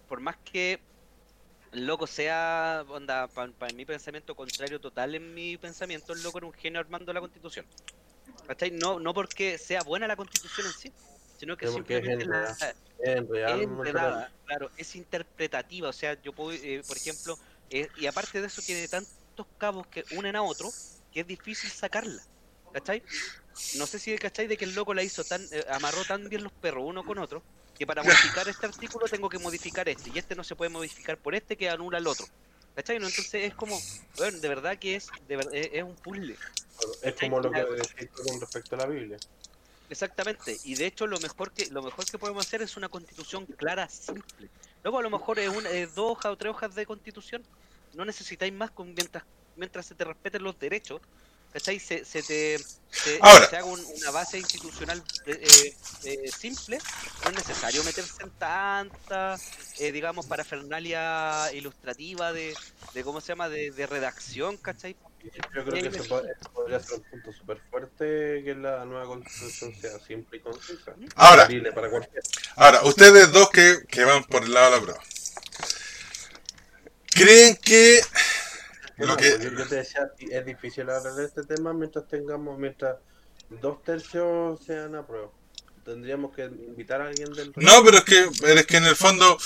[0.07, 0.79] por más que
[1.71, 6.47] el loco sea, onda, para mi pensamiento contrario total en mi pensamiento, el loco era
[6.47, 7.67] un genio armando la constitución.
[8.45, 8.71] ¿Cachai?
[8.71, 10.95] No, no porque sea buena la constitución en sí,
[11.35, 12.75] sino que es simplemente la- enredada.
[13.03, 17.39] Es real, es enredada, claro, es interpretativa, o sea, yo puedo, eh, por ejemplo,
[17.69, 20.77] eh, y aparte de eso tiene tantos cabos que unen a otro
[21.11, 22.29] que es difícil sacarla,
[22.71, 23.03] ¿cachai?
[23.71, 26.43] No sé si cachai de que el loco la hizo tan, eh, amarró tan bien
[26.43, 27.47] los perros uno con otro,
[27.79, 31.17] que para modificar este artículo tengo que modificar este, y este no se puede modificar
[31.17, 32.27] por este que anula el otro.
[32.75, 32.99] ¿Cachai?
[32.99, 33.79] No, entonces es como,
[34.17, 36.35] bueno, de verdad que es, de ver- es, es un puzzle.
[37.01, 39.17] Es como lo que decís con respecto a la Biblia.
[39.89, 43.45] Exactamente, y de hecho lo mejor que lo mejor que podemos hacer es una constitución
[43.45, 44.49] clara, simple.
[44.83, 47.43] Luego a lo mejor es, una, es dos hojas o tres hojas de constitución,
[47.93, 49.23] no necesitáis más con, mientras
[49.55, 51.01] mientras se te respeten los derechos,
[51.53, 51.79] ¿cachai?
[51.79, 52.59] Se, se te
[52.91, 53.47] se, Ahora.
[53.47, 55.75] se haga un- una base institucional eh, eh,
[56.05, 56.79] eh, simple,
[57.23, 59.37] no es necesario meterse en tanta,
[59.77, 62.55] eh, digamos, parafernalia ilustrativa de,
[62.95, 64.95] de cómo se llama, de, de redacción, ¿cachai?
[65.53, 66.09] Yo creo que ese
[66.53, 70.95] podría ser un punto súper fuerte que la nueva constitución sea simple y concisa.
[71.15, 71.47] Ahora.
[71.75, 71.89] Para.
[72.55, 75.03] Ahora, ustedes dos que, que van por el lado de la prueba.
[77.11, 77.99] ¿Creen que
[79.07, 79.29] lo que...
[79.31, 82.97] pues yo, yo te decía, es difícil hablar de este tema mientras tengamos, mientras
[83.49, 85.29] dos tercios sean a prueba.
[85.85, 89.37] Tendríamos que invitar a alguien del No, pero es que, es que en el fondo,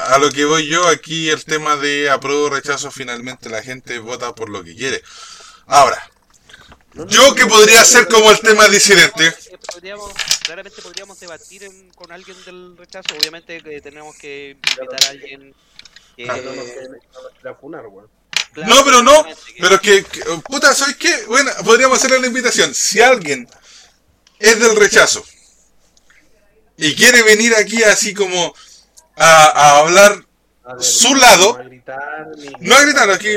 [0.00, 3.98] a lo que voy yo, aquí el tema de apruebo o rechazo, finalmente la gente
[3.98, 5.02] vota por lo que quiere.
[5.66, 6.10] Ahora,
[6.94, 9.32] No, no, yo que podría ser como el tema disidente,
[9.72, 10.12] podríamos,
[10.44, 13.14] claramente podríamos debatir en- con alguien del rechazo.
[13.18, 15.54] Obviamente que tenemos que invitar a alguien
[16.16, 16.24] que.
[16.24, 16.52] Que no
[17.42, 18.21] no
[18.52, 19.24] claro, No, pero no,
[19.60, 21.24] pero que, que- puta, ¿sabes qué?
[21.26, 22.74] Bueno, podríamos hacerle la invitación.
[22.74, 23.48] Si alguien
[24.38, 25.24] es del rechazo
[26.76, 28.54] y quiere venir aquí así como
[29.16, 30.24] a, a hablar,
[30.64, 33.28] A ver, Su lado- No a gritar, ni- No a gritar, aquí,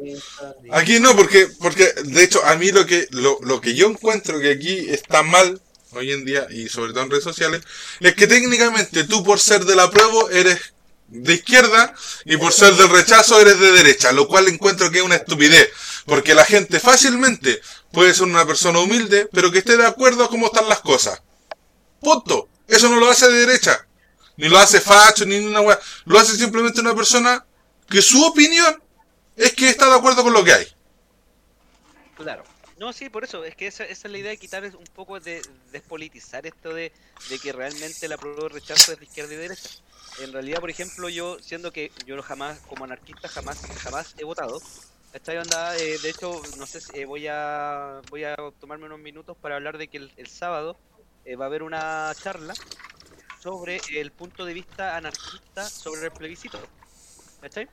[0.00, 3.86] ni- Aquí no, porque, porque de hecho a mí lo que, lo, lo que yo
[3.86, 5.60] encuentro que aquí está mal
[5.92, 7.62] hoy en día y sobre todo en redes sociales
[8.00, 10.73] es que técnicamente tú por ser del apruebo eres
[11.08, 11.94] de izquierda
[12.24, 15.70] y por ser del rechazo eres de derecha, lo cual encuentro que es una estupidez,
[16.06, 17.60] porque la gente fácilmente
[17.92, 21.22] puede ser una persona humilde, pero que esté de acuerdo a cómo están las cosas.
[22.00, 22.48] Punto.
[22.66, 23.86] Eso no lo hace de derecha,
[24.36, 25.78] ni lo hace facho, ni una weá.
[26.06, 27.44] Lo hace simplemente una persona
[27.88, 28.82] que su opinión
[29.36, 30.66] es que está de acuerdo con lo que hay.
[32.16, 32.44] Claro.
[32.78, 35.20] No, sí, por eso, es que esa, esa es la idea de quitar un poco
[35.20, 36.92] de despolitizar esto de,
[37.28, 39.70] de que realmente la prueba de rechazo es de izquierda y derecha.
[40.20, 44.60] En realidad, por ejemplo, yo, siendo que yo jamás, como anarquista, jamás, jamás he votado,
[45.12, 48.98] esta onda, eh, de hecho, no sé si eh, voy a voy a tomarme unos
[48.98, 50.76] minutos para hablar de que el, el sábado
[51.24, 52.54] eh, va a haber una charla
[53.40, 56.58] sobre el punto de vista anarquista sobre el plebiscito.
[57.40, 57.68] ¿Cachai?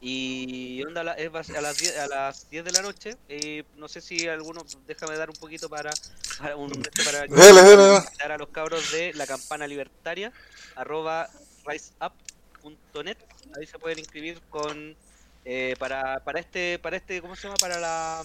[0.00, 3.16] Y onda, la- es a las 10, a las 10 de la noche.
[3.28, 5.90] eh, no sé si alguno, déjame dar un poquito para,
[6.38, 6.70] para, un,
[7.04, 7.96] para dale.
[8.06, 10.32] invitar a los cabros de la campana libertaria,
[10.76, 11.28] arroba
[11.68, 13.16] riseup.net.
[13.56, 14.96] Ahí se pueden inscribir con
[15.44, 17.56] eh, para, para este, para este, ¿cómo se llama?
[17.60, 18.22] Para la,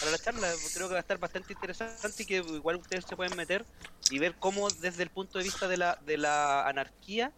[0.00, 0.50] para la charla.
[0.74, 3.64] Creo que va a estar bastante interesante y que igual ustedes se pueden meter
[4.10, 7.30] y ver cómo desde el punto de vista de la, de la anarquía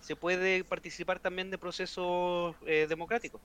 [0.00, 3.40] se puede participar también de procesos eh, democráticos.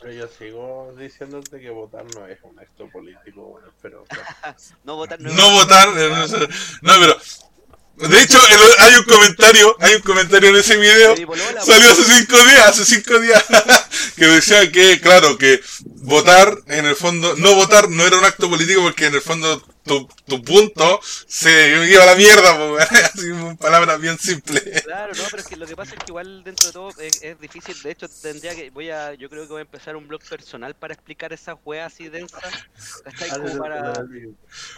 [0.00, 4.04] Pero yo sigo diciéndote que votar no es un acto político, bueno, pero
[4.84, 6.38] No votar no es- No votar, eh, no, sé.
[6.82, 7.16] no, pero.
[7.96, 11.14] De hecho, el- hay un comentario, hay un comentario en ese video.
[11.64, 13.42] Salió hace cinco días, hace cinco días,
[14.16, 15.60] que decía que, claro, que
[16.02, 19.62] votar, en el fondo, no votar no era un acto político porque en el fondo
[19.84, 24.82] tu, tu punto se iba a la mierda, po, así en palabras bien simples.
[24.82, 27.22] Claro, no, pero es que lo que pasa es que igual dentro de todo es,
[27.22, 27.80] es difícil.
[27.82, 30.74] De hecho, tendría que, voy a, yo creo que voy a empezar un blog personal
[30.74, 32.42] para explicar esas weas así densas.
[33.04, 33.30] ¿Cachai?
[33.30, 33.92] Como para...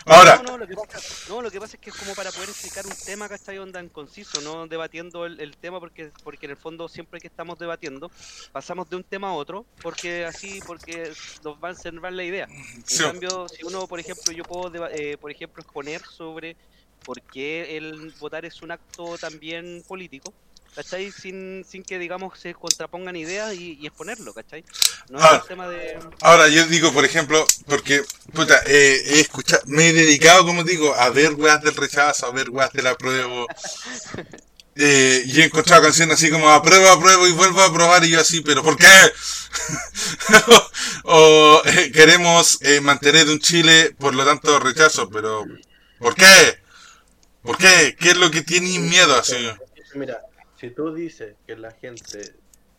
[0.06, 0.98] Ahora, No, no, lo que pasa,
[1.28, 3.58] no, lo que pasa es que es como para poder explicar un tema, ¿cachai?
[3.58, 7.26] Onda en conciso, no debatiendo el, el tema, porque, porque en el fondo siempre que
[7.28, 8.10] estamos debatiendo,
[8.52, 11.12] pasamos de un tema a otro, porque así, porque
[11.44, 12.44] nos van a servir la idea.
[12.50, 13.02] En Sí.
[13.02, 16.56] cambio, si uno, por ejemplo, yo puedo, eh, por ejemplo, exponer sobre
[17.04, 20.32] por qué el votar es un acto también político,
[20.74, 21.12] ¿cachai?
[21.12, 24.64] Sin, sin que, digamos, se contrapongan ideas y, y exponerlo, ¿cachai?
[25.10, 25.36] No Ah.
[25.36, 25.98] es un tema de...
[26.22, 30.94] ahora yo digo, por ejemplo, porque, puta, eh, he escuchado, me he dedicado, como digo,
[30.94, 33.46] a ver weas del rechazo, a ver weas del apruebo.
[34.78, 38.20] Eh, y he encontrado canciones así como apruebo, apruebo y vuelvo a aprobar y yo
[38.20, 38.86] así, pero ¿por qué?
[41.04, 45.44] o eh, queremos eh, mantener un Chile, por lo tanto rechazo, pero
[45.98, 46.58] ¿por qué?
[47.42, 47.96] ¿Por qué?
[47.98, 49.48] ¿Qué es lo que tiene miedo así?
[49.94, 50.20] Mira,
[50.58, 52.34] si tú dices que la gente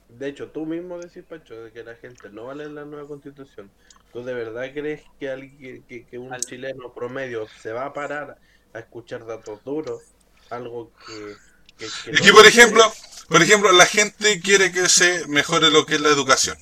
[0.09, 3.69] De hecho, tú mismo decís, Pancho, de que la gente no vale la nueva constitución.
[4.13, 8.37] ¿Tú de verdad crees que alguien, que, que un chileno promedio se va a parar
[8.73, 10.01] a escuchar datos duros?
[10.49, 11.35] Algo que...
[11.77, 12.91] que, no por ejemplo,
[13.27, 16.57] por ejemplo, la gente quiere que se mejore lo que es la educación.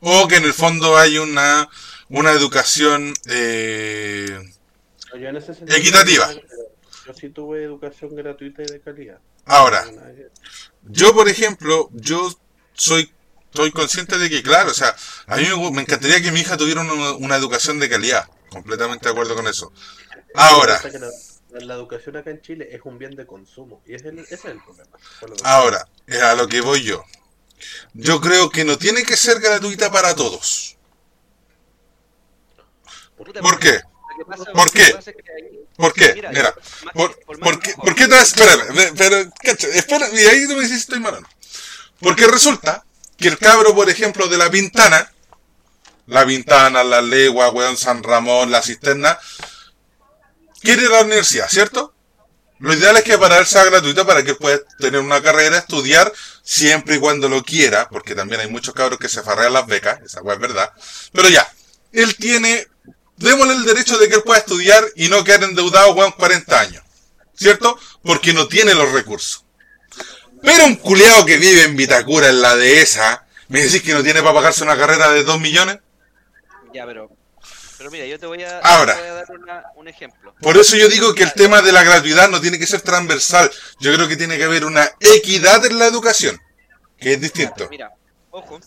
[0.00, 1.68] O que en el fondo hay una,
[2.08, 4.38] una educación eh,
[5.12, 6.30] No, yo en ese sentido- Equitativa.
[7.06, 9.18] Yo sí tuve educación gratuita y de calidad.
[9.46, 9.86] Ahora,
[10.82, 12.30] yo, por ejemplo, yo
[12.74, 13.10] soy,
[13.54, 14.94] soy consciente de que, claro, o sea,
[15.26, 18.28] a mí me, encantaría que mi hija tuviera una, una educación de calidad.
[18.50, 19.72] Completamente de acuerdo con eso.
[20.34, 20.80] Ahora,
[21.50, 23.82] La, la educación acá en Chile es un bien de consumo.
[23.86, 24.90] Y ese, ese es el problema.
[25.44, 27.02] ahora, es a lo que voy yo.
[27.94, 30.76] Yo creo que no tiene que ser gratuita para todos.
[33.16, 33.80] ¿Por qué?
[34.54, 34.94] ¿Por qué?
[35.76, 36.28] ¿Por qué?
[36.32, 36.54] Mira,
[36.94, 39.16] ¿por, qué, por qué vas- Espérame, pero,
[39.74, 41.26] espera, y ahí tú me dices si estoy no.
[42.00, 42.84] Porque resulta
[43.16, 45.12] que el cabro, por ejemplo, de la Pintana,
[46.06, 49.18] la Pintana, la Legua, weón, San Ramón, la Cisterna,
[50.60, 51.94] quiere ir a la universidad, ¿cierto?
[52.60, 55.58] Lo ideal es que para él sea gratuita para que él pueda tener una carrera,
[55.58, 59.66] estudiar siempre y cuando lo quiera, porque también hay muchos cabros que se farrean las
[59.66, 60.72] becas, esa es verdad.
[61.12, 61.48] Pero ya,
[61.92, 62.66] él tiene,
[63.16, 66.82] démosle el derecho de que él pueda estudiar y no quedar endeudado, weón, 40 años,
[67.34, 67.78] ¿cierto?
[68.02, 69.44] Porque no tiene los recursos.
[70.42, 74.22] Pero un culeado que vive en Vitacura, en la dehesa, ¿me decís que no tiene
[74.22, 75.78] para pagarse una carrera de 2 millones?
[76.72, 77.10] Ya, pero.
[77.78, 78.94] Pero mira, yo te voy a, Ahora.
[78.94, 80.34] te voy a dar una- un ejemplo.
[80.40, 83.50] Por eso yo digo que el tema de la gratuidad no tiene que ser transversal.
[83.80, 86.38] Yo creo que tiene que haber una equidad en la educación,
[86.98, 87.68] que es distinto.
[87.70, 87.90] Mira,
[88.30, 88.58] ojo,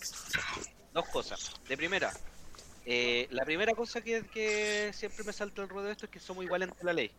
[0.93, 1.51] dos cosas.
[1.67, 2.11] De primera,
[2.85, 6.19] eh, la primera cosa que, que siempre me salta el ruedo de esto es que
[6.19, 7.11] somos iguales ante la ley.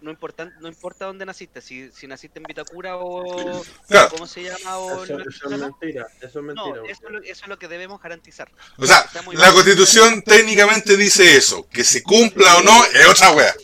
[0.00, 4.08] No importa, no importa dónde naciste, si, si naciste en Vitacura o Claro.
[4.10, 6.06] cómo se llama o Eso, es mentira.
[6.20, 6.76] Eso es mentira.
[6.76, 8.50] No, eso, es lo- eso es lo que debemos garantizar.
[8.78, 11.68] O sea, la constitución técnicamente dice eso.
[11.68, 13.54] Que se cumpla o no es otra wea.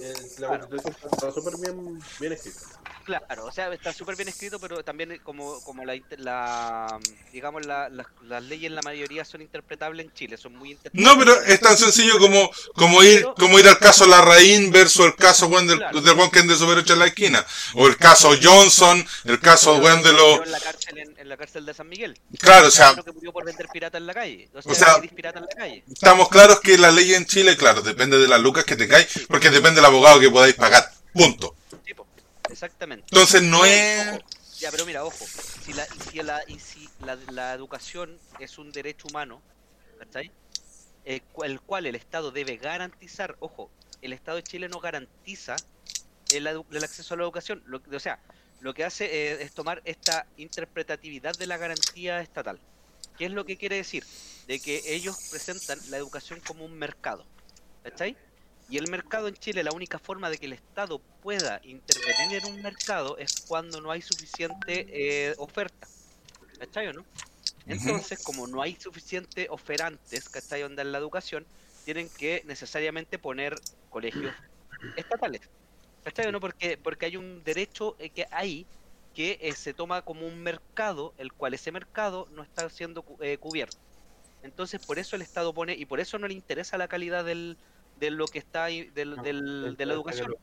[0.00, 2.60] Eh, La constitución está súper bien, bien escrita.
[3.04, 6.98] Claro, o sea, está súper bien escrito, pero también como, como la, la
[7.32, 11.12] digamos, la- las- las leyes en la mayoría son interpretables en Chile, son muy interpretables.
[11.12, 15.14] No, pero es tan sencillo como, como ir, como ir al caso Larraín versus el
[15.16, 16.00] caso weón, del, Claro.
[16.00, 17.44] del weón que de Super 8 en la esquina.
[17.74, 20.40] O el caso Johnson, el caso weón de los.
[20.46, 22.18] en la cárcel en, en la cárcel de San Miguel.
[22.38, 24.48] Claro, o sea, que murió por vender pirata en la calle.
[24.54, 25.84] O sea, O sea, eres pirata en la calle.
[25.92, 29.06] estamos claros que la ley en Chile, claro, depende de las lucas que te cae,
[29.28, 30.90] porque depende del abogado que podáis pagar.
[31.12, 31.54] Punto.
[32.54, 33.06] Exactamente.
[33.10, 34.20] Entonces no es.
[34.58, 35.24] Ya, pero mira, ojo.
[35.64, 39.42] Si la, si, la, si la, la educación es un derecho humano,
[39.98, 40.30] ¿cachai?
[41.04, 45.56] El, cu- el cual el Estado debe garantizar, ojo, el Estado de Chile no garantiza
[46.32, 47.62] el, el acceso a la educación.
[47.66, 48.20] Lo, o sea,
[48.60, 52.60] lo que hace eh, es tomar esta interpretatividad de la garantía estatal.
[53.18, 54.04] ¿Qué es lo que quiere decir?
[54.46, 57.26] De que ellos presentan la educación como un mercado.
[57.82, 58.16] ¿Cachai?
[58.68, 62.54] Y el mercado en Chile, la única forma de que el Estado pueda intervenir en
[62.54, 65.86] un mercado es cuando no hay suficiente eh, oferta.
[66.58, 67.04] ¿Cachai o no?
[67.66, 70.62] Entonces, como no hay suficiente oferantes, ¿cachai?
[70.62, 71.46] Onda en la educación,
[71.84, 73.56] tienen que necesariamente poner
[73.90, 74.34] colegios
[74.96, 75.42] estatales.
[76.02, 76.40] ¿Cachai o no?
[76.40, 78.66] Porque, porque hay un derecho eh, que hay
[79.14, 83.38] que eh, se toma como un mercado, el cual ese mercado no está siendo eh,
[83.38, 83.76] cubierto.
[84.42, 87.56] Entonces, por eso el Estado pone, y por eso no le interesa la calidad del,
[87.94, 90.34] de lo que está ahí, del, del- de la educación.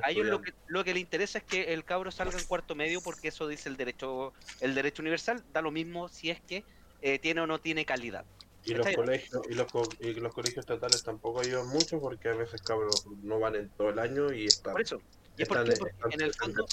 [0.00, 2.74] A ellos lo que, lo que le interesa es que el cabro salga en cuarto
[2.74, 5.44] medio porque eso dice el derecho el derecho universal.
[5.48, 6.66] Da lo mismo si es que
[7.00, 8.28] eh, tiene o no tiene calidad.
[8.62, 12.34] Y los colegios y los, co- y los colegios estatales tampoco ayudan mucho porque a
[12.34, 14.72] veces cabros no van en todo el año y están.
[14.72, 14.96] Por eso.
[15.36, 15.74] Y es están- porque,
[16.08, 16.68] en el fondo,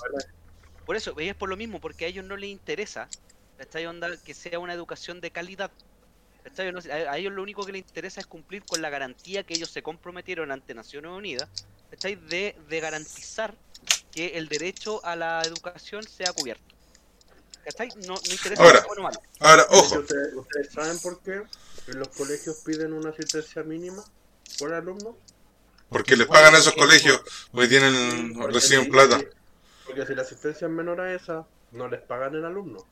[0.85, 3.13] por eso, es por lo mismo, porque a ellos no les interesa,
[3.55, 3.85] ¿cachai?
[3.85, 5.73] Onda, que sea una educación de calidad.
[6.89, 9.83] A, ellos lo único que les interesa es cumplir con la garantía que ellos se
[9.83, 11.49] comprometieron ante Naciones Unidas.
[12.01, 13.53] De, de garantizar
[14.13, 16.63] que el derecho a la educación sea cubierto.
[18.07, 19.21] No, no interesa Ahora, bueno malo.
[19.39, 21.43] Ahora, ojo, ¿Ustedes, ustedes saben por qué
[21.87, 24.03] en los colegios piden una asistencia mínima
[24.57, 25.17] por alumno?
[25.91, 27.21] porque les pagan a esos colegios,
[27.51, 29.19] porque tienen, reciben plata.
[29.85, 32.87] Porque si la asistencia es menor a esa, no les pagan el alumno.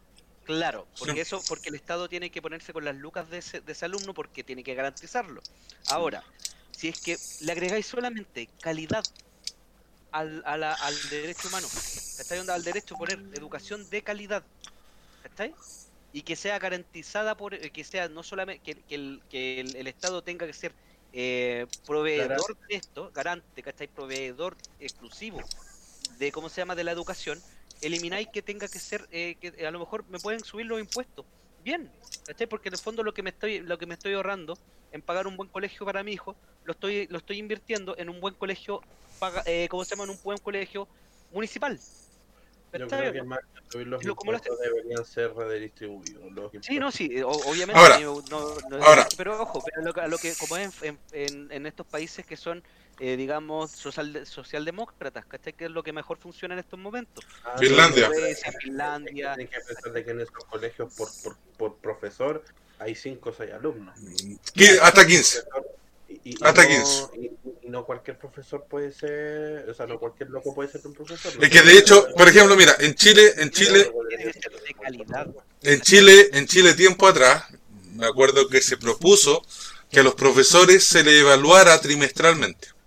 [0.50, 3.72] Claro, porque eso, porque el Estado tiene que ponerse con las lucas de ese, de
[3.74, 5.45] ese alumno porque tiene que garantizarlo.
[5.86, 6.28] Ahora,
[6.72, 9.08] si es que le agregáis solamente calidad
[10.12, 11.76] al, a la- al derecho humano,
[12.16, 12.39] ¿cachai?
[12.39, 14.50] Onda, Al derecho a poner educación de calidad,
[15.20, 15.60] ¿cachai?
[16.12, 19.76] Y que sea garantizada por, eh, que sea no solamente, que, que el, que el,
[19.78, 20.78] el Estado tenga que ser
[21.12, 23.88] eh, proveedor de esto, garante, ¿cachai?
[23.89, 25.54] Proveedor exclusivo
[26.00, 27.45] de, ¿cómo se llama?, de la educación,
[27.82, 31.25] elimináis que tenga que ser, eh, que a lo mejor me pueden subir los impuestos.
[31.63, 31.91] Bien,
[32.25, 32.47] ¿cachai?
[32.47, 34.57] Porque en el fondo lo que me estoy, lo que me estoy ahorrando
[34.91, 38.19] en pagar un buen colegio para mi hijo, lo estoy, lo estoy invirtiendo en un
[38.19, 38.82] buen colegio,
[39.19, 40.05] paga, eh, ¿cómo se llama?
[40.05, 40.88] En un buen colegio
[41.32, 41.80] municipal.
[42.71, 46.32] Yo creo que más que subir los Lo- como lo impuestos deberían ser redistribuidos.
[46.32, 47.80] Los Sí, no, sí, eh, o- obviamente.
[47.82, 49.07] Ahora, yo no- no- ahora.
[49.17, 52.25] pero ojo, pero lo, que- a lo que como es en, en, en estos países
[52.27, 52.63] que son,
[53.00, 55.54] eh, digamos, social, socialdemócratas, ¿cachai?
[55.54, 57.26] Que es lo que mejor funciona en estos momentos.
[57.43, 58.10] Ah, Finlandia.
[58.10, 59.36] no, Suecia, Finlandia.
[59.36, 62.43] Tienen que pensar de que en esos colegios por, por, por profesor
[62.80, 63.97] hay 5 o 6 alumnos.
[64.82, 65.43] Hasta 15.
[66.24, 67.10] Y, Hasta no, 15.
[67.18, 70.93] Y, y no cualquier profesor puede ser, o sea, no cualquier loco puede ser un
[70.93, 71.32] profesor.
[71.41, 73.91] Es que de hecho, por ejemplo, mira, en Chile, en Chile,
[75.62, 77.45] en Chile, en Chile tiempo atrás,
[77.93, 79.45] me acuerdo que se propuso
[79.91, 82.78] que a los profesores se le evaluara trimestralmente.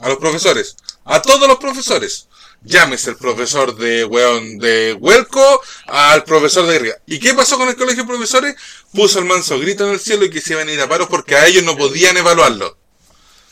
[0.00, 2.28] A los profesores, a todos los profesores.
[2.64, 6.96] Llámese el profesor de weón de Huelco al profesor de Guerrilla.
[7.06, 8.54] ¿Y qué pasó con el colegio de profesores?
[8.92, 11.08] Puso el manso grito en el cielo y que se iban a ir a paros
[11.08, 12.78] porque a ellos no podían evaluarlo.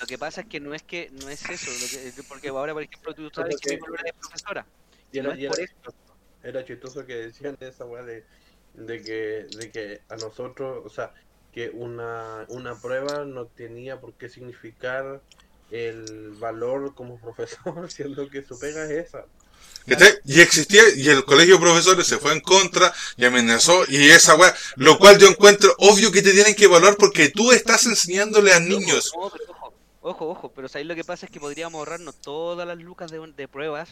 [0.00, 2.72] Lo que pasa es que no es que no es eso, lo que- porque ahora,
[2.72, 4.66] por ejemplo, tú sabes que mi polola es profesora.
[5.12, 5.74] Y era, no es y era por eso.
[5.74, 5.96] chistoso,
[6.42, 8.24] era chistoso que decían esa weá de,
[8.74, 11.12] de, que, de que a nosotros, o sea,
[11.52, 15.20] que una, una prueba no tenía por qué significar
[15.70, 19.24] el valor como profesor, siendo que su pega es esa.
[20.24, 24.36] Y existía, y el colegio de profesores se fue en contra y amenazó, y esa
[24.36, 28.52] weá, lo cual yo encuentro obvio que te tienen que evaluar porque tú estás enseñándole
[28.52, 29.10] a niños.
[29.14, 29.32] Ojo,
[30.02, 33.32] ojo, ojo, pero ahí lo que pasa es que podríamos ahorrarnos todas las lucas de,
[33.36, 33.88] de pruebas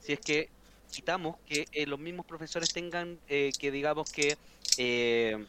[0.00, 0.48] si es que
[0.90, 4.36] quitamos que eh, los mismos profesores tengan eh, que digamos que
[4.76, 5.44] eh,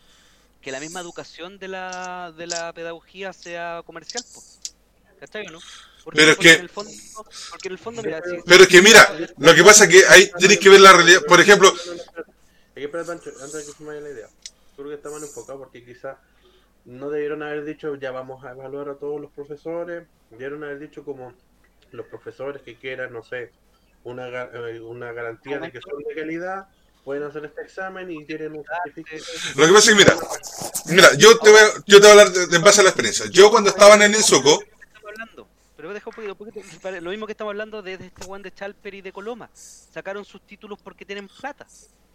[0.61, 4.41] que la misma educación de la, de la pedagogía sea comercial, po.
[5.25, 5.59] ¿Cachai o no?
[6.03, 6.91] Porque, Pero es porque que- en el fondo,
[7.49, 10.05] porque en el fondo, mira, si- Pero es que mira, lo que pasa es que
[10.07, 11.21] ahí tienes que ver la realidad.
[11.27, 14.27] Por ejemplo, Es que espera, Pancho, antes de que se me vaya la idea.
[14.75, 16.17] Creo que está mal enfocado porque quizás
[16.85, 20.05] no debieron haber dicho ya vamos a evaluar a todos los profesores.
[20.31, 21.33] Debieron haber dicho como
[21.91, 23.51] los profesores que quieran, no sé,
[24.03, 26.67] una, eh, una garantía de que son de calidad,
[27.05, 29.23] pueden hacer este examen y tienen un certificado.
[29.55, 30.17] lo que pasa es que mira,
[30.87, 32.83] mira, yo te voy a, yo te voy a hablar de, de- en base a
[32.83, 33.27] la experiencia.
[33.29, 34.59] Yo cuando estaba en el hablando.
[35.83, 36.61] Pero deja un poquito,
[37.01, 39.49] lo mismo que estamos hablando de, de este Juan de Chalper y de Coloma.
[39.53, 41.67] Sacaron sus títulos porque tienen plata.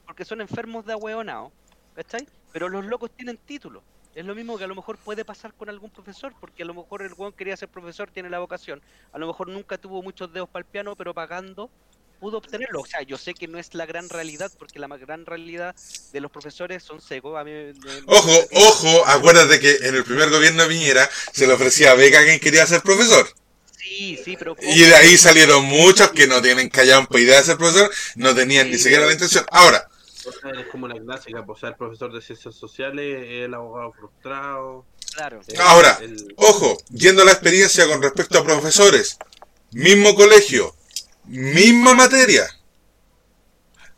[0.06, 1.52] Porque son enfermos de ahueonao.
[1.94, 2.26] ¿Cachai?
[2.50, 3.82] Pero los locos tienen títulos.
[4.14, 6.72] Es lo mismo que a lo mejor puede pasar con algún profesor, porque a lo
[6.72, 8.80] mejor el weón quería ser profesor, tiene la vocación.
[9.12, 11.68] A lo mejor nunca tuvo muchos dedos para el piano, pero pagando
[12.20, 12.80] pudo obtenerlo.
[12.80, 15.76] O sea, yo sé que no es la gran realidad, porque la ma- gran realidad
[16.10, 17.36] de los profesores son secos.
[17.38, 17.52] A mí
[18.06, 22.24] ojo, ojo, acuérdate que en el primer gobierno de Piñera se le ofrecía beca a
[22.24, 23.28] quien quería ser profesor.
[23.78, 24.56] Sí, sí, pero...
[24.60, 28.70] Y de ahí salieron muchos que no tienen callampa idea de ser profesor, no tenían
[28.70, 29.46] ni siquiera la intención.
[29.50, 29.88] Ahora,
[30.58, 34.84] es como la clásica, pues, o sea, el profesor de ciencias sociales, el abogado frustrado.
[35.14, 35.40] Claro.
[35.46, 39.16] el- Ahora, el- Ojo, yendo a la experiencia con respecto a profesores,
[39.70, 40.74] mismo colegio,
[41.24, 42.46] misma materia,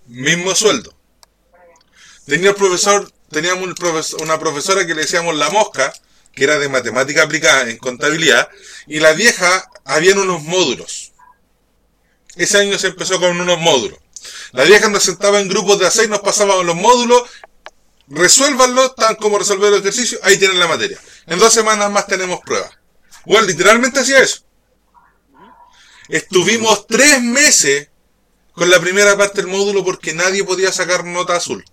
[0.07, 0.95] mismo sueldo.
[2.27, 5.93] Tenía el profesor, teníamos un profes- una profesora que le decíamos la mosca,
[6.33, 8.49] que era de matemática aplicada en contabilidad,
[8.87, 11.13] y la vieja habían unos módulos.
[12.37, 13.99] Ese año se empezó con unos módulos.
[14.53, 17.23] La vieja nos sentaba en grupos de a seis, nos pasaban los módulos,
[18.09, 20.99] resuélvanlo, tan como resolver el ejercicio, ahí tienen la materia.
[21.27, 22.71] En dos semanas más tenemos pruebas.
[23.25, 24.43] Bueno, literalmente hacía eso.
[26.09, 27.89] Estuvimos tres meses
[28.53, 31.65] con la primera parte del módulo porque nadie podía sacar nota azul.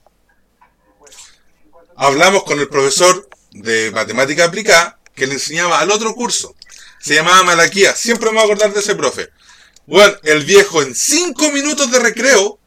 [1.96, 3.28] Hablamos con el profesor
[3.62, 6.56] de matemática aplicada que le enseñaba al otro curso.
[7.00, 7.96] Se llamaba Malaquía.
[7.96, 9.30] Siempre me voy a acordar de ese profe.
[9.86, 12.60] Bueno, el viejo en cinco minutos de recreo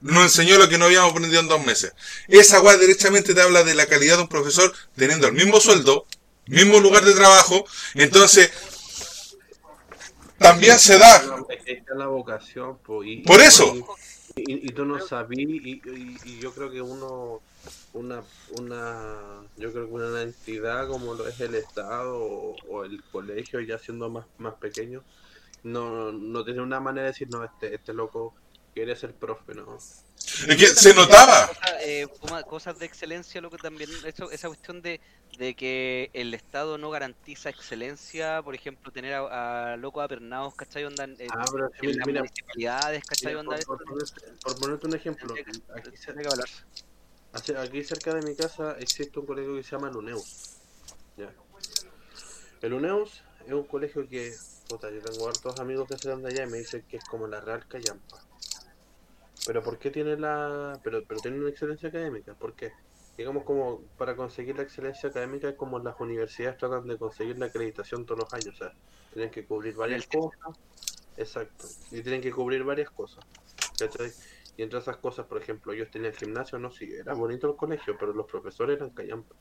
[0.00, 1.92] nos enseñó lo que no habíamos aprendido en dos meses.
[2.28, 6.06] Esa weá derechamente te habla de la calidad de un profesor teniendo el mismo sueldo,
[6.46, 7.64] mismo lugar de trabajo.
[7.94, 8.50] Entonces,
[10.38, 11.22] también se da.
[11.66, 13.74] Está la vocación, po, y, Por eso.
[14.36, 17.40] Y, y- y tú no sabías, y yo creo que uno,
[17.92, 23.02] una, una, yo creo que una entidad como lo es el Estado o, o el
[23.10, 25.04] colegio, ya siendo más, más pequeño,
[25.62, 28.34] no, no tiene una manera de decir, no, este, este loco
[28.74, 29.76] quiere ser profe, ¿no?
[30.48, 31.48] Es que se notaba.
[31.48, 32.06] Cosas, eh,
[32.46, 35.00] cosas de excelencia, lo que también, eso, esa cuestión de,
[35.38, 40.84] de que el Estado no garantiza excelencia, por ejemplo, tener a, a locos apernados, ¿cachai?
[40.84, 43.34] Onda en, Ah, pero en mira, las mira, municipalidades, ¿cachai?
[43.34, 46.16] mira, Onda por, por ponerte, por ponerte un ejemplo, aquí, cer-
[47.32, 50.56] Aquí cerca de mi casa existe un colegio que se llama Luneus.
[51.16, 51.32] Ya.
[52.62, 54.34] El Luneus es un colegio que,
[54.68, 57.04] puta, yo tengo hartos amigos que se dan de allá y me dicen que es
[57.04, 58.22] como la Real Callampa.
[59.46, 60.80] Pero ¿por qué tiene la.
[60.82, 62.34] Pero, pero tiene una excelencia académica?
[62.34, 62.72] ¿Por qué?
[63.16, 67.46] Digamos, como para conseguir la excelencia académica, es como las universidades tratan de conseguir la
[67.46, 68.54] acreditación todos los años.
[68.54, 68.74] O sea,
[69.12, 70.38] tienen que cubrir varias cosas.
[71.16, 71.66] Exacto.
[71.90, 73.24] Y tienen que cubrir varias cosas.
[73.78, 74.12] ¿Cachai?
[74.58, 77.96] Y entre esas cosas, por ejemplo, ellos tenían gimnasio, no, sí, era bonito el colegio,
[77.96, 79.36] pero los profesores eran callampa.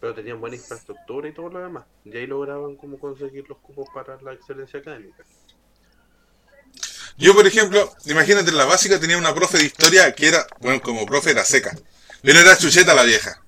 [0.00, 1.84] Pero tenían buena infraestructura y todo lo demás.
[2.04, 5.24] Y ahí lograban como conseguir los cupos para la excelencia académica.
[7.16, 10.82] Yo, por ejemplo, imagínate, en la básica tenía una profe de historia que era, bueno,
[10.82, 11.72] como profe era seca.
[12.20, 13.40] Pero era chucheta la vieja.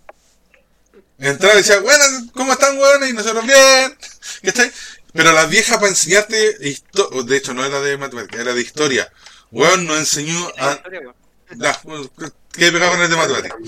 [1.18, 3.10] Entraba y decía, bueno, ¿cómo están, weones?
[3.10, 3.98] Y nosotros, bien.
[4.44, 4.70] ¿Cachai?
[5.12, 9.12] Pero la vieja para enseñarte, de hecho no era de matemáticas, era de historia.
[9.54, 10.82] Weón nos enseñó La a...
[12.52, 13.58] ¿qué pegado con el de matemáticas?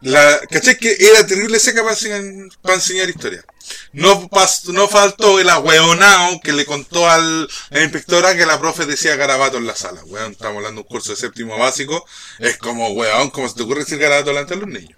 [0.00, 0.78] La, ¿Cachai?
[0.78, 2.22] Que era terrible seca para enseñar,
[2.62, 3.44] para enseñar historia.
[3.92, 8.60] No, pas- no faltó el ahueonao que le contó al, a la inspectora que la
[8.60, 10.00] profe decía garabato en la sala.
[10.04, 12.06] Weón, estamos hablando de un curso de séptimo básico.
[12.38, 14.96] Es como, weón, ¿cómo se te ocurre decir garabato delante de los niños?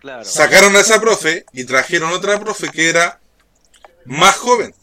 [0.00, 0.24] Claro.
[0.24, 3.20] Sacaron a esa profe y trajeron otra profe que era
[4.06, 4.74] más joven.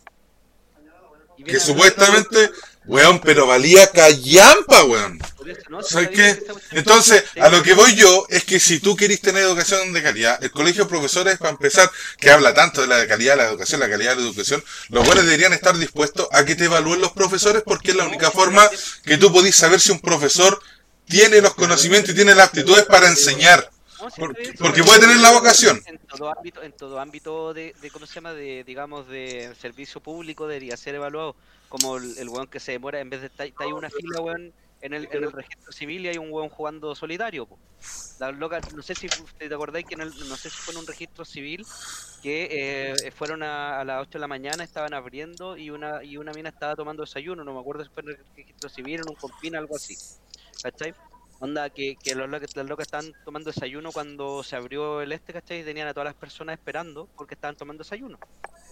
[1.44, 2.52] Que supuestamente,
[2.88, 5.20] weón, pero valía callampa, weón.
[5.82, 6.44] ¿Sabes qué?
[6.72, 10.44] Entonces, a lo que voy yo es que si tú querés tener educación de calidad,
[10.44, 13.80] el colegio de profesores, para empezar, que habla tanto de la calidad de la educación,
[13.80, 17.12] la calidad de la educación, los buenos deberían estar dispuestos a que te evalúen los
[17.12, 18.68] profesores porque es la única forma
[19.04, 20.60] que tú podís saber si un profesor
[21.08, 23.70] tiene los conocimientos y tiene las aptitudes para enseñar.
[24.60, 25.82] Porque- puede tener la vocación.
[25.86, 28.34] En todo ámbito, en todo ámbito de, de ¿cómo se llama?
[28.34, 31.36] De, digamos, de servicio público debería ser evaluado.
[31.70, 34.22] Como el, el weón que se demora, en vez de estar estar ahí una fila,
[34.22, 37.58] weón, en el, en el registro civil y hay un weón jugando solitario, po.
[38.20, 40.80] La loca, no sé si te acordáis que en el- no sé si fue en
[40.80, 41.66] un registro civil
[42.24, 42.48] que
[43.08, 46.32] eh, fueron a, a las 8 de la mañana, estaban abriendo y una y una
[46.32, 49.16] mina estaba tomando desayuno, no me acuerdo si fue en el registro civil, en un
[49.16, 49.98] compina, algo así.
[50.62, 50.94] ¿Cachai?
[51.40, 55.60] Onda que, que los las locas estaban tomando desayuno cuando se abrió el este, ¿cachai?
[55.60, 58.18] Y tenían a todas las personas esperando porque estaban tomando desayuno.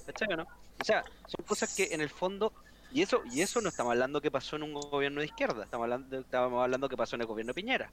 [0.06, 0.44] ¿Cachai o no?
[0.80, 2.54] O sea, son cosas que en el fondo,
[2.92, 5.84] y eso, y eso no estamos hablando que pasó en un gobierno de izquierda, estamos
[5.86, 7.92] hablando, estamos hablando que pasó en el gobierno de Piñera.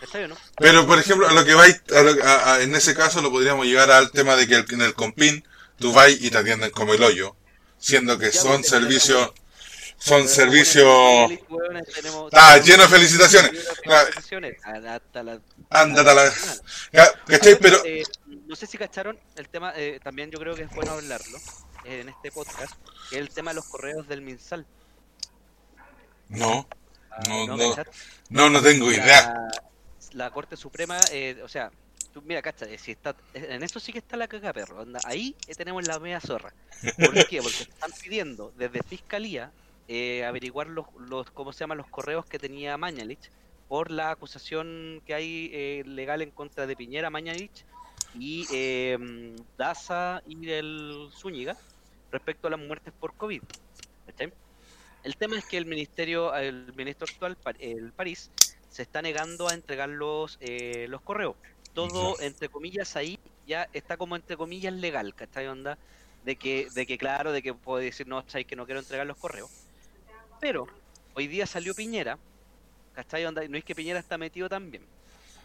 [0.00, 0.36] ¿Cachai o no?
[0.56, 3.30] Pero, por ejemplo, a lo que vais, a lo- a- a- en ese caso lo
[3.30, 5.44] podríamos llegar al tema de que el- en el compín
[5.78, 7.36] tú vas y te atienden como el hoyo,
[7.78, 9.32] siendo que son servicios,
[10.00, 10.86] son servicios...
[12.32, 13.52] Ah, lleno de felicitaciones.
[13.52, 15.22] de Ah.
[15.22, 15.40] la-
[15.70, 16.32] Ándate
[17.26, 17.58] ¿Cachai?
[17.60, 17.84] Pero...
[17.84, 18.02] Eh,
[18.46, 21.38] no sé si cacharon el tema, eh, también yo creo que es bueno hablarlo
[21.84, 22.74] eh, en este podcast,
[23.08, 24.66] que es el tema de los correos del MinSal.
[26.28, 26.66] No,
[27.12, 27.74] Ah, No, ¿no no.
[28.30, 29.34] no, no tengo idea.
[29.34, 29.50] La,
[30.12, 31.70] la Corte Suprema, eh, o sea,
[32.12, 34.80] tú, mira, cacha, eh, si está, en eso sí que está la caga perro.
[34.82, 36.52] onda, ahí tenemos la media zorra.
[36.96, 37.42] ¿Por qué?
[37.42, 39.50] Porque están pidiendo desde Fiscalía
[39.92, 41.78] eh, averiguar los, los, ¿cómo se llaman?
[41.78, 43.28] Los correos que tenía Mañalich
[43.66, 47.64] por la acusación que hay eh, legal en contra de Piñera, Mañalich
[48.14, 48.96] y eh,
[49.58, 51.56] Daza y el Zúñiga
[52.12, 53.42] respecto a las muertes por COVID.
[55.02, 58.30] El tema es que el ministerio, el ministro actual, el París,
[58.68, 61.34] se está negando a entregar los, eh, los correos.
[61.74, 65.48] Todo, entre comillas, ahí ya está como entre comillas legal, ¿cachai?
[65.48, 65.78] Onda,
[66.24, 68.44] de que, de que claro, de que puede decir, no, ¿cachai?
[68.44, 69.50] Que no quiero entregar los correos.
[70.40, 70.66] Pero,
[71.14, 72.18] hoy día salió Piñera,
[72.94, 73.24] ¿cachai?
[73.26, 74.84] Onda, no es que Piñera está metido también.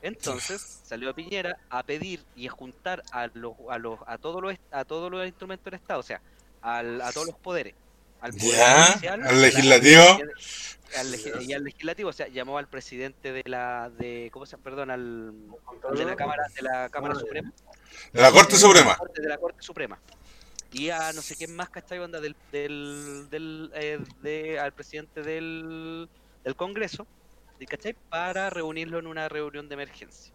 [0.01, 4.55] Entonces, salió Piñera a pedir y a juntar a los, a los, a todos los,
[4.71, 6.21] a todos los instrumentos del Estado, o sea,
[6.61, 7.73] al- a todos los poderes.
[8.21, 10.03] Al poder Ya, judicial, al legislativo.
[10.03, 14.45] y al, legi- y al legislativo, o sea, llamó al presidente de la, de, ¿cómo
[14.45, 14.63] se llama?
[14.63, 15.33] Perdón, al,
[15.95, 17.15] de la Cámara, de la Cámara.
[17.15, 17.51] Suprema.
[18.13, 18.97] De la Corte Suprema.
[19.15, 19.99] De la Corte Suprema.
[20.75, 21.99] Y a no sé quién más, ¿cachai?
[21.99, 26.09] Onda del, del, del eh, de, al presidente del,
[26.43, 27.07] del Congreso,
[27.57, 27.93] ¿sí, ¿cachai?
[27.93, 30.33] Para reunirlo en una reunión de emergencia,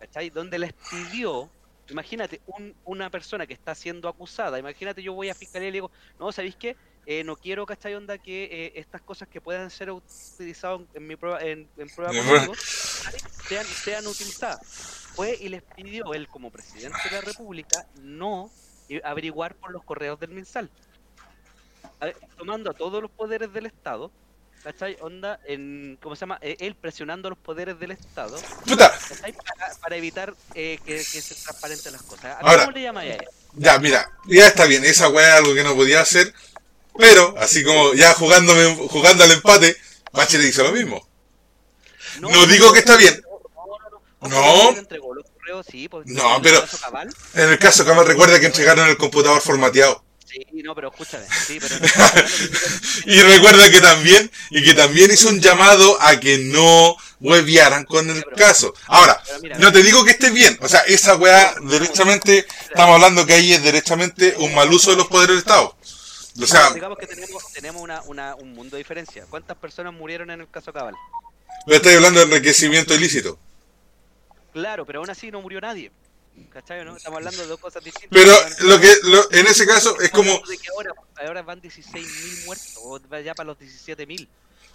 [0.00, 0.30] ¿cachai?
[0.30, 1.50] Donde les pidió,
[1.90, 5.76] imagínate, un, una persona que está siendo acusada, imagínate yo voy a fiscalía y le
[5.76, 6.76] digo, no, ¿sabéis qué?
[7.04, 7.94] Eh, no quiero, ¿cachai?
[7.94, 12.10] Onda que eh, estas cosas que puedan ser utilizadas en mi prueba, en, en prueba
[12.10, 14.60] conmigo, sean, sean utilizadas.
[15.14, 18.50] Fue y les pidió él como presidente de la República no
[18.88, 20.70] eh, averiguar por los correos del MinSal.
[22.00, 24.10] A ver, tomando a todos los poderes del Estado,
[24.62, 24.96] ¿cachai?
[25.00, 26.38] Onda, en, ¿cómo se llama?
[26.42, 28.36] Eh, él presionando los poderes del Estado.
[28.76, 32.24] Para, para evitar eh, que, que se transparenten las cosas.
[32.36, 33.28] ¿A Ahora- ¿Cómo le llamáis a él?
[33.54, 36.34] ya, mira, ya está bien, esa weá es algo que no podía hacer,
[36.98, 39.76] pero, así como ya jugándome, jugando al empate,
[40.12, 41.06] Bachelet hizo lo mismo.
[42.20, 43.20] No digo que está bien.
[44.20, 44.72] No, no, no.
[44.72, 45.24] No.
[45.70, 48.88] Sí, pues, No, en el pero- caso Cabal, En el caso, Cabal recuerda que entregaron
[48.88, 50.02] el computador formateado.
[50.26, 51.26] Sí, no, pero escúchame.
[51.46, 51.76] Sí, pero
[53.06, 58.08] Y recuerda que también, y que también hizo un llamado a que no hueviaran con
[58.10, 58.74] el caso.
[58.86, 59.22] Ahora,
[59.58, 63.52] no te digo que esté bien, o sea, esa weá, derechamente, estamos hablando que ahí
[63.52, 65.76] es derechamente un mal uso de los poderes del Estado.
[66.42, 69.24] O sea, digamos que tenemos, tenemos una, una, un mundo de diferencia.
[69.30, 70.94] ¿Cuántas personas murieron en el caso Cabal?
[71.66, 73.38] me estoy hablando del enriquecimiento ilícito.
[74.54, 75.90] Claro, pero aún así no murió nadie.
[76.50, 76.84] ¿Cachai?
[76.84, 76.96] ¿no?
[76.96, 78.10] Estamos hablando de dos cosas distintas.
[78.10, 78.32] Pero
[78.68, 82.74] lo que, lo- en ese caso es como, de que ahora, ahora van 16.000 muertos,
[82.78, 84.28] o va ya para los 17.000.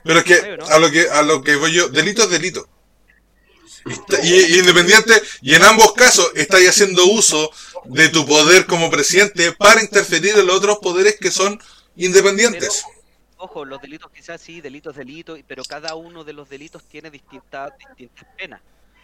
[0.04, 0.36] pero es que
[0.70, 2.68] a lo que, a lo que voy yo, delito es delito.
[4.24, 7.50] Y, y independiente, y en ambos casos estáis haciendo uso
[7.86, 11.60] de tu poder como presidente para interferir en los otros poderes que son
[11.96, 12.84] independientes.
[13.38, 17.72] Ojo, los delitos quizás sí, delitos, delitos, pero cada uno de los delitos tiene distintas,
[17.78, 18.62] distintas penas.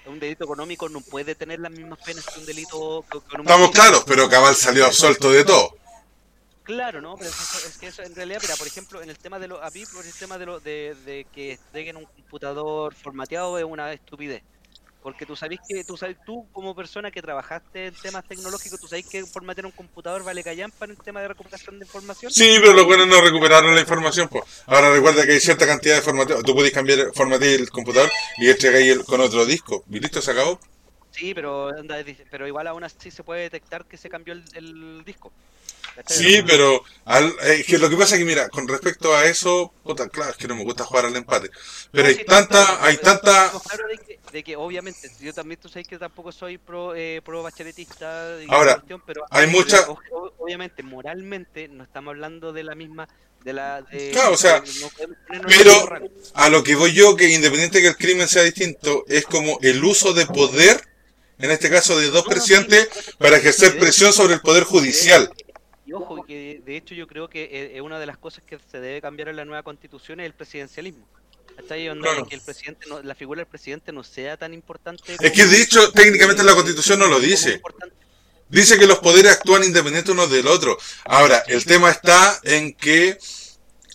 [0.08, 2.99] Un delito económico no puede tener las mismas penas que un delito...
[3.12, 5.76] un Estamos claros, pero Cabal salió absuelto de todo.
[6.64, 7.16] Claro, ¿no?
[7.16, 9.62] Pero eso- es que eso en realidad, mira, por ejemplo, en el tema de los,
[9.62, 13.64] a mí, por el tema de, lo, de, de que entreguen un computador formateado es
[13.66, 14.43] una estupidez.
[15.06, 18.88] Porque tú sabes que, tú sabes, tú como persona que trabajaste en temas tecnológicos, tú
[18.88, 22.32] sabes que formatear un computador vale callampa en el tema de recuperación de información.
[22.32, 24.28] Sí, pero los buenos no recuperaron la información.
[24.28, 24.43] Pues.
[24.66, 26.41] Ahora recuerda que hay cierta cantidad de formateo.
[26.41, 29.84] Tú puedes cambiar, formatear el computador y entregáis el- con otro disco.
[29.91, 30.60] Y listo, se acabó.
[31.12, 31.70] Sí, pero,
[32.32, 35.32] pero igual aún así se puede detectar que se cambió el, el disco.
[35.96, 36.18] ¿Cachai?
[36.18, 39.74] Sí, pero al, eh, que lo que pasa es que, mira, con respecto a eso,
[39.84, 41.50] puta, claro, es que no me gusta jugar al empate.
[41.91, 43.52] Pero hay tanta, hay tanta...
[43.89, 47.43] de que, de que obviamente, yo también, tú sabes que tampoco soy pro, eh, pro
[47.43, 48.36] bacheletista.
[48.50, 49.88] Ahora, cuestión, pero hay pero, mucha-
[50.38, 53.08] Obviamente, moralmente, no estamos hablando de la misma.
[53.43, 54.89] De la, de, Claro, o sea, de- no
[55.48, 56.00] pero-.
[56.34, 59.84] A lo que voy yo, que independiente que el crimen sea distinto, es como el
[59.84, 60.84] uso de poder,
[61.38, 62.89] en este caso de dos presidentes,
[63.20, 65.32] para ejercer presión sobre el poder judicial.
[65.86, 68.57] Y ojo, que de hecho yo creo que eh, es una de las cosas que
[68.71, 71.07] se debe cambiar en la nueva constitución es el presidencialismo.
[72.01, 72.25] Claro.
[72.25, 75.15] que el presidente no- la figura del presidente no sea tan importante.
[75.19, 77.61] Es que de hecho, técnicamente la constitución no lo dice.
[78.49, 80.77] Dice que los poderes actúan independientes unos del otro.
[81.05, 83.17] Ahora, el tema está en que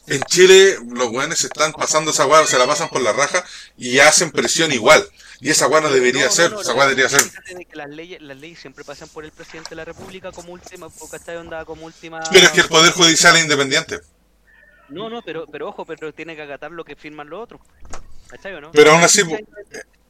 [0.07, 3.45] en Chile los buenos se están pasando esa weá, se la pasan por la raja
[3.77, 5.07] y hacen presión igual.
[5.41, 7.23] Y esa no debería No, ser, no, esa debería ser.
[7.57, 10.53] de que las leyes, las leyes siempre pasan por el presidente de la república como
[10.53, 10.89] última.
[11.39, 12.21] Onda como última...
[12.31, 14.01] Pero es que el poder judicial es independiente.
[14.91, 17.61] No, no, pero, pero ojo, pero tiene que acatar lo que firman los otros.
[18.29, 18.71] ¿Cachai o no?
[18.73, 19.23] Pero aún así,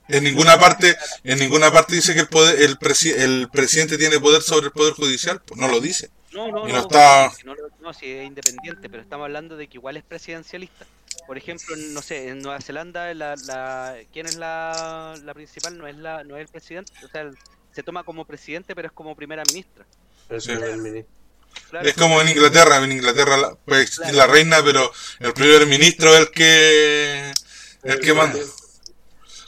[0.08, 4.18] en ninguna parte, en ninguna parte dice que el poder, el, presi- el presidente tiene
[4.18, 6.10] poder sobre el poder judicial, pues no lo dice.
[6.32, 9.68] No, no, y no, no está- no, no, si es independiente, pero estamos hablando de
[9.68, 10.86] que igual es presidencialista.
[11.30, 15.78] Por ejemplo, en, no sé, en Nueva Zelanda, la, la, ¿quién es la, la principal?
[15.78, 17.38] No es la, no es el presidente, o sea, el-
[17.72, 19.86] se toma como presidente, pero es como primera ministra.
[20.28, 20.50] El Sí.
[20.50, 21.14] primer ministro.
[21.70, 25.66] Claro, Es como en Inglaterra, en Inglaterra la- puede existir la reina, pero el primer
[25.68, 27.32] ministro es el que,
[27.84, 28.36] el que manda.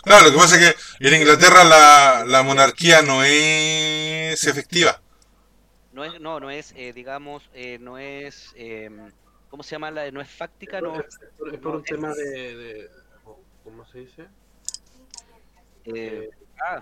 [0.04, 5.02] Claro, lo que pasa es que en Inglaterra la, la monarquía no es efectiva.
[5.92, 8.88] no es, no, no es, eh, digamos, eh, no es, eh,
[9.52, 9.90] ¿cómo se llama?
[9.90, 11.04] La, no es fáctica, no, Es
[11.38, 12.90] por, es por un tema de, de-
[13.62, 14.26] ¿Cómo se dice?
[15.84, 16.30] eh,
[16.64, 16.80] ah,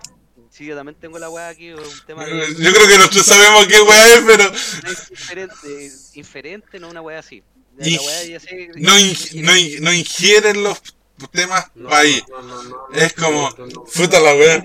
[0.49, 2.31] sí, yo también tengo la weá aquí, un tema de...
[2.55, 4.43] Yo creo que nosotros sabemos qué weá es, pero
[4.83, 7.43] no es inferente, inferente, no una weá así.
[7.77, 10.81] La Y- weá ya sé- no, in- no, in- no ingieren los
[11.29, 12.23] temas No, ahí.
[12.29, 13.53] no, no, no, no, Es como,
[13.93, 14.63] puta la nombre.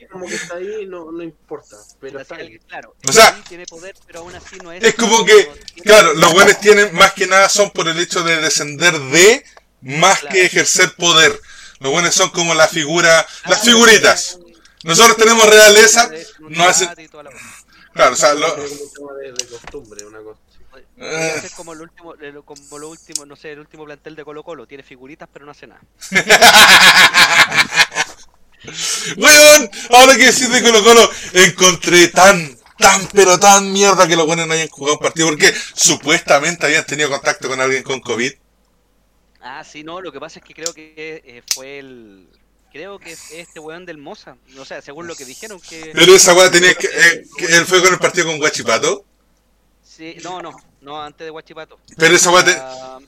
[0.00, 1.76] Es como que está ahí y no, no importa.
[2.00, 2.58] Pero está ahí.
[2.68, 2.94] claro.
[3.08, 4.82] O sea, sí tiene poder, pero aún así no es.
[4.82, 5.50] Es como que,
[5.84, 9.44] claro, los buenos tienen más que nada son por el hecho de descender de
[9.82, 10.34] más Claro.
[10.34, 11.40] que ejercer poder.
[11.80, 14.38] Los buenos son como la figura, las figuritas.
[14.82, 16.10] Nosotros tenemos realeza,
[16.40, 16.88] no hacen,
[17.92, 18.56] claro, o sea, lo-
[19.50, 20.20] costumbre, una.
[20.82, 21.40] Podría Eh.
[21.40, 24.66] ser como el último, como lo último, no sé, el último plantel de Colo Colo,
[24.66, 25.80] tiene figuritas pero no hace nada.
[29.16, 34.26] Weón, ahora que decís de Colo Colo, encontré tan, tan, pero tan mierda que los
[34.26, 38.32] buenos no hayan jugado un partido porque supuestamente habían tenido contacto con alguien con COVID.
[39.40, 42.26] Ah, sí, no, lo que pasa es que creo que eh, fue el.
[42.72, 44.36] Creo que es este weón del Moza.
[44.58, 45.92] O sea, según lo que dijeron que.
[45.94, 49.04] Pero esa weá tenía que, eh, que él fue con el partido con Guachipato.
[49.96, 51.78] Sí, no, no, no, antes de Guachipato.
[51.96, 52.98] Pero esa weá te- Ah,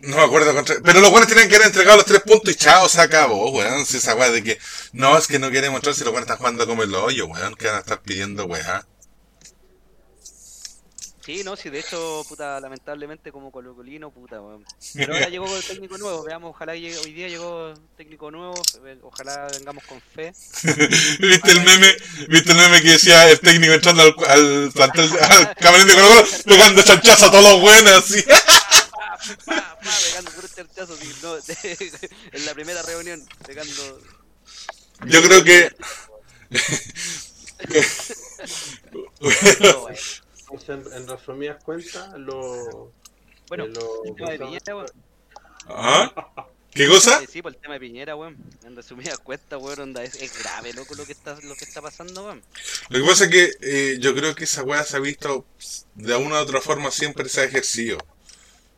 [0.00, 0.76] No me acuerdo contra...
[0.84, 3.86] Pero los buenos tienen que haber entregado los tres puntos y chao, se acabó, weón.
[3.86, 4.58] Si esa weá de que
[4.92, 7.54] no, es que no quieren mostrar si los buenos están jugando como el hoyo, weón.
[7.54, 8.84] Que van a estar pidiendo weá.
[11.26, 14.64] Sí, no, sí, de hecho, puta, lamentablemente como colocolino, puta, weón.
[14.94, 18.54] Pero ahora llegó el técnico nuevo, veamos, ojalá llegue, hoy día llegó técnico nuevo,
[18.84, 20.32] eh, ojalá vengamos con fe.
[21.18, 21.96] ¿Viste el meme?
[22.28, 26.06] ¿Viste el meme que decía el técnico entrando al, al plantel, al camarín de Colo
[26.06, 28.22] Colo, pegando chanchazo a todos los buenos así?
[28.22, 28.36] Pa,
[29.46, 31.36] pa, pa, pegando puros charchazos, sí, no,
[32.38, 34.00] en la primera reunión, pegando...
[35.06, 35.74] Yo creo que...
[39.58, 39.88] no,
[40.68, 42.92] en, en resumidas cuentas, lo.
[43.48, 44.86] Bueno, eh, lo- el tema de Piñera, weón.
[45.68, 46.46] ¿Ah?
[46.72, 47.22] ¿Qué cosa?
[47.22, 48.36] Eh, Sí, por el tema de Piñera, weón.
[48.64, 51.80] En resumidas cuentas, weón, onda, es, es grave, loco, lo que está, lo que está
[51.80, 52.42] pasando, weón.
[52.90, 55.46] Lo que pasa es que eh, yo creo que esa weá se ha visto
[55.94, 57.98] de una u otra forma, siempre se ha ejercido.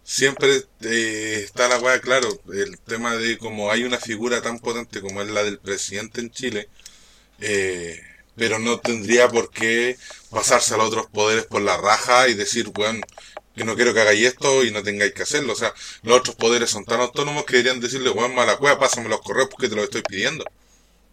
[0.05, 5.02] Siempre eh, está la weá, claro, el tema de como hay una figura tan potente
[5.02, 6.68] como es la del presidente en Chile,
[7.40, 8.00] eh,
[8.39, 9.98] pero no tendría por qué
[10.31, 13.01] pasarse a los otros poderes por la raja y decir, weón,
[13.56, 15.52] que no quiero que hagáis esto y no tengáis que hacerlo.
[15.52, 19.09] O sea, los otros poderes son tan autónomos que deberían decirle, weón, mala cueva, pásame
[19.09, 20.44] los correos porque te los estoy pidiendo.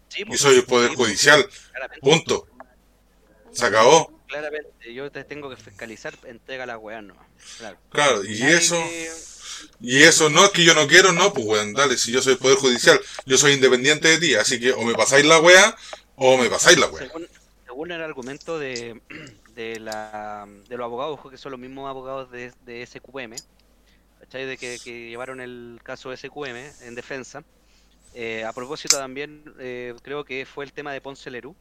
[0.10, 1.99] Sí, Y pues, soy el poder sí, judicial, claramente.
[2.02, 2.47] punto.
[3.52, 4.11] Se acabó.
[4.27, 7.15] Claramente, yo te tengo que fiscalizar, entrega la weá no.
[7.57, 7.77] Claro.
[7.91, 9.11] Claro, y Nadie eso, que-
[9.81, 12.35] y eso no es que yo no quiero, no, pues weón, dale, si yo soy
[12.35, 15.76] poder judicial, yo soy independiente de ti, así que o me pasáis la weá,
[16.15, 17.07] o me pasáis la weá.
[17.07, 17.27] según,
[17.65, 19.01] según el argumento de,
[19.55, 23.35] de, la, de los abogados, que son los mismos abogados de, de SQM,
[24.19, 24.45] ¿cachai?
[24.45, 24.77] De que,
[25.09, 27.43] llevaron el caso SQM en defensa.
[28.13, 31.55] Eh, a propósito también, eh, creo que fue el tema de Ponce Lerú,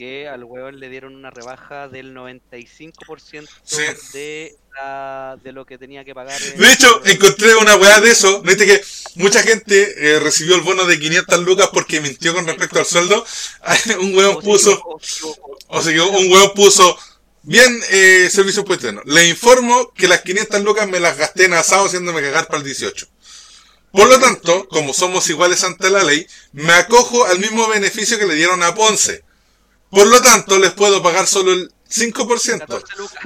[0.00, 3.82] que al huevón le dieron una rebaja del 95% Sí.
[4.14, 6.40] de, la- de lo que tenía que pagar.
[6.40, 8.82] en- De hecho, encontré una weá de eso, viste que
[9.16, 13.26] mucha gente eh, recibió el bono de 500 lucas porque mintió con respecto al sueldo,
[14.00, 14.82] un se puso,
[15.68, 16.96] o sea, un weón puso,
[17.42, 21.84] bien, eh, servicio puesto, le informo que las 500 lucas me las gasté en asado
[21.84, 23.06] haciéndome cagar para el 18.
[23.92, 28.24] Por lo tanto, como somos iguales ante la ley, me acojo al mismo beneficio que
[28.24, 29.24] le dieron a Ponce.
[29.90, 32.58] Por lo tanto, les puedo pagar solo el 5%.
[32.60, 33.24] 14 lucas.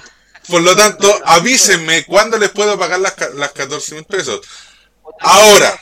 [0.49, 4.41] Por lo tanto, avísenme cuándo les puedo pagar las, las 14 mil pesos.
[5.21, 5.81] Ahora,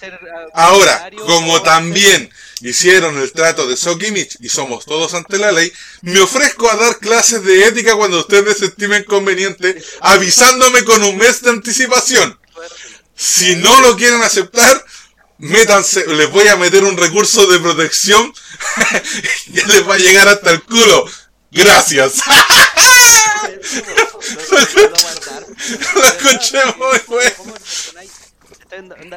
[0.54, 2.30] ah, Ahora, como también
[2.60, 5.72] hicieron el trato de Sokimich y somos todos ante la ley,
[6.02, 11.42] me ofrezco a dar clases de ética cuando ustedes estimen conveniente, avisándome con un mes
[11.42, 12.38] de anticipación.
[13.16, 14.84] Si no lo quieren aceptar,
[15.42, 18.32] métanse, les voy a meter un recurso de protección
[19.52, 21.04] que les va a llegar hasta el culo.
[21.50, 22.14] Gracias.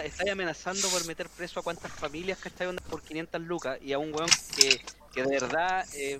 [0.03, 3.99] Estáis amenazando por meter preso a cuántas familias que estáis por 500 lucas y a
[3.99, 4.81] un weón que,
[5.13, 6.19] que de verdad eh,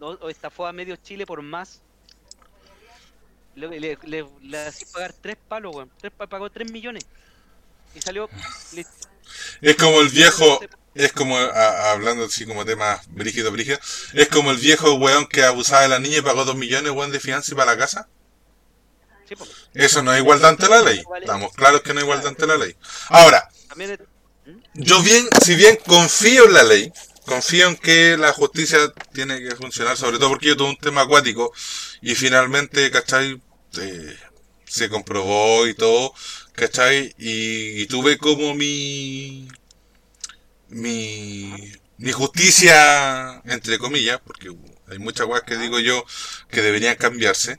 [0.00, 1.80] no, estafó a medio Chile por más.
[3.54, 5.90] Le, le, le, le pagar tres palos, weón.
[6.00, 7.06] Tres pa- pagó 3 millones.
[7.94, 8.28] Y salió.
[8.72, 9.08] listo.
[9.60, 10.60] Es como el viejo,
[10.94, 13.78] es como, a- hablando así como temas brígido, brígido,
[14.14, 17.10] es como el viejo weón que abusaba de la niña y pagó dos millones weón
[17.12, 18.08] de fianza y para la casa.
[19.28, 19.34] Sí.
[19.74, 21.02] Eso no es igualdad ante la ley.
[21.20, 22.76] Estamos claros que no es igualdad ante la ley.
[23.08, 23.48] Ahora,
[23.78, 23.98] es-
[24.74, 26.92] yo bien, si bien confío en la ley,
[27.24, 28.78] confío en que la justicia
[29.12, 31.52] tiene que funcionar, sobre todo porque yo tuve un tema acuático
[32.02, 33.40] y finalmente, ¿cachai?
[33.80, 34.16] Eh,
[34.66, 36.12] se comprobó y todo,
[36.54, 37.14] ¿cachai?
[37.18, 39.48] Y, y tuve como mi,
[40.68, 41.52] mi,
[41.98, 44.50] mi justicia, entre comillas, porque
[44.88, 46.04] hay muchas cosas que digo yo
[46.50, 47.58] que deberían cambiarse.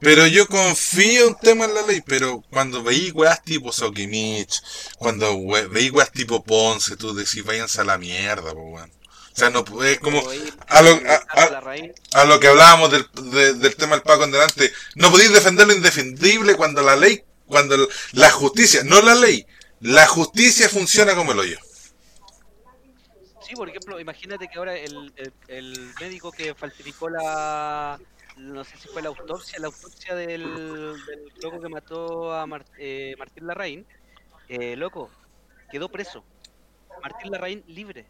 [0.00, 4.60] Pero yo confío un tema en la ley, pero cuando veí weas tipo Sokimich,
[4.98, 8.90] cuando we- veí weas tipo Ponce, tú decís váyanse a la mierda, po, weón.
[8.90, 10.22] O sea, no es como
[10.68, 14.02] a lo, a- a- la raíz, a lo que hablábamos del, de- del tema del
[14.02, 17.76] Paco en delante, no podéis defender lo indefendible cuando la ley, cuando
[18.12, 19.46] la justicia, no la ley,
[19.80, 21.58] la justicia funciona como el hoyo.
[23.46, 25.12] Sí, por ejemplo, imagínate que ahora el,
[25.48, 28.00] el, médico que falsificó la.
[28.36, 30.42] No sé si fue la autopsia, la autopsia del,
[31.06, 32.46] del loco que mató a
[32.78, 33.86] eh, Martín Larraín.
[34.48, 35.10] Eh, loco,
[35.70, 36.24] quedó preso.
[37.02, 38.06] Martín Larraín libre.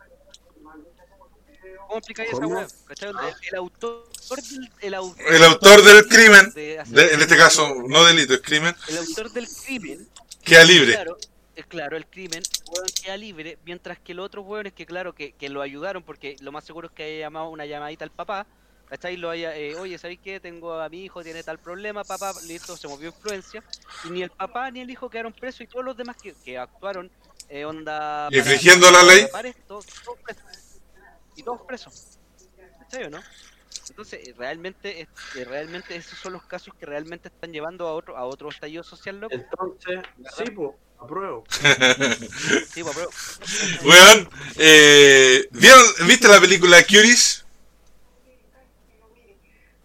[1.86, 2.66] ¿Cómo explicáis esa.
[2.86, 3.09] ¿Cachai?
[3.11, 3.16] El,
[3.49, 4.09] el autor
[4.51, 4.70] del.
[4.81, 8.41] El autor, El autor del crimen, de hacer- de- en este caso no delito, es
[8.41, 10.09] crimen, El autor del crimen
[10.43, 10.93] queda libre.
[10.93, 11.19] Claro,
[11.57, 15.32] eh, claro, el crimen, weón, queda libre, mientras que los otros weones que, claro, que,
[15.32, 18.47] que lo ayudaron, porque lo más seguro es que haya llamado una llamadita al papá,
[18.89, 19.16] ¿cachai?
[19.16, 20.41] Lo haya, eh, oye, ¿sabéis qué?
[20.41, 23.62] Tengo a mi hijo, tiene tal problema, papá, listo, se movió influencia,
[24.05, 26.59] y ni el papá ni el hijo quedaron presos, y todos los demás que, que
[26.59, 27.11] actuaron,
[27.49, 28.28] eh, onda...
[28.32, 29.27] ¿Y infringiendo la ley?
[29.31, 30.43] para esto, todos presos.
[31.36, 32.19] Y todos presos.
[32.81, 33.20] ¿Cachai o no?
[33.89, 38.24] Entonces, realmente, eh, realmente esos son los casos que realmente están llevando a otro, a
[38.24, 39.35] otro estallido social, loco.
[39.35, 40.01] Entonces,
[40.36, 41.44] sí, pues, apruebo.
[42.73, 43.11] Sí, pues, pero-
[43.89, 47.44] Weón, eh, ¿vieron, ¿viste la película Curious?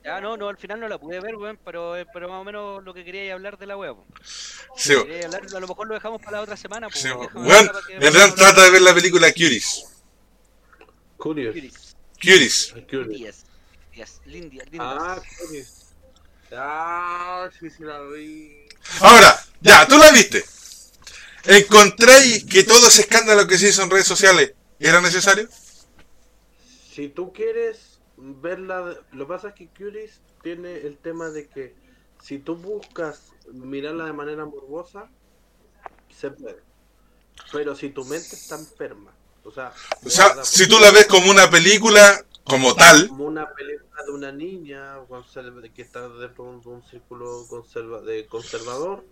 [0.06, 2.44] Ah, no, no, al final no la pude ver, weón, pero, eh, pero más o
[2.44, 4.08] menos lo que quería hablar de la wea, po.
[4.76, 7.02] Sí, hablar, a lo mejor lo dejamos para la otra semana, pues.
[7.02, 7.70] sí, weón,
[8.36, 9.86] trata de ver la película Curious.
[11.20, 11.54] Curious.
[11.54, 11.96] Curious.
[12.20, 12.74] Curious.
[12.88, 13.46] Curious.
[13.94, 14.22] Yes.
[14.26, 14.60] Lindy.
[14.80, 15.94] Ah, Curious.
[16.52, 18.66] Ah, sí, sí la vi.
[19.02, 20.44] Ahora, ya, tú la viste.
[21.46, 25.48] ¿Encontráis que todo ese escándalo que se hizo en redes sociales era necesario?
[26.92, 31.76] Si tú quieres verla, lo que pasa es que Curious tiene el tema de que
[32.22, 35.10] si tú buscas mirarla de manera morbosa,
[36.10, 36.62] se puede.
[37.52, 39.14] Pero si tu mente está enferma,
[39.50, 39.74] o sea,
[40.06, 44.04] O sea, de si tú la ves como una película como tal, como una película
[44.06, 44.96] de una niña
[45.76, 49.04] que está dentro de un, círculo conserva, de conservador,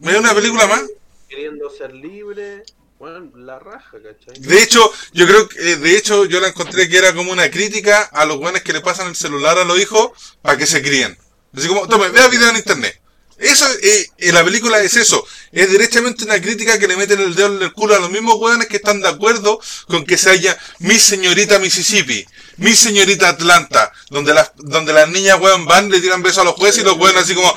[0.00, 0.82] ¿es una película más?
[1.28, 2.62] queriendo ser libre,
[2.98, 4.38] bueno, la raja, ¿cachai?
[4.40, 4.80] De hecho,
[5.12, 8.24] yo creo que, eh, de hecho, yo la encontré que era como una crítica a
[8.24, 10.10] los buenos que le pasan el celular a los hijos
[10.40, 11.16] para que se críen.
[11.54, 13.01] Así como, tome, vea video en internet.
[13.42, 15.24] Eso, eh, eh, la película es eso.
[15.50, 18.36] Es directamente una crítica que le meten el dedo en el culo a los mismos
[18.36, 22.24] hueones que están de acuerdo con que se haya mi señorita Mississippi,
[22.58, 26.54] mi señorita Atlanta, donde las, donde las niñas hueón van, le tiran besos a los
[26.54, 27.52] jueces y los hueones así como,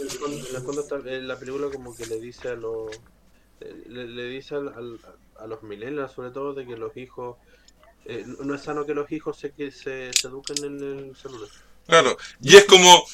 [0.00, 2.90] En el fondo- está- la película como que le dice a los
[3.88, 5.00] le, le dice al- al-
[5.40, 7.36] a los millennials sobre todo de que los hijos
[8.06, 11.48] eh, no es sano que los hijos se, que se, se eduquen en el celular
[11.86, 13.06] Claro, y es como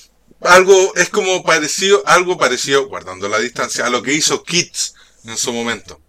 [0.43, 4.95] algo, es como parecido, algo parecido, guardando la distancia, a lo que hizo Kids
[5.25, 6.01] en su momento.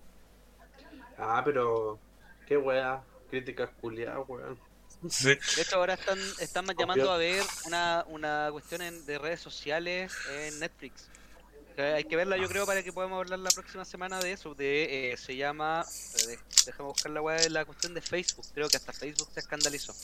[1.18, 2.00] ah pero
[2.48, 4.60] qué wea críticas culiadas weón
[5.10, 5.30] Sí.
[5.56, 10.12] De hecho, ahora están, están llamando a ver una, una cuestión en- de redes sociales
[10.30, 11.08] en Netflix.
[11.76, 14.54] Hay que verla, yo creo, para que podamos hablar la próxima semana de eso.
[14.54, 15.84] De, eh, se llama.
[16.20, 18.46] eh, de- déjame buscar la weá de la cuestión de Facebook.
[18.54, 19.96] Creo que hasta Facebook se escandalizó.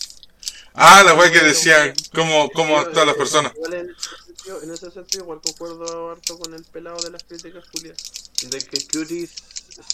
[0.74, 3.54] Ah, la weá que decían, como, como todas las personas.
[3.56, 7.24] Igual en, ese sentido, en ese sentido igual concuerdo harto con el pelado de las
[7.24, 9.32] críticas culiadas de que Cuties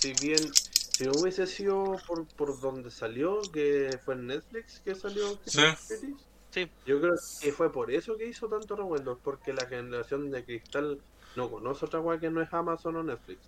[0.01, 4.95] si bien si no hubiese sido por, por donde salió que fue en Netflix que
[4.95, 5.61] salió Sí.
[5.87, 6.15] Cuties
[6.53, 6.69] Sí.
[6.85, 11.01] Yo creo que fue por eso que hizo tanto revuelo, porque la generación de cristal
[11.35, 13.39] no conoce otra weá que no es Amazon o Netflix.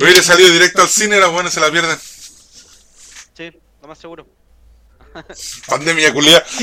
[0.00, 1.98] Hubiera salido directo al cine, las buenas se la pierden.
[1.98, 3.52] Sí,
[3.82, 4.26] lo más seguro.
[5.68, 6.44] Pandemia culia.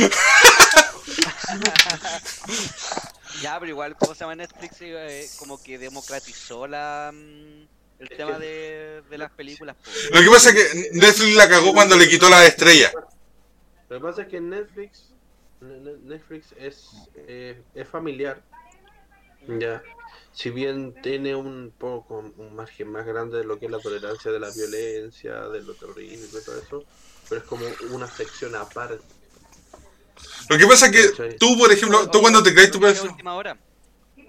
[3.41, 4.77] Ya, pero igual, ¿cómo se llama Netflix?
[4.81, 7.63] Eh, como que democratizó la, mm,
[7.99, 9.75] el tema de, de las películas.
[10.11, 12.91] Lo que pasa es que Netflix la cagó cuando le quitó la estrella.
[13.89, 15.07] Lo que pasa es que Netflix,
[15.61, 18.41] Ne- Ne- Netflix es, eh, es familiar.
[19.47, 19.81] Ya.
[20.33, 24.31] Si bien tiene un poco un margen más grande de lo que es la tolerancia
[24.31, 26.83] de la violencia, de lo terrorismo y todo eso,
[27.31, 28.99] pero es como una sección aparte.
[30.49, 33.11] Lo que pasa es que tú, por ejemplo, tú cuando te crees tu Noticia persona.
[33.11, 33.57] última hora.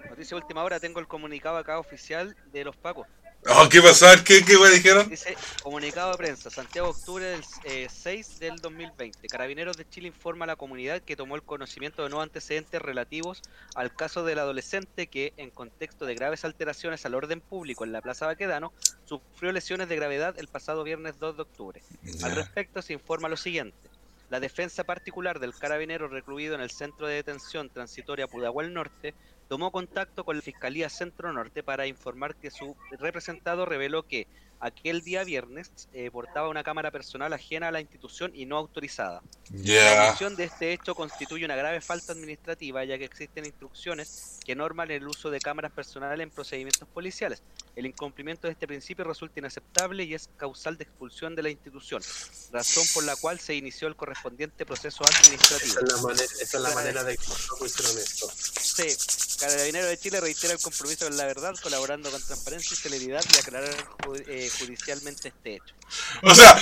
[0.09, 3.05] Noticia última hora, tengo el comunicado acá oficial de los Pacos.
[3.49, 4.05] Oh, ¿qué pasó?
[4.23, 5.09] ¿Qué, qué dijeron?
[5.09, 9.27] Dice, comunicado de prensa, Santiago, octubre del eh, 6 del 2020.
[9.27, 13.41] Carabineros de Chile informa a la comunidad que tomó el conocimiento de nuevos antecedentes relativos
[13.75, 18.01] al caso del adolescente que, en contexto de graves alteraciones al orden público en la
[18.01, 18.71] Plaza Baquedano,
[19.03, 21.81] sufrió lesiones de gravedad el pasado viernes 2 de octubre.
[22.23, 23.89] Al respecto se informa lo siguiente.
[24.29, 29.13] La defensa particular del carabinero recluido en el centro de detención transitoria Pudahuel Norte
[29.47, 34.27] tomó contacto con la Fiscalía Centro Norte para informar que su representado reveló que
[34.59, 39.21] aquel día viernes eh, portaba una cámara personal ajena a la institución y no autorizada.
[39.51, 40.07] La Ya.
[40.07, 44.89] omisión de este hecho constituye una grave falta administrativa, ya que existen instrucciones que norman
[44.91, 47.43] el uso de cámaras personales en procedimientos policiales.
[47.75, 52.03] El incumplimiento de este principio resulta inaceptable y es causal de expulsión de la institución,
[52.51, 55.79] razón por la cual se inició el correspondiente proceso administrativo.
[55.79, 58.31] Esa es la manera, esa es la manera de hicieron esto.
[58.35, 63.23] Sí, Carabinero de Chile reitera el compromiso con la verdad, colaborando con transparencia y celeridad
[63.33, 63.75] y aclarar
[64.05, 65.73] ju- eh, judicialmente este hecho.
[66.21, 66.55] O sea,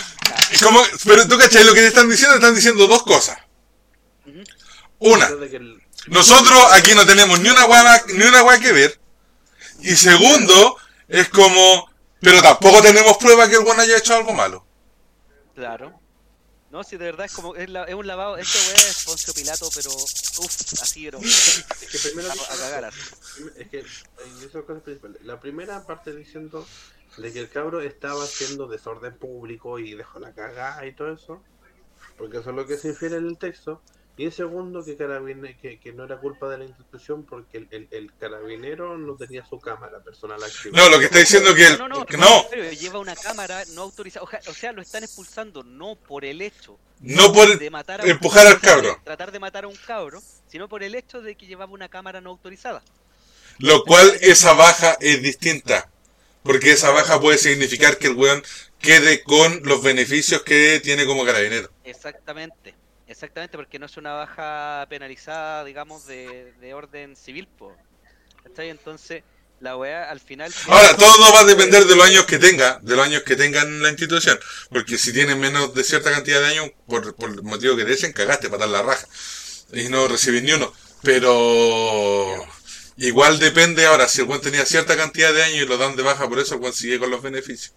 [0.63, 3.38] como, pero tú cachai lo que te están diciendo, están diciendo dos cosas.
[4.99, 5.29] Una,
[6.07, 8.99] nosotros aquí no tenemos ni una guay, ni una guay que ver.
[9.81, 10.77] Y segundo,
[11.11, 11.89] es como,
[12.19, 14.65] pero tampoco tenemos prueba que el buen haya hecho algo malo.
[15.53, 15.99] Claro.
[16.69, 19.33] No, si de verdad es como, es, la- es un lavado, este weá es Poncio
[19.33, 23.01] Pilato, pero, uff, así, pero, es que primero a, a cagar así.
[23.57, 23.83] Es que
[24.83, 25.21] principales.
[25.23, 26.65] La primera parte diciendo
[27.17, 31.43] de que el cabro estaba haciendo desorden público y dejó la cagada y todo eso.
[32.17, 33.81] porque eso es lo que se infiere en el texto.
[34.22, 37.88] Y segundo, que, carabine, que, que no era culpa de la institución porque el, el,
[37.91, 40.77] el carabinero no tenía su cámara personal activa.
[40.77, 43.64] No, lo que está diciendo que el, No, no, no, no, pero lleva una cámara
[43.73, 44.23] no autorizada.
[44.23, 48.02] O sea, o sea, lo están expulsando no por el hecho no por de matar
[48.02, 51.22] a un- empujar al cabro, tratar de matar a un cabro, sino por el hecho
[51.22, 52.84] de que llevaba una cámara no autorizada.
[53.57, 55.89] lo cual esa baja es distinta,
[56.43, 58.43] porque esa baja puede significar que el weón
[58.80, 61.72] quede con los beneficios que tiene como carabinero.
[61.84, 62.76] Exactamente,
[63.11, 67.75] exactamente, porque no es una baja penalizada, digamos, de, de orden civil, po.
[68.43, 68.69] ¿Cachai?
[68.69, 69.23] Entonces,
[69.61, 70.53] la weá al final.
[70.67, 73.61] Ahora, todo va a depender de los años que tenga, de los años que tenga
[73.61, 74.39] en la institución.
[74.69, 77.93] Porque si tienen menos de cierta cantidad de años, por, por el motivo que te
[77.93, 79.07] echen, cagaste para dar la raja.
[79.73, 80.73] Y no recibís ni uno.
[81.03, 82.35] Pero
[82.97, 86.03] igual depende ahora, si el buen tenía cierta cantidad de años y lo dan de
[86.03, 87.73] baja, por eso el buen sigue con los beneficios.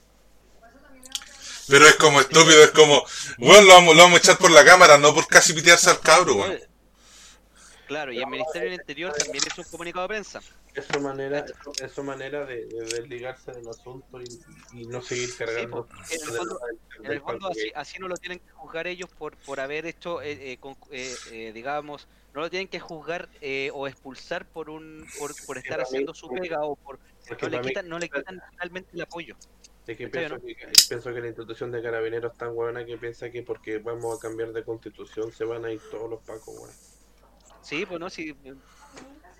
[1.68, 3.02] Pero es como estúpido, es como,
[3.38, 6.00] bueno, lo vamos, lo vamos a echar por la cámara, no por casi pitearse al
[6.00, 6.58] cabro, weón.
[7.86, 10.40] Claro, y el Ministerio del Interior también hizo un comunicado de prensa.
[10.74, 11.44] Es su manera,
[11.82, 15.86] es su manera de, de desligarse del asunto y, y no seguir cargando.
[16.10, 16.60] en el fondo-
[17.04, 20.22] En el fondo, así, así no lo tienen que juzgar ellos por, por haber hecho,
[20.22, 24.70] eh, eh, con- eh, eh, digamos, no lo tienen que juzgar eh, o expulsar por
[24.70, 28.42] un por, por estar haciendo su pega o por no le quitan no le quitan
[28.50, 29.36] finalmente el apoyo.
[29.86, 32.96] Es que ¿Cachai, pienso, que, pienso que la institución de carabineros es tan buena que
[32.96, 36.48] piensa que porque vamos a cambiar de constitución se van a ir todos los pacos,
[36.56, 36.70] weón.
[37.62, 38.34] Sí, pues no, sí.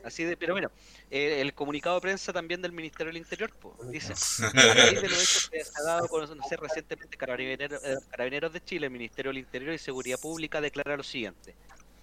[0.05, 0.71] Así de, pero bueno,
[1.11, 4.13] eh, el comunicado de prensa también del Ministerio del Interior pues, dice:
[4.45, 8.53] A raíz de los hechos que se ha dado a conocer recientemente Carabineros, eh, Carabineros
[8.53, 11.55] de Chile, el Ministerio del Interior y Seguridad Pública declara lo siguiente.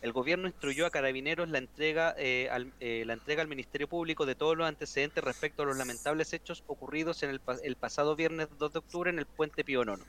[0.02, 4.26] El gobierno instruyó a Carabineros la entrega, eh, al, eh, la entrega al Ministerio Público
[4.26, 8.48] de todos los antecedentes respecto a los lamentables hechos ocurridos en el, el pasado viernes
[8.58, 10.04] 2 de octubre en el puente Pío Nono.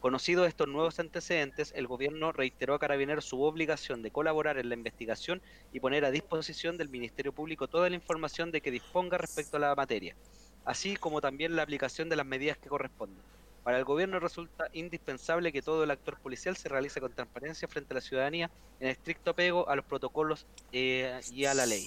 [0.00, 4.74] Conocidos estos nuevos antecedentes, el gobierno reiteró a Carabineros su obligación de colaborar en la
[4.74, 9.58] investigación y poner a disposición del Ministerio Público toda la información de que disponga respecto
[9.58, 10.16] a la materia,
[10.64, 13.35] así como también la aplicación de las medidas que corresponden.
[13.66, 17.94] Para el gobierno resulta indispensable que todo el actor policial se realice con transparencia frente
[17.94, 18.48] a la ciudadanía
[18.78, 21.84] en estricto apego a los protocolos eh, y a la ley.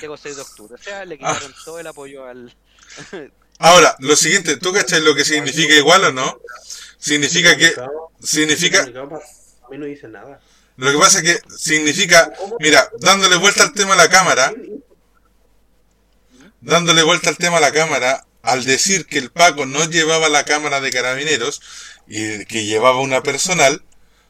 [0.00, 0.74] Llegó 6 de octubre.
[0.74, 2.52] O sea, le quitaron todo el apoyo al...
[3.60, 6.40] Ahora, lo siguiente, ¿tú cachai lo que significa igual o no?
[6.98, 7.72] Significa que,
[8.20, 10.40] significa, A mí no dice nada.
[10.74, 14.52] lo que pasa es que significa, mira, dándole vuelta al tema a la cámara,
[16.60, 20.44] dándole vuelta al tema a la cámara, al decir que el Paco no llevaba la
[20.44, 21.62] cámara de carabineros
[22.06, 23.82] y que llevaba una personal,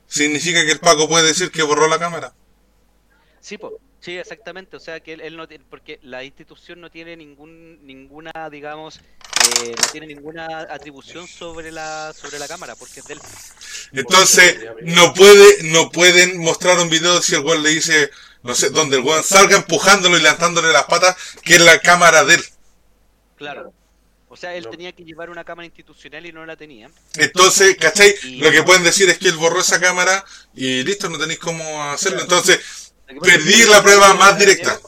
[0.07, 2.33] significa que el Paco puede decir que borró la cámara.
[3.41, 3.79] Sí, po.
[4.01, 4.77] sí, exactamente.
[4.77, 9.01] O sea, que él, él no tiene, porque la institución no tiene ningún, ninguna, digamos,
[9.01, 13.21] eh, no tiene ninguna atribución sobre la, sobre la cámara, porque es de él.
[13.93, 18.11] Entonces, no puede, no pueden mostrar un video si el weón le dice,
[18.45, 22.25] no sé, donde el weón salga empujándolo y levantándole las patas, que es la cámara
[22.25, 22.45] de él.
[23.37, 23.75] Claro.
[24.35, 24.71] O sea, él No.
[24.71, 26.91] tenía que llevar una cámara institucional y no la tenía.
[27.17, 28.13] Entonces, ¿cachai?
[28.41, 30.25] Lo que pueden decir es que él borró esa cámara
[30.55, 32.21] y listo, no tenéis cómo hacerlo.
[32.21, 32.93] Entonces,
[33.23, 34.81] perdí la prueba más carabineros- directa.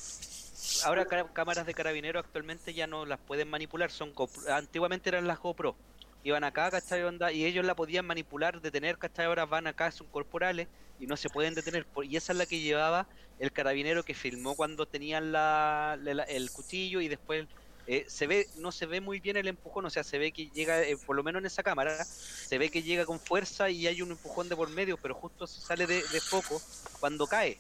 [0.82, 5.38] Ahora cámaras de carabinero actualmente ya no las pueden manipular, son GoPro- antiguamente eran las
[5.38, 5.76] GoPro.
[6.24, 7.04] Iban acá, ¿cachai?
[7.04, 7.30] Onda?
[7.30, 9.26] Y ellos la podían manipular, detener, ¿cachai?
[9.26, 10.66] Ahora van acá, son corporales
[10.98, 11.86] y no se pueden detener.
[12.02, 13.06] Y esa es la que llevaba
[13.38, 17.46] el carabinero que filmó cuando tenían la, la- la- el cuchillo y después
[17.86, 20.50] eh, se ve, no se ve muy bien el empujón, o sea, se ve que
[20.54, 23.86] llega, eh, por lo menos en esa cámara, se ve que llega con fuerza y
[23.86, 26.60] hay un empujón de por medio, pero justo se sale de, de foco
[27.00, 27.58] cuando cae.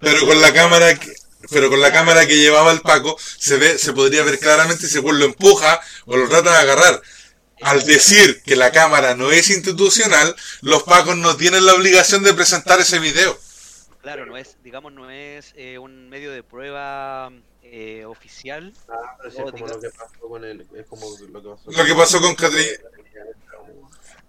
[0.00, 1.12] Pero con la cámara que,
[1.50, 5.00] pero con la cámara que llevaba el Paco, se ve, se podría ver claramente si
[5.00, 7.02] lo empuja o lo trata de agarrar.
[7.60, 12.34] Al decir que la cámara no es institucional, los Pacos no tienen la obligación de
[12.34, 13.38] presentar ese video.
[14.14, 17.30] Claro, no es, digamos, no es eh, un medio de prueba
[17.62, 18.72] eh, oficial.
[18.88, 21.70] Ah, pero sí es como lo que pasó con el, es como lo que pasó
[21.70, 22.34] Lo que pasó con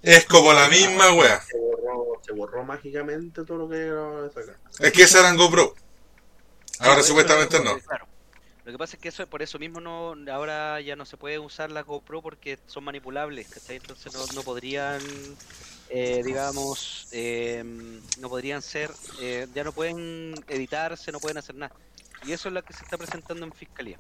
[0.02, 1.40] Es como la misma wea.
[1.40, 4.60] Se borró, se borró mágicamente todo lo que era esa cara.
[4.80, 5.74] Es que esa eran GoPro.
[6.80, 7.80] Ahora eso, supuestamente no.
[7.80, 8.06] Claro.
[8.66, 11.40] Lo que pasa es que eso por eso mismo no ahora ya no se puede
[11.40, 13.78] usar las GoPro porque son manipulables, ¿cachai?
[13.78, 15.02] Entonces no, no podrían,
[15.90, 17.64] eh, digamos, eh,
[18.20, 18.92] no podrían ser,
[19.22, 21.74] eh, ya no pueden editarse, no pueden hacer nada.
[22.26, 23.98] Y eso es lo que se está presentando en fiscalía.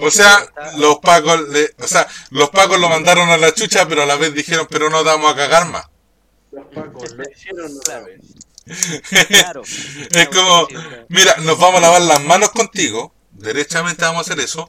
[0.00, 0.46] O sea,
[0.76, 4.16] los Pacos, le- o sea, los Pacos lo mandaron a la chucha, pero a la
[4.16, 5.86] vez dijeron, pero no damos a cagar más.
[6.52, 8.06] Los pacos lo hicieron otra Claro.
[8.06, 9.28] vez.
[9.28, 9.62] Claro.
[10.10, 10.68] Es como,
[11.08, 14.66] mira, nos vamos a lavar las manos contigo, derechamente vamos a hacer eso,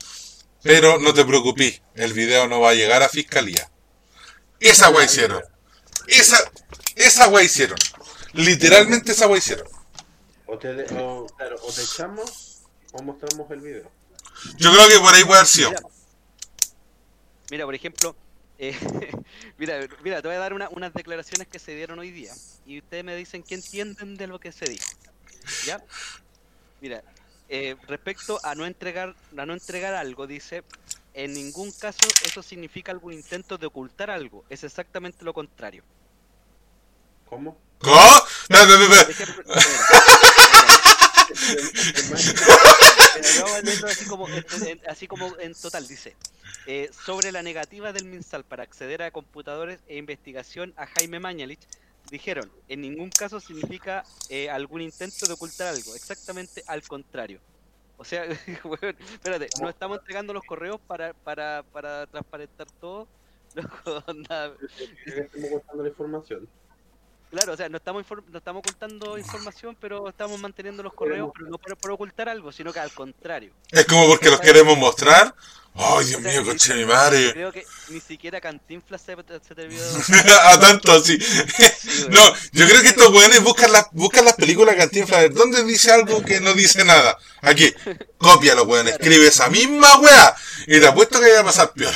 [0.64, 3.70] pero no te preocupes, el video no va a llegar a fiscalía.
[4.60, 5.42] Esa wea hicieron.
[6.10, 6.38] Esa,
[6.96, 7.78] esa wea hicieron.
[8.34, 9.68] Literalmente esa wea hicieron.
[10.46, 12.62] O te, de- o, claro, o te echamos
[12.94, 13.92] o mostramos el video.
[14.58, 15.70] Yo creo que por ahí puede haber sido.
[15.70, 15.82] Mira,
[17.52, 18.16] mira, por ejemplo,
[18.58, 18.76] eh,
[19.58, 22.34] mira, mira, te voy a dar una- unas declaraciones que se dieron hoy día
[22.66, 24.86] y ustedes me dicen qué entienden de lo que se dijo.
[25.66, 25.84] ¿Ya?
[26.82, 27.04] Mira,
[27.50, 30.64] eh, respecto a no entregar a no entregar algo, dice,
[31.14, 35.84] en ningún caso eso significa algún intento de ocultar algo, es exactamente lo contrario.
[37.30, 37.58] ¿Cómo?
[37.80, 37.96] ¿Cómo?
[38.50, 38.66] Mira,
[43.42, 44.28] vamos a leerlo así como,
[44.88, 46.18] así como en total, dice.
[46.66, 51.60] eh, sobre la negativa del MinSal para acceder a computadores e investigación a Jaime Mañalich,
[52.10, 57.42] dijeron, en ningún caso significa eh, algún intento de ocultar algo, exactamente al contrario.
[57.98, 58.24] O sea,
[58.64, 63.08] weón, espérate, no estamos entregando los correos para, para, para transparentar todo.
[63.56, 64.56] Loco, onda,
[65.06, 66.50] Ya estamos contando la información.
[67.30, 71.50] Claro, o sea, no estamos, no estamos ocultando información, pero estamos manteniendo los correos, pero
[71.50, 73.54] no por, por ocultar algo, sino que al contrario.
[73.72, 75.36] Es como porque los queremos mostrar.
[75.76, 77.32] Ay, Dios mío, coche mi madre.
[77.32, 79.80] Creo que ni siquiera Cantinflas se, se atrevió
[80.44, 81.20] A tanto así.
[81.20, 85.34] Sí, No, yo creo que estos weones buscan las, buscan las películas Cantinflas.
[85.34, 87.18] ¿Dónde dice algo que no dice nada?
[87.42, 87.74] Aquí.
[88.18, 88.88] Cópialo, weón.
[88.88, 90.36] Escribe esa misma wea.
[90.68, 91.94] Y te apuesto que va a pasar peor.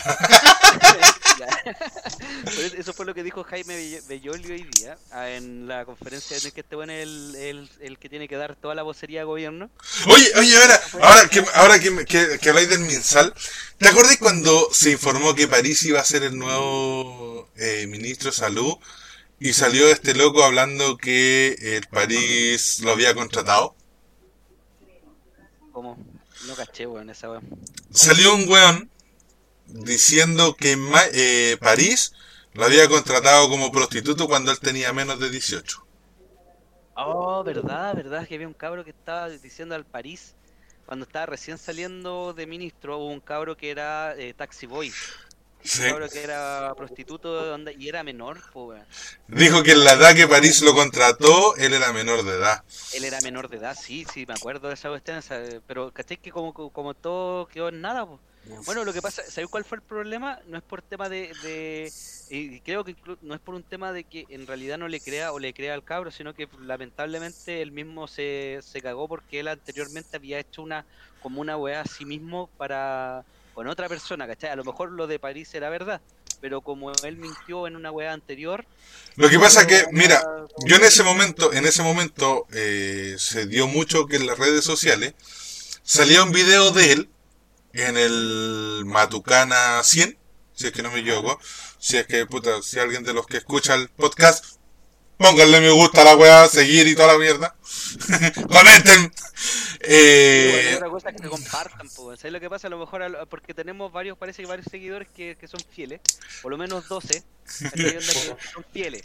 [2.77, 6.45] Eso- fue lo que dijo Jaime Bell- Belloli hoy día ah, en la conferencia en
[6.45, 9.19] el que este bueno es el, el, el que tiene que dar toda la vocería
[9.21, 9.69] de gobierno.
[10.07, 13.33] Oye, oye, ahora, ahora que, ahora que, que, que habláis del Minsal,
[13.77, 18.37] ¿te acordás cuando se informó que París iba a ser el nuevo eh, ministro de
[18.37, 18.73] salud?
[19.39, 23.75] Y salió este loco hablando que el París lo había contratado.
[25.71, 25.97] ¿Cómo?
[26.47, 27.43] No caché, weón, esa weón.
[27.91, 28.89] Salió un weón
[29.73, 30.77] diciendo que
[31.13, 32.13] eh, París
[32.53, 35.85] lo había contratado como prostituto cuando él tenía menos de 18.
[36.95, 40.35] Oh, verdad, verdad, que había un cabro que estaba diciendo al París,
[40.85, 44.95] cuando estaba recién saliendo de ministro, hubo un cabro que era eh, taxi boy,
[45.63, 45.83] Sí.
[45.83, 48.83] un cabro que era prostituto y era menor, pues.
[49.27, 52.63] Dijo que en la edad que París lo contrató, él era menor de edad.
[52.91, 55.21] Él era menor de edad, sí, sí, me acuerdo de esa cuestión,
[55.67, 58.21] pero caché que como, como todo quedó en nada, pues.
[58.45, 60.39] Bueno, lo que pasa, ¿sabes cuál fue el problema?
[60.47, 61.93] No es por tema de, de
[62.27, 65.01] y creo que inclu- no es por un tema de que en realidad no le
[65.01, 69.39] crea o le crea al cabro, sino que lamentablemente él mismo se, se cagó porque
[69.41, 70.85] él anteriormente había hecho una
[71.19, 74.49] como una weá a sí mismo para con otra persona, ¿cachai?
[74.49, 76.01] A lo mejor lo de París era verdad,
[76.41, 78.65] pero como él mintió en una weá anterior,
[79.15, 80.21] Lo que pasa que, mira,
[80.65, 84.63] yo en ese momento, en ese momento eh, se dio mucho que en las redes
[84.65, 85.13] sociales
[85.83, 87.09] salía un video de él
[87.73, 90.17] en el Matucana 100,
[90.53, 91.39] si es que no me equivoco.
[91.79, 94.45] Si es que, puta, si alguien de los que escucha el podcast,
[95.17, 97.55] pónganle me gusta a la weá, seguir y toda la mierda.
[98.47, 99.11] Comenten.
[99.81, 102.19] Eh, Y otra cosa es que compartan, pues.
[102.19, 102.67] ¿Sabes lo que pasa?
[102.67, 105.99] A lo mejor, a porque tenemos varios, parece que varios seguidores que, que son fieles,
[106.41, 107.23] por lo menos 12,
[107.61, 107.97] ¿cachai?
[107.97, 109.01] Onda que son fieles,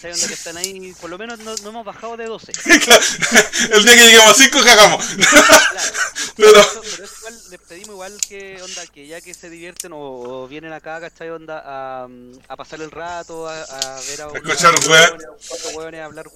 [0.00, 2.52] que están ahí, por lo menos no, no hemos bajado de 12.
[3.72, 5.04] el día que lleguemos a 5 cagamos.
[5.06, 5.90] Claro.
[6.36, 9.48] Pero- Pero, eso- pero eso igual les pedimos igual que onda que ya que se
[9.50, 11.30] divierten o, o vienen acá, ¿cachai?
[11.30, 12.08] Onda a,
[12.48, 15.16] a pasar el rato, a, a ver a, Escuchar weá.
[15.48, 16.26] Cuatro hueones a hablar.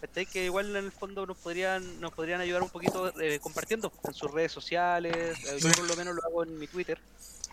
[0.00, 0.26] ¿Cachai?
[0.26, 4.14] Que igual en el fondo nos podrían, nos podrían ayudar un poquito eh, compartiendo en
[4.14, 5.14] sus redes sociales.
[5.16, 6.98] eh, Yo por lo menos lo hago en mi Twitter.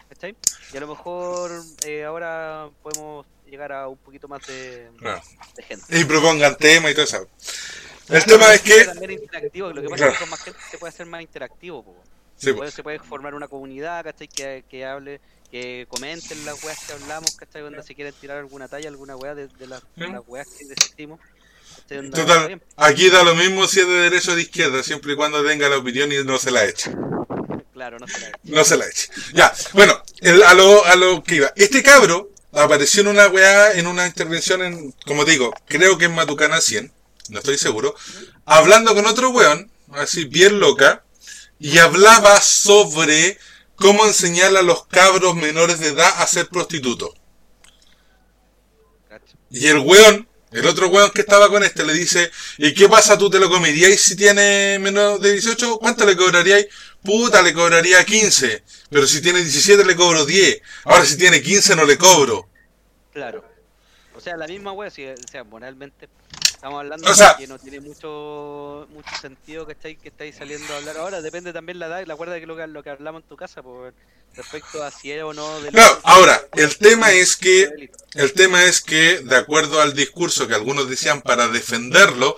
[0.10, 0.36] ¿Cachai?
[0.74, 1.52] Y a lo mejor
[1.86, 5.22] eh, ahora podemos llegar a un poquito más de, Claro.
[5.56, 6.00] de gente.
[6.00, 7.28] Y propongan tema y todo eso.
[8.10, 10.12] El tema es que, También interactivo, lo que pasa Claro.
[10.12, 11.84] es que con más gente se puede hacer más interactivo.
[11.84, 11.96] po.
[12.44, 14.28] Sí, Puede- se puede formar una comunidad, ¿cachai?
[14.28, 15.20] Que, que hable,
[15.52, 17.62] que comenten las weas que hablamos, ¿cachai?
[17.62, 20.66] Onda, si quieren tirar alguna talla, alguna wea de, de las, de las weas que
[20.66, 21.20] decimos.
[21.88, 25.44] total, aquí da lo mismo si es de derecha o de izquierda, siempre y cuando
[25.46, 26.92] tenga la opinión y no se la eche.
[27.74, 29.10] Claro, no se la No se la eche.
[29.34, 31.52] Ya, bueno, el- a, lo, a lo que iba.
[31.56, 36.06] Este cabro apareció en una weá, en una intervención en, como te digo, creo que
[36.06, 36.92] en Matucana 100,
[37.30, 37.96] no estoy seguro,
[38.46, 41.04] hablando con otro weón, así bien loca,
[41.60, 43.38] y hablaba sobre
[43.76, 47.12] cómo enseñar a los cabros menores de edad a ser prostitutos.
[49.50, 53.18] Y el weón, el otro weón que estaba con este, le dice, ¿y qué pasa?
[53.18, 55.78] ¿Tú te lo comeríais si tiene menos de 18?
[55.78, 56.68] ¿Cuánto le cobraríais?
[57.04, 58.64] Puta, le cobraría 15.
[58.90, 60.62] Pero si tiene 17 le cobro 10.
[60.86, 62.50] Ahora si tiene 15 no le cobro.
[63.12, 63.44] Claro.
[64.16, 66.08] O sea, la misma wea, si, o sea, moralmente.
[66.64, 70.38] Estamos hablando O sea- de que no tiene mucho mucho sentido que estáis que estáis
[70.38, 71.22] saliendo a hablar ahora.
[71.22, 73.36] Depende también la edad y la cuerda que lo que, lo que hablamos en tu
[73.36, 73.94] casa, pues,
[74.34, 75.78] respecto a si es o no delito.
[75.78, 80.56] No, ahora, el tema es que El tema es que, de acuerdo al discurso que
[80.56, 82.38] algunos decían para defenderlo,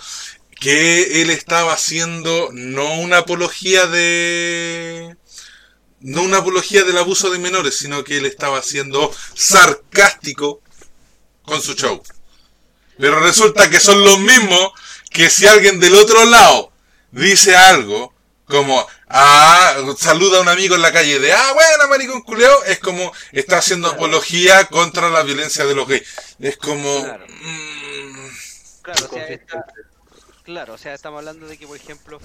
[0.59, 5.15] que él estaba haciendo no una apología de...
[5.99, 10.61] No una apología del abuso de menores, sino que él estaba siendo sarcástico
[11.43, 12.01] con su show.
[12.97, 14.71] Pero resulta que son los mismos
[15.09, 16.71] que si alguien del otro lado
[17.11, 18.13] dice algo,
[18.45, 22.79] como, ah, saluda a un amigo en la calle de, ah, bueno, maricón culeo, es
[22.79, 26.03] como, está haciendo apología contra la violencia de los gays.
[26.39, 27.25] Es como, Claro.
[27.27, 28.27] mm,
[28.83, 29.65] Claro, o sea, está-
[30.43, 32.19] claro, o sea, estamos hablando de que, por ejemplo,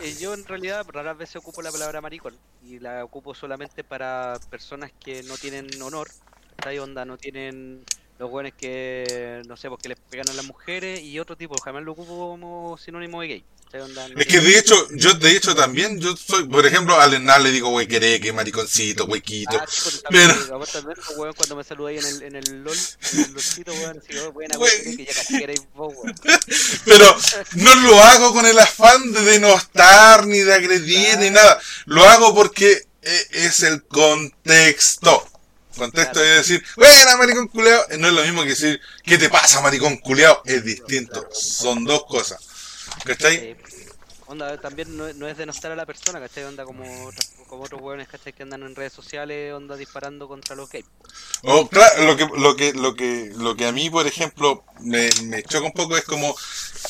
[0.00, 2.34] eh, yo en realidad raras veces ocupo la palabra maricón
[2.64, 6.08] y la ocupo solamente para personas que no tienen honor,
[6.52, 7.04] ¿está ahí onda?
[7.04, 7.84] No tienen
[8.20, 11.82] los buenos que, no sé, porque les pegan a las mujeres y otro tipo, jamás
[11.82, 13.44] lo ocupo como sinónimo de gay.
[14.14, 17.50] es que de hecho, yo de hecho también, yo soy, por ejemplo, al Hernán le
[17.50, 19.56] digo, güey, que mariconcito, huequito.
[19.58, 20.34] Ah, sí, Pero-
[20.66, 22.76] también, pues, weón, cuando me saludáis en el, en el LOL,
[23.14, 26.14] en el LOLcito, weón, así, oh, buena, weón, que ya que erais vos, weón.
[26.84, 27.16] Pero
[27.54, 31.58] no lo hago con el afán de denostar, ni de agredir, ni nada.
[31.86, 35.26] Lo hago porque eh, es el contexto.
[35.76, 36.28] Contexto Claro.
[36.28, 39.96] es decir, buena maricón culeado, no es lo mismo que decir, ¿qué te pasa maricón
[39.98, 40.42] culeado?
[40.44, 42.38] Es distinto, son dos cosas.
[43.04, 43.36] ¿Cachai?
[43.36, 43.56] Eh,
[44.26, 46.44] onda, también no, es- no es denostar a la persona, ¿cachai?
[46.44, 46.84] Onda como,
[47.46, 48.32] como otros hueones, ¿cachai?
[48.32, 50.84] Que andan en redes sociales, onda disparando contra los gays.
[51.42, 55.08] O, claro, lo que, lo que, lo que, lo que a mí, por ejemplo, me,
[55.24, 56.34] me choca un poco es como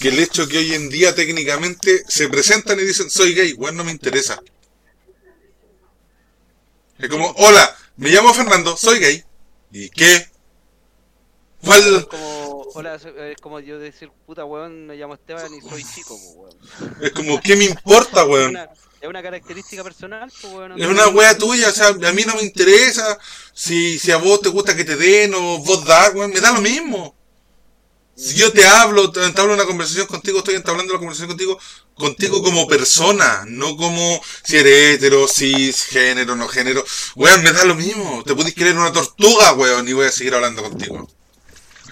[0.01, 3.78] que el hecho que hoy en día técnicamente se presentan y dicen soy gay, bueno,
[3.78, 4.40] no me interesa.
[6.98, 9.22] Es como, hola, me llamo Fernando, soy gay.
[9.70, 10.14] ¿Y qué?
[10.16, 10.31] Es
[11.62, 12.09] ¿Cuál?
[12.09, 16.56] como, hola, es como yo decir, puta weón, me llamo Esteban y soy chico, weón.
[17.02, 18.56] Es como, ¿qué me importa, weón?
[18.56, 20.81] es una característica personal, pues, weón.
[20.81, 23.18] Es una wea tuya, o sea, a mí no me interesa
[23.52, 26.52] si, si a vos te gusta que te den o vos dar, weón, me da
[26.52, 27.14] lo mismo.
[28.16, 31.59] Si yo te hablo, entablo una conversación contigo, estoy entablando la conversación contigo,
[32.01, 36.85] contigo como persona, no como si eres hetero, cis, género, no género.
[37.14, 38.24] Weón, me da lo mismo.
[38.24, 41.09] Te pudiste querer una tortuga, weón, y voy a seguir hablando contigo.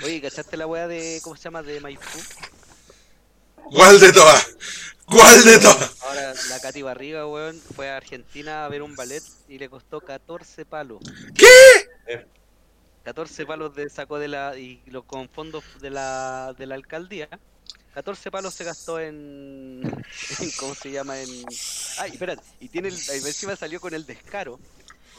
[0.03, 1.63] Oye, ¿cachaste la wea de, ¿cómo se llama?
[1.63, 2.19] De Maipú.
[3.55, 4.49] ¿Cuál de todas?
[5.05, 6.03] ¿Cuál de todas?
[6.03, 10.01] Ahora, la Katy Barriga, weón, fue a Argentina a ver un ballet y le costó
[10.01, 11.01] 14 palos.
[11.37, 12.27] ¿Qué?
[13.05, 17.29] 14 palos de sacó de la y lo, con fondos de la de la alcaldía
[17.95, 19.81] 14 palos se gastó en,
[20.41, 21.29] en cómo se llama en
[21.99, 24.61] ay espera y tiene el, encima salió con el descaro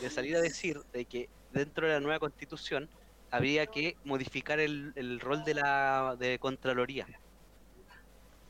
[0.01, 2.89] de salir a decir de que dentro de la nueva constitución
[3.31, 7.07] habría que modificar el, el rol de la de contraloría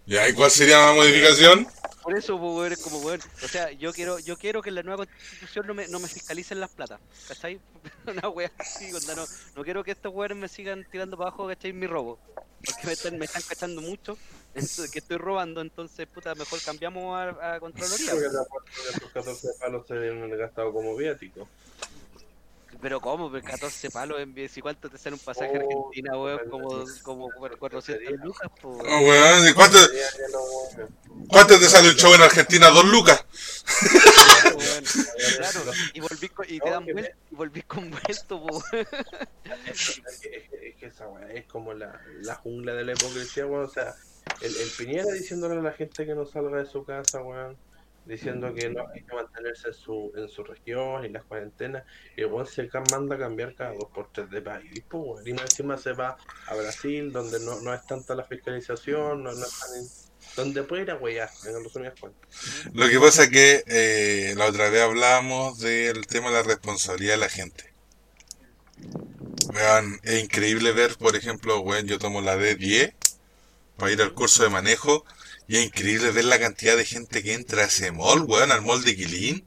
[0.06, 0.28] ¿Ya?
[0.28, 1.68] ¿Y cuál sería la modificación?
[2.02, 4.84] por eso pues, es como weón, o sea yo quiero yo quiero que en la
[4.84, 7.60] nueva constitución no me, no me fiscalicen las platas ¿cachai?
[8.08, 9.26] una wea así no,
[9.56, 11.74] no quiero que estos weones me sigan tirando para abajo ¿cachai?
[11.74, 12.18] mi robo
[12.66, 14.18] porque me están, me están cachando mucho
[14.54, 18.72] entonces, que estoy robando entonces puta mejor cambiamos a, a contraloría Creo que te apuesto
[18.84, 21.48] que esos 14 palos se habían gastado como viático.
[22.82, 25.88] Pero cómo pero 14 palos en vez y cuánto te sale un pasaje a Oh,
[25.90, 27.30] Argentina weón como como
[27.60, 28.88] 400 lucas po, weón.
[28.94, 30.40] Oh, weón, ¿y cuánto, no,
[30.78, 30.98] weón.
[31.28, 32.70] cuánto te sale un show en Argentina?
[32.70, 33.26] ¿Dos lucas?
[34.44, 34.84] Claro, weón.
[35.38, 38.88] Claro, y volví con, y te No, dan vuelta y volví con vuelto po, weón.
[39.66, 42.94] Es que, es que- es que esa weá es como la, la jungla de la
[42.94, 43.66] hipocresía, weón.
[43.66, 43.94] O sea,
[44.42, 47.58] el, el Piñera diciéndole a la gente que no salga de su casa, weón.
[48.10, 51.84] Diciendo que no hay que mantenerse en su, en su región y las cuarentenas.
[52.18, 55.28] Y el se manda a cambiar cada dos por tres de país, weón.
[55.28, 56.18] Y encima se va
[56.48, 59.46] a Brasil, donde no, no es tanta la fiscalización, no, no
[60.36, 62.30] donde puede ir a huellar, en resumidas cuentas.
[62.74, 67.14] Lo que pasa es que eh, la otra vez hablábamos del tema de la responsabilidad
[67.14, 67.74] de la gente.
[69.54, 72.94] Vean, es increíble ver, por ejemplo, weón, yo tomo la D10
[73.78, 75.06] para ir al curso de manejo
[75.50, 78.62] y es increíble ver la cantidad de gente que entra a ese mall, weón, al
[78.62, 79.46] mall de Quilín.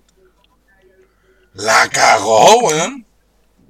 [1.55, 3.07] La cagó, weón.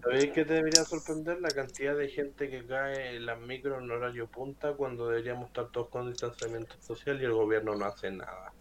[0.03, 3.91] ¿Sabéis que te debería sorprender la cantidad de gente que cae en las micros en
[3.91, 8.53] horario punta cuando deberíamos estar todos con distanciamiento social y el gobierno no hace nada?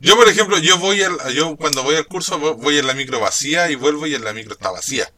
[0.00, 2.94] Yo, por ejemplo, yo voy al, yo cuando voy al curso vo- voy en la
[2.94, 5.10] micro vacía y vuelvo y en la micro está vacía.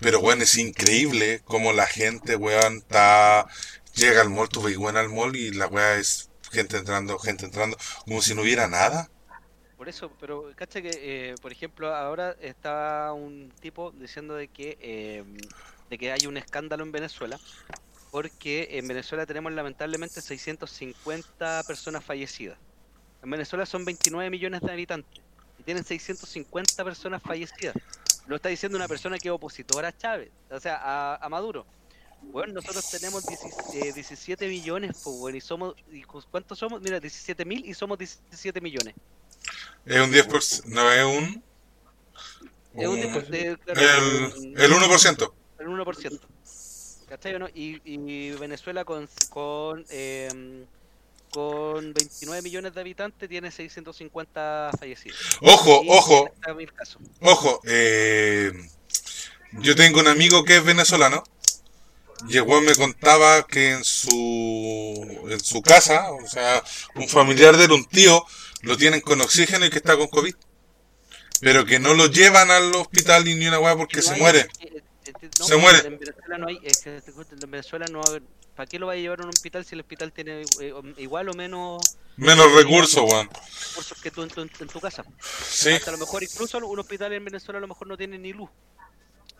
[0.00, 3.46] Pero, weón, es increíble cómo la gente, weón, está...
[3.94, 7.44] Llega al mall, tú ves, weón, al mall y la weá es gente entrando, gente
[7.44, 9.08] entrando, como si no hubiera nada.
[9.76, 14.78] Por eso, pero cacha que, eh, por ejemplo, ahora está un tipo diciendo de que
[14.80, 15.24] eh,
[15.90, 17.38] de que hay un escándalo en Venezuela
[18.12, 22.58] porque en Venezuela tenemos lamentablemente 650 personas fallecidas.
[23.22, 25.22] En Venezuela son 29 millones de habitantes
[25.58, 27.74] y tienen 650 personas fallecidas.
[28.26, 31.66] Lo está diciendo una persona que es opositora a Chávez, o sea, a, a Maduro.
[32.30, 36.80] Bueno, nosotros tenemos 17, eh, 17 millones, pues, bueno, y somos, y cu- ¿cuántos somos?
[36.80, 38.94] Mira, 17 mil y somos 17 millones.
[39.84, 41.42] Es un 10%, no es un...
[42.74, 43.00] Es un
[43.30, 45.32] de- claro, el, el 1%.
[45.58, 46.20] el 1%.
[47.08, 47.48] ¿Cachai o no?
[47.48, 50.64] Y, y Venezuela con, con, em,
[51.30, 55.18] con 29 millones de habitantes tiene 650 fallecidos.
[55.42, 57.02] Ojo, Y ojo, 40.000 casos.
[57.20, 57.60] ojo.
[57.64, 58.52] eh,
[59.52, 61.22] yo tengo un amigo que es venezolano.
[62.28, 66.62] Y el weón me contaba que en su, en su casa, o sea,
[66.94, 68.24] un familiar de él, un tío,
[68.62, 70.34] lo tienen con oxígeno y que está con COVID.
[71.40, 74.48] Pero que no lo llevan al hospital ni una weá porque se muere.
[75.40, 75.78] Se muere.
[75.86, 78.00] En Venezuela no hay, es que te cuento, en Venezuela no
[78.54, 81.28] ¿Para qué lo va a llevar a un hospital si el hospital tiene eh, igual
[81.30, 81.82] o menos
[82.16, 83.28] Menos recursos, weón.
[83.68, 85.04] recursos que tú en tu, en tu casa?
[85.20, 88.18] Sí, Hasta a lo mejor incluso un hospital en Venezuela a lo mejor no tiene
[88.18, 88.50] ni luz.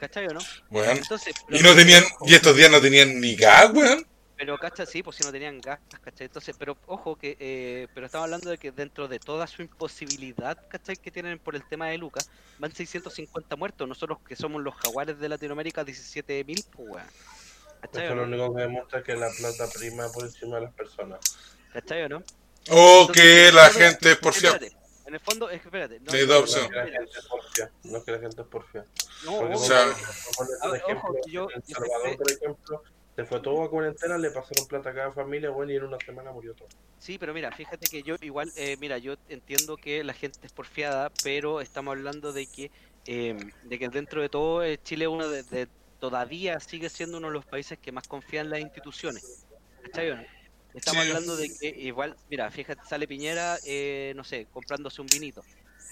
[0.03, 0.41] ¿Cachai o no?
[0.73, 4.05] Entonces, Y no tenían, y estos días no tenían ni gas, weón.
[4.37, 4.85] Pero, ¿cachai?
[4.85, 6.27] Sí, pues si no tenían gas, ¿cachai?
[6.27, 10.59] Entonces, pero ojo que, eh, pero estamos hablando de que dentro de toda su imposibilidad,
[10.69, 10.97] ¿cachai?
[10.97, 13.87] Que tienen por el tema de Lucas, van 650 muertos.
[13.87, 17.07] Nosotros que somos los jaguares de Latinoamérica, 17.000, pues, weón.
[17.81, 18.27] ¿Cachai Eso lo no?
[18.27, 21.21] único que demuestra que la plata prima por encima de las personas.
[21.73, 22.25] ¿Cachai o no?
[22.71, 24.57] O que Entonces, la gente es porfiada.
[24.57, 24.82] espérate,
[25.13, 26.01] En el fondo, es que espérate.
[26.01, 26.65] No, Sí, dos no, No opciones.
[26.65, 27.71] es que la mira, gente es porfía.
[27.85, 28.85] No es que la gente es porfía.
[29.27, 29.91] no, o sea-
[30.75, 32.83] ejemplo, ojo, que yo- en Salvador, por ejemplo,
[33.15, 35.99] se fue todo a cuarentena, le pasaron plata a cada familia, bueno, y en una
[35.99, 36.67] semana murió todo.
[36.99, 40.53] Sí, pero mira, fíjate que yo igual, eh, mira, yo entiendo que la gente es
[40.53, 42.71] porfiada, pero estamos hablando de que,
[43.05, 45.69] eh, de que dentro de todo eh, Chile uno de, de-
[46.01, 49.45] todavía sigue siendo uno de los países que más confía en las instituciones.
[49.83, 50.23] ¿Cachai o no?
[50.75, 51.09] Estamos Sí.
[51.11, 55.45] hablando de que igual, mira, fíjate, sale Piñera, eh, no sé, comprándose un vinito.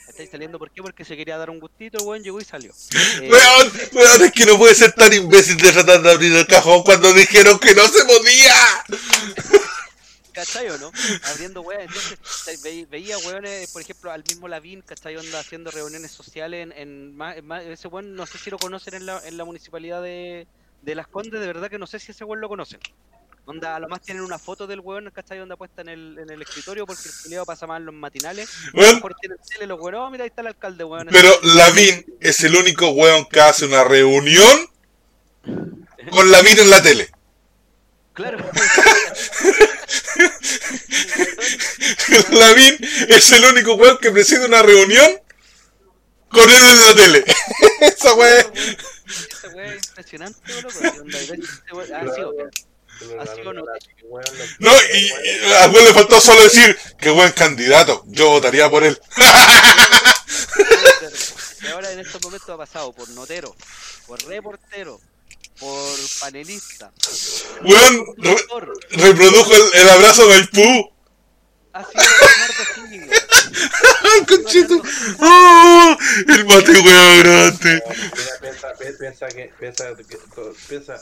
[0.08, 0.82] ¿Estáis saliendo por qué?
[0.82, 2.72] Porque se quería dar un gustito, weón llegó y salió.
[3.20, 6.46] Eh, Weón, weón, es que no puede ser tan imbécil de tratar de abrir el
[6.48, 8.54] cajón cuando dijeron que no se podía.
[10.32, 10.90] ¿Cachai o no?
[11.24, 15.16] Abriendo weas, entonces veía weones, por ejemplo, al mismo Lavín, ¿cachai?
[15.16, 19.20] Onda haciendo reuniones sociales en, en, ese weón, no sé si lo conocen en la,
[19.26, 20.46] en la municipalidad de,
[20.82, 22.80] de Las Condes, de verdad que no sé si ese weón lo conocen.
[23.50, 25.40] Onda, a lo más tienen una foto del weón, ¿cachai?
[25.40, 28.48] Onda puesta en el, en el escritorio porque el culiao pasa más en los matinales.
[28.72, 31.08] Weón, mejor tienen tele los weones, oh, mira, ahí está el alcalde, weón.
[31.10, 34.68] pero Lavín es el único weón que hace una reunión
[36.10, 37.10] con Lavín en la tele.
[38.12, 38.38] Claro.
[42.30, 42.78] Lavín
[43.08, 45.08] es el único weón que preside una reunión
[46.28, 47.24] con él en la tele.
[47.80, 48.52] Esa weón.
[48.54, 50.40] Ese weón es impresionante,
[51.72, 52.50] weón.
[53.18, 53.64] Ah, Así o no.
[54.94, 58.02] y, y a weón le faltó solo decir que buen candidato.
[58.06, 58.98] Yo votaría por él.
[61.62, 63.54] Y ahora en estos momentos ha pasado por notero,
[64.06, 65.00] por reportero,
[65.58, 66.90] por panelista,
[67.62, 68.46] Weón re-
[68.92, 70.90] reprodujo el, el abrazo de Maipú.
[74.02, 74.82] ¡Ay, conchito!
[75.20, 75.96] ¡Oh!
[76.28, 77.82] El mate weón grande.
[77.88, 81.00] Mira, piensa, pi- piensa que, piensa que, to- piensa,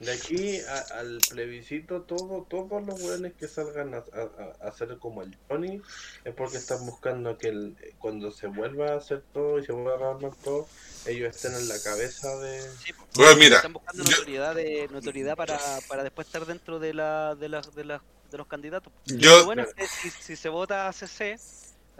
[0.00, 4.96] de aquí a- al plebiscito, todo, todos los weones que salgan a, a- a hacer
[4.98, 5.80] como el Tony,
[6.24, 10.06] es porque están buscando que el, cuando se vuelva a hacer todo y se vuelva
[10.06, 10.66] a armar todo,
[11.06, 12.62] ellos estén en la cabeza de...
[12.82, 13.06] Sí, po.
[13.18, 13.56] Weón, mira.
[13.56, 17.60] Están buscando yo- notoriedad, de, notoriedad para, para después estar dentro de, la, de, la,
[17.60, 18.92] de, la- de los candidatos.
[19.04, 21.38] Yo- Lo bueno es que si, si se vota a CC,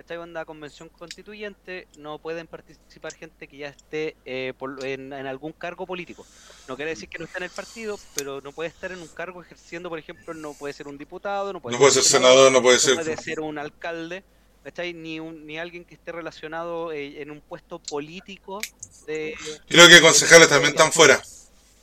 [0.00, 0.16] ¿cachai?
[0.16, 5.52] Onda convención constituyente, no pueden participar gente que ya esté eh, por- en, en algún
[5.52, 6.24] cargo político.
[6.68, 9.08] No quiere decir que no esté en el partido, pero no puede estar en un
[9.08, 12.50] cargo ejerciendo, por ejemplo, no puede ser un diputado, no puede, No puede ser senador,
[12.50, 12.94] no puede no ser.
[12.94, 14.24] puede ser un alcalde,
[14.64, 14.94] ¿cachai?
[14.94, 18.58] Ni, un, ni alguien que esté relacionado eh, en un puesto político
[19.06, 19.34] de...
[19.68, 21.22] Creo que concejales también están fuera.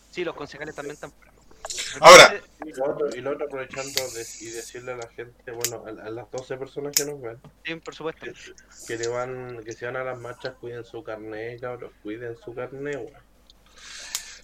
[0.10, 1.27] Sí, los concejales también están fuera.
[2.02, 2.42] Ahora.
[2.66, 6.08] Y lo otro, y lo otro aprovechando de- y decirle a la gente, bueno, a,
[6.08, 8.26] a las 12 personas que nos ven, Sí, por supuesto.
[8.26, 8.34] que,
[8.88, 12.54] que le van, que si van a las marchas, cuiden su carnet, cabros, cuiden su
[12.54, 13.14] carnet, weón.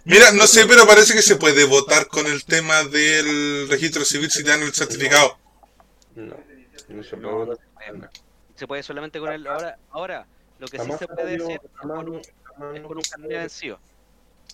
[0.05, 4.29] Mira, no sé, pero parece que se puede votar con el tema del registro civil
[4.29, 5.37] si te dan el certificado.
[6.15, 6.35] No,
[6.89, 7.61] no se No, puede no se
[7.91, 8.09] puede.
[8.55, 9.47] Se puede solamente con el.
[9.47, 10.27] Ahora, ahora
[10.59, 13.79] lo que sí se puede hacer es con un, es con un se carnet vencido.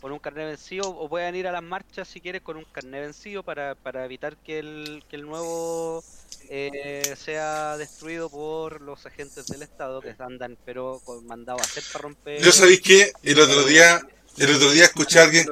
[0.01, 3.01] Con un carnet vencido, o pueden ir a las marchas si quieres con un carnet
[3.01, 6.03] vencido para, para evitar que el, que el nuevo
[6.49, 11.83] eh, sea destruido por los agentes del Estado que andan, pero con mandado a hacer
[11.91, 12.41] para romper.
[12.41, 14.01] Yo sabéis que el otro día
[14.37, 15.45] El otro día escuché a alguien,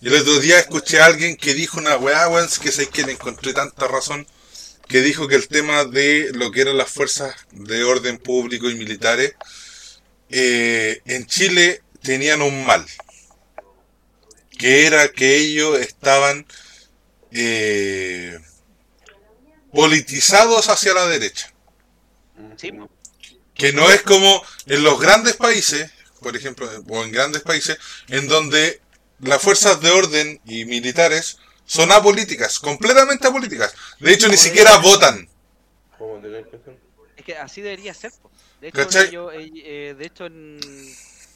[0.00, 2.26] el otro día escuché a alguien que dijo una weá,
[2.62, 4.26] que sé que le encontré tanta razón,
[4.88, 8.76] que dijo que el tema de lo que eran las fuerzas de orden público y
[8.76, 9.34] militares,
[10.30, 12.86] eh, en Chile tenían un mal,
[14.62, 16.46] que era que ellos estaban
[17.32, 18.38] eh,
[19.72, 21.52] politizados hacia la derecha.
[22.56, 22.70] Sí,
[23.54, 25.90] que no es como en los grandes países,
[26.20, 27.76] por ejemplo, o en grandes países,
[28.06, 28.80] en donde
[29.18, 33.74] las fuerzas de orden y militares son apolíticas, completamente apolíticas.
[33.98, 35.28] De hecho, ni siquiera votan.
[37.16, 38.12] Es que así debería ser.
[38.60, 40.60] De hecho, ellos- eh, eh, de hecho en,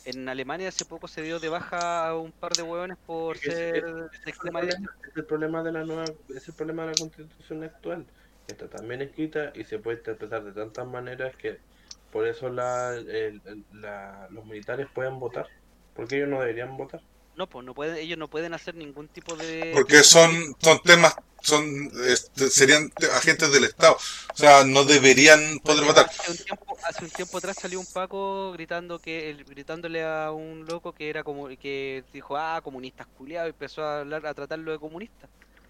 [0.06, 3.62] en Alemania hace poco se dio de baja a un par de hueones por Es
[3.62, 3.84] ser
[4.22, 4.88] es derecha.
[5.14, 8.12] el problema de la nueva, es el problema de la constitución actual.
[8.46, 11.62] Está también escrita y se puede interpretar de tantas maneras que
[12.10, 15.48] por eso la, el- el- la- los militares pueden votar.
[15.92, 17.02] Porque ellos no deberían votar.
[17.36, 19.72] No, pues no pueden, ellos no pueden hacer ningún tipo de.
[19.74, 23.94] Porque son, son temas, son, este, serían te- agentes del Estado.
[24.32, 26.06] O sea, no deberían poder votar.
[26.06, 30.32] Hace un tiempo, hace un tiempo atrás salió un Paco gritando que el- gritándole a
[30.32, 34.32] un loco que era como que dijo ah comunistas culiados y empezó a hablar a
[34.34, 35.28] tratarlo de comunista.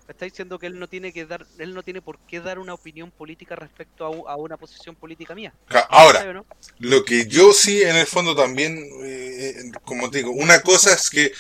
[0.09, 2.74] Está diciendo que él no tiene que dar, él no tiene por qué dar una
[2.74, 5.53] opinión política respecto a, una posición política mía.
[5.89, 6.47] Ahora, ¿sabe o no?
[6.78, 11.11] Lo que yo sí, en el fondo también, eh, como te digo, una cosa es
[11.11, 11.33] que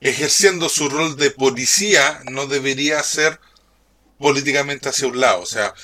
[0.00, 3.40] ejerciendo su rol de policía no debería ser
[4.18, 5.40] políticamente hacia un lado.
[5.40, 5.74] O sea,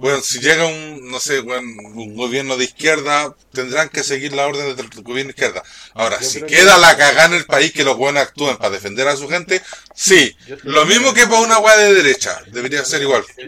[0.00, 4.48] bueno, si llega un, no sé, bueno, un gobierno de izquierda, tendrán que seguir las
[4.48, 5.62] órdenes del gobierno de izquierda.
[5.94, 8.70] Ahora, Yo si queda que- la cagada en el país que los buenos actúen para
[8.70, 9.60] defender a su gente,
[9.94, 10.34] sí.
[10.64, 13.22] Lo mismo que para una weá de derecha, debería ser igual.
[13.36, 13.44] Yo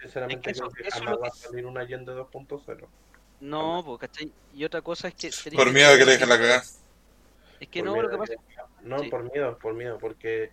[0.00, 2.88] sinceramente Es que eso- creo que jamás va a salir un Allende 2.0.
[3.40, 4.30] No, pues, ¿cachai?
[4.54, 5.30] Y otra cosa es que...
[5.50, 6.64] Por miedo que le dejen la cagada.
[7.60, 8.32] Es que Por no, miedo lo que pasa
[8.82, 9.08] No, Sí.
[9.10, 10.52] por miedo, por miedo, porque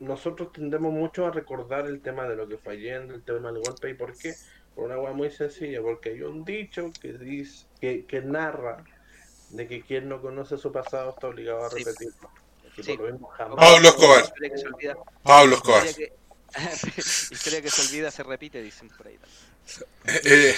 [0.00, 3.62] nosotros tendemos mucho a recordar el tema de lo que fue Allende, el tema del
[3.62, 4.34] golpe, ¿y por qué?
[4.74, 8.84] Por una hueá muy sencilla, porque hay un dicho que dice, que, que narra
[9.50, 11.84] de que quien no conoce su pasado está obligado a Sí.
[11.84, 12.30] repetirlo.
[12.82, 12.96] Sí.
[13.36, 14.24] jamás- Pablo Escobar.
[14.24, 15.86] Historia que se olvida, Pablo Escobar.
[15.86, 16.12] historia que,
[17.34, 19.18] historia que se olvida se repite, dicen por ahí.
[20.06, 20.54] Eh,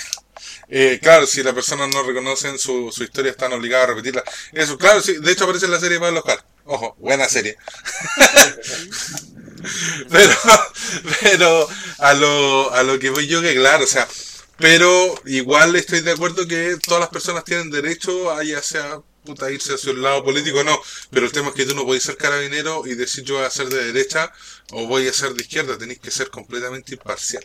[0.68, 4.22] eh, claro, si la persona no reconocen su, su historia, están obligados a repetirla.
[4.52, 6.44] Eso, claro, sí, de hecho aparece en la serie de Pablo Oscar.
[6.64, 7.56] Ojo, buena serie.
[10.10, 10.34] pero,
[11.20, 11.68] pero
[11.98, 14.08] a lo, a lo que voy yo, que claro, o sea,
[14.58, 19.50] pero igual estoy de acuerdo que todas las personas tienen derecho a ya sea puta
[19.50, 20.78] irse hacia un lado político o no,
[21.10, 23.50] pero el tema es que tú no podés ser carabinero y decir yo voy a
[23.50, 24.32] ser de derecha
[24.70, 27.44] o voy a ser de izquierda, tenés que ser completamente imparcial.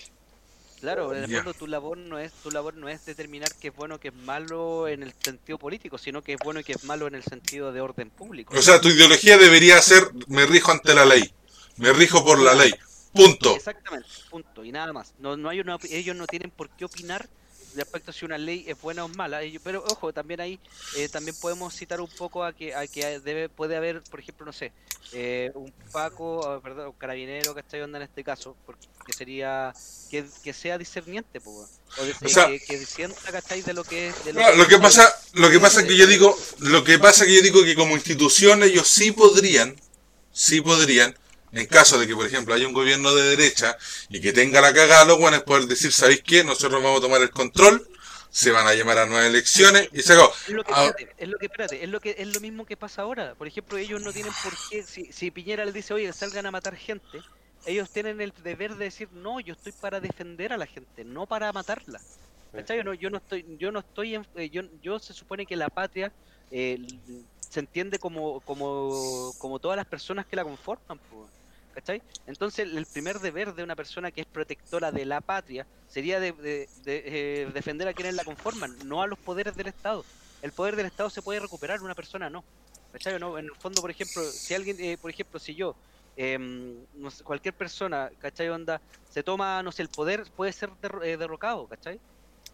[0.79, 3.75] Claro, en el fondo tu labor no es tu labor no es determinar qué es
[3.75, 6.73] bueno o qué es malo en el sentido político, sino que es bueno y qué
[6.73, 8.55] es malo en el sentido de orden público.
[8.55, 11.33] O sea, tu ideología debería ser me rijo ante la ley,
[11.77, 12.73] me rijo por la ley,
[13.13, 13.55] punto.
[13.55, 15.13] Exactamente, punto, y nada más.
[15.19, 17.27] No, no hay una, ellos no tienen por qué opinar
[17.75, 19.41] respecto a si una ley es buena o mala.
[19.63, 20.59] Pero ojo, también ahí
[20.95, 24.45] eh, también podemos citar un poco a que, a que debe, puede haber, por ejemplo,
[24.45, 24.71] no sé,
[25.13, 27.81] eh, un Paco, ah, perdón, un carabinero, ¿cachai?
[27.81, 28.87] Onda en este caso, porque
[29.17, 29.73] sería
[30.11, 31.51] que, que sea discerniente, po,
[31.97, 33.61] o, de- O sea- que, que sienta, ¿cachai?
[33.61, 34.25] De lo que es.
[34.25, 34.83] De No, lo que malo.
[34.83, 37.63] pasa, lo que pasa es que yo digo, lo que pasa es que yo digo
[37.63, 39.75] que como institución ellos sí podrían,
[40.31, 41.17] sí podrían,
[41.51, 43.77] en caso de que, por ejemplo, haya un gobierno de derecha
[44.09, 46.43] y que tenga la cagada, los buenos poder decir, ¿sabéis qué?
[46.43, 47.87] Nosotros vamos a tomar el control,
[48.29, 50.31] se van a llamar a nuevas elecciones y se acabó.
[50.47, 50.85] Es lo que, Ah.
[50.85, 53.33] espérate, es lo que, espérate, es lo que es lo mismo que pasa ahora.
[53.35, 56.51] Por ejemplo, ellos no tienen por qué, si, si Piñera les dice, oye, salgan a
[56.51, 57.19] matar gente,
[57.65, 61.25] ellos tienen el deber de decir, no, yo estoy para defender a la gente, no
[61.25, 61.99] para matarla.
[62.51, 62.83] ¿Cachai?
[62.83, 65.69] No, yo no estoy, yo no estoy, en- eh, yo, yo se supone que la
[65.69, 66.11] patria
[66.51, 66.79] eh,
[67.47, 71.27] se entiende como, como, como todas las personas que la conforman, po,
[72.27, 76.31] Entonces el primer deber de una persona que es protectora de la patria sería de,
[76.31, 80.05] de- eh, defender a quienes la conforman, no a los poderes del Estado.
[80.41, 82.43] El poder del Estado se puede recuperar, una persona no.
[83.37, 85.75] En el fondo, por ejemplo, si alguien, eh, por ejemplo, si yo,
[86.15, 88.49] sé, cualquier persona, ¿cachai?
[88.49, 91.67] Onda, se toma, no sé, el poder puede ser derro- eh, derrocado.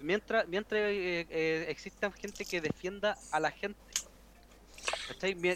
[0.02, 3.80] Mientras, mientras eh, eh, exista gente que defienda a la gente.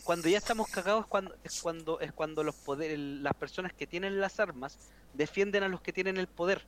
[0.04, 3.86] Cuando ya estamos cagados es cuando es cuando es cuando los poderes, las personas que
[3.88, 4.78] tienen las armas
[5.14, 6.62] defienden a los que tienen el poder.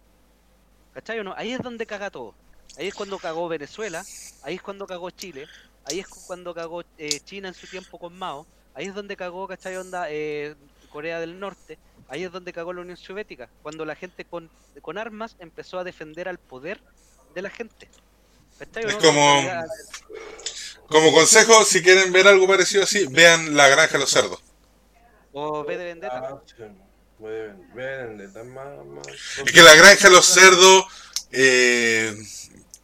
[0.93, 1.33] ¿Cachai o no?
[1.35, 2.35] Ahí es donde caga todo.
[2.77, 4.03] Ahí es cuando cagó Venezuela,
[4.43, 5.47] ahí es cuando cagó Chile,
[5.85, 9.15] ahí es cu- cuando cagó eh, China en su tiempo con Mao, ahí es donde
[9.17, 9.75] cagó, ¿cachai?
[9.77, 10.55] Onda eh,
[10.89, 11.77] Corea del Norte,
[12.07, 14.49] ahí es donde cagó la Unión Soviética, cuando la gente con,
[14.81, 16.79] con armas empezó a defender al poder
[17.35, 17.89] de la gente.
[18.57, 19.41] ¿Cachai o Es como-
[20.91, 24.41] Como consejo, si quieren ver algo parecido así, vean La Granja de los Cerdos.
[25.31, 26.18] O V de Vendetta.
[26.18, 26.59] Ah, es
[28.45, 29.07] más, más.
[29.45, 30.85] Es que La Granja de los Cerdos
[31.31, 32.13] eh,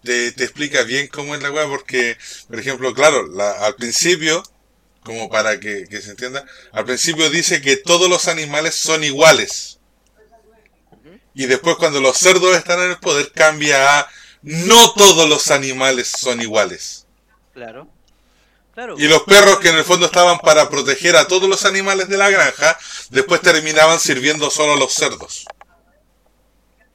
[0.04, 2.18] te, te explica bien cómo es la weá, porque,
[2.48, 4.42] por ejemplo, claro, la- al principio,
[5.04, 9.80] como para que, que se entienda, al principio dice que todos los animales son iguales.
[11.34, 14.10] Y después cuando los cerdos están en el poder cambia a
[14.42, 17.06] no todos los animales son iguales.
[17.54, 17.88] Claro.
[18.78, 18.94] Claro.
[18.96, 22.16] Y los perros que en el fondo estaban para proteger a todos los animales de
[22.16, 22.78] la granja,
[23.10, 25.46] después terminaban sirviendo solo a los cerdos.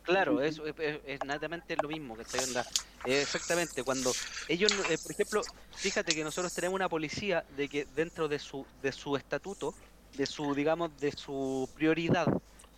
[0.05, 2.65] Claro, es, es, es- netamente lo mismo que está onda.
[3.05, 4.13] Eh, exactamente, cuando
[4.47, 5.43] ellos, eh, por ejemplo,
[5.75, 9.75] fíjate que nosotros tenemos una policía de que dentro de su de su estatuto,
[10.15, 12.29] de su digamos de su prioridad,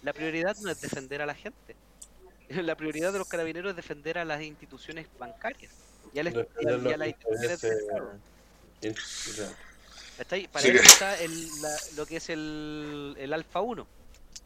[0.03, 1.77] la prioridad no es defender a la gente.
[2.49, 5.73] La prioridad de los carabineros es defender a las instituciones bancarias
[6.15, 7.83] y a, las- y a- y las instituciones del
[10.19, 10.47] ¿Cachai?
[10.49, 13.87] Para Sí eso está el, la- lo que es el, el Alfa 1,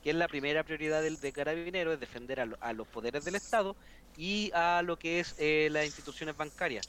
[0.03, 3.25] que es la primera prioridad del de Carabineros, es defender a, lo- a los poderes
[3.25, 3.77] del Estado
[4.17, 6.89] y a lo que es eh, las instituciones bancarias.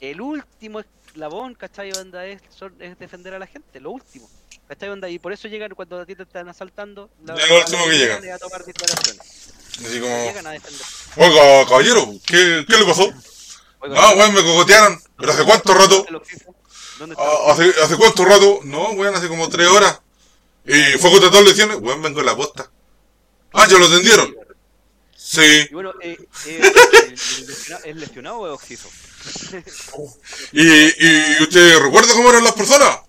[0.00, 1.92] El último eslabón, ¿cachai?
[1.92, 4.28] Onda es, son- es defender a la gente, lo último.
[4.66, 4.88] ¿Cachai?
[4.88, 5.08] Onda?
[5.08, 7.98] Y por eso llegan cuando a ti te están asaltando, la- Es lo último que
[7.98, 9.52] llegan a tomar declaraciones.
[9.78, 10.82] Así como, Llegan a defender.
[11.16, 13.04] oiga, caballero, ¿qué, qué le pasó?
[13.80, 15.00] Oiga, Ah, weón, me cogotearon.
[15.16, 16.06] ¿Pero hace cuánto rato?
[17.02, 18.60] ¿Dónde está Ah, ¿Hace, ¿Hace cuánto rato?
[18.64, 20.00] No, weón, hace como tres horas.
[20.64, 21.78] ¿Y fue contra todas las lesiones?
[21.80, 22.70] Weón, vengo en la posta.
[23.52, 24.34] Ah, ¿ya lo atendieron?
[25.16, 25.66] Sí.
[25.70, 28.88] Y bueno, eh, eh, ¿el- el lesionado- ¿es lesionado o es oxiso?
[30.52, 30.62] ¿Y,
[31.06, 33.00] ¿Y usted recuerda cómo eran las personas?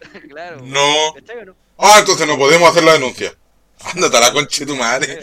[0.28, 0.60] claro.
[0.62, 1.14] No.
[1.14, 1.56] ¿Cachai o no?
[1.78, 3.34] Ah, entonces no podemos hacer la denuncia.
[3.80, 5.12] Ándate a la concha de tu madre.
[5.20, 5.22] Eh,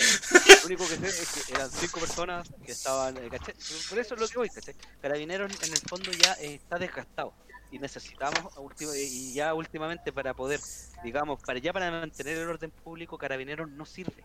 [0.62, 3.56] Lo único que sé es que eran cinco personas que estaban, eh, ¿cachai?
[3.90, 4.76] Por eso es lo que voy, ¿cachai?
[5.02, 7.34] Carabineros en el fondo ya eh, está desgastado
[7.72, 8.54] y necesitamos,
[8.96, 10.60] y ya últimamente para poder,
[11.04, 14.24] digamos, para ya para mantener el orden público, Carabineros no sirve.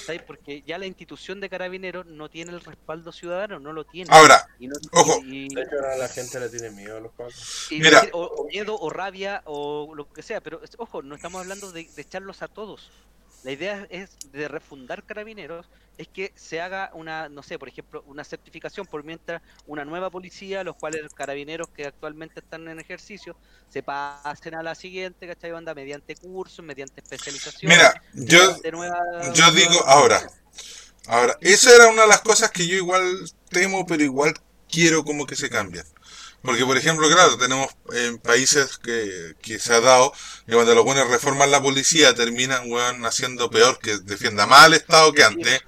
[0.00, 0.26] ¿cachai?
[0.26, 4.10] Porque ya la institución de Carabineros no tiene el respaldo ciudadano, no lo tiene.
[4.12, 5.20] Ahora, Y no- ojo.
[5.24, 7.68] y- De hecho, ahora la gente le tiene miedo a los pacos.
[7.70, 8.00] y Mira.
[8.00, 11.70] decir, o, o miedo o rabia o lo que sea, pero ojo, no estamos hablando
[11.72, 12.90] de, de echarlos a todos.
[13.44, 15.66] La idea es de refundar carabineros,
[15.98, 20.10] es que se haga una, no sé, por ejemplo, una certificación por mientras una nueva
[20.10, 23.36] policía, los cuales carabineros que actualmente están en ejercicio,
[23.68, 25.52] se pasen a la siguiente, ¿cachai?
[25.52, 27.70] Banda mediante cursos, mediante especialización.
[27.70, 30.22] Mira, yo, nueva- yo digo nueva- ahora.
[31.06, 34.32] Ahora, esa era una de las cosas que yo igual temo, pero igual
[34.70, 35.84] quiero como que se cambien.
[36.44, 40.12] Porque, por ejemplo, claro, tenemos en países que, que se ha dado
[40.46, 44.74] que cuando los buenos reforman la policía terminan, weón, haciendo peor, que defienda más al
[44.74, 45.62] Estado que antes.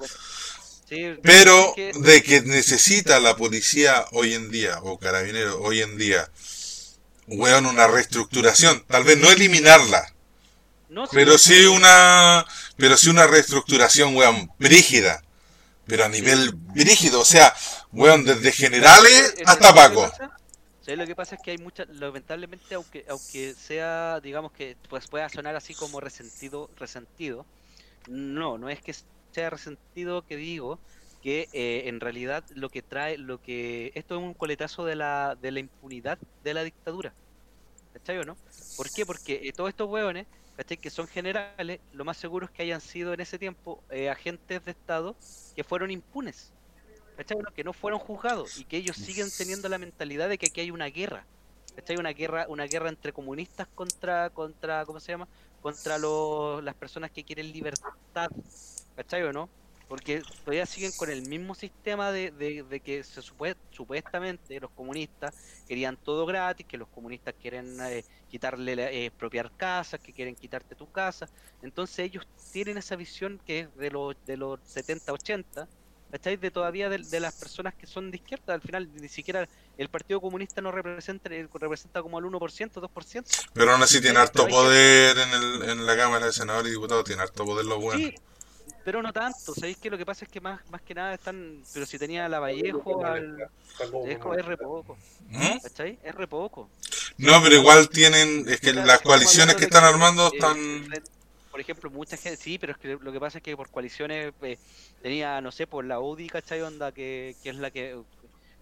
[1.23, 6.31] Pero de que necesita la policía hoy en día, o carabineros hoy en día,
[7.27, 8.85] weón, una reestructuración.
[8.87, 10.13] Tal vez no eliminarla,
[11.11, 12.45] pero sí una,
[12.77, 15.23] pero sí una reestructuración, weón, brígida.
[15.87, 17.55] Pero a nivel brígido, o sea,
[17.93, 20.36] weón, desde generales Eh, hasta ¿sabes lo que Paco.
[20.95, 21.35] Lo que pasa?
[21.37, 26.01] Es que hay muchas, lamentablemente, aunque aunque sea, digamos que pues pueda sonar así como
[26.01, 27.49] resentido, resentido,
[28.07, 28.95] no, no es que
[29.33, 30.85] sea resentido que digo
[31.21, 35.37] que eh, en realidad lo que trae, lo que esto es un coletazo de la,
[35.41, 37.17] de la impunidad de la dictadura.
[37.93, 38.41] ¿Cachai o no?
[38.77, 39.07] ¿Por qué?
[39.07, 40.79] Porque eh, todos estos hueones, ¿cachai?
[40.79, 44.65] Que son generales, lo más seguro es que hayan sido en ese tiempo eh, agentes
[44.65, 45.19] de Estado
[45.55, 46.56] que fueron impunes.
[47.17, 47.39] ¿Cachai?
[47.39, 50.61] No, que no fueron juzgados y que ellos siguen teniendo la mentalidad de que aquí
[50.61, 51.25] hay una guerra.
[51.75, 51.97] ¿cachai?
[51.97, 55.29] Una guerra, una guerra entre comunistas contra, contra, ¿cómo se llama?
[55.61, 58.31] Contra los, las personas que quieren libertad.
[58.95, 59.49] ¿Cachai o no?
[59.89, 64.71] Porque todavía siguen con el mismo sistema de, de, de que se supue- supuestamente los
[64.73, 65.33] comunistas
[65.69, 70.75] querían todo gratis, que los comunistas quieren eh, quitarle, eh, expropiar casas, que quieren quitarte
[70.75, 71.29] tu casa.
[71.63, 75.69] Entonces ellos tienen esa visión que es de los, de los 70, 80,
[76.11, 76.37] ¿cachai?
[76.37, 78.55] De todavía de, de las personas que son de izquierda.
[78.55, 83.49] Al final ni siquiera el Partido Comunista no representa, eh, representa como el 1%, 2%.
[83.53, 87.05] Pero aún así tiene harto poder en, el, en la Cámara de Senadores y Diputados,
[87.05, 88.03] tiene harto poder los buenos.
[88.03, 88.15] Sí,
[88.85, 89.53] pero no tanto.
[89.53, 91.63] ¿Sabéis que lo que pasa es que más, más que nada están.
[91.75, 93.51] Pero si tenía la Vallejo, al.
[93.77, 94.97] Paco, Es, re poco,
[95.29, 95.59] ¿Mm?
[95.63, 95.99] ¿cachai?
[96.03, 96.71] Es re poco.
[97.19, 100.89] No, pero igual tienen, es que las coaliciones que están armando eh, están...
[101.57, 104.35] Por ejemplo, mucha gente, sí, pero es que lo que pasa es que por coaliciones
[104.43, 104.59] eh,
[105.01, 106.61] tenía, no sé, por la UDI, ¿cachai?
[106.61, 107.99] Onda, que, que es la que,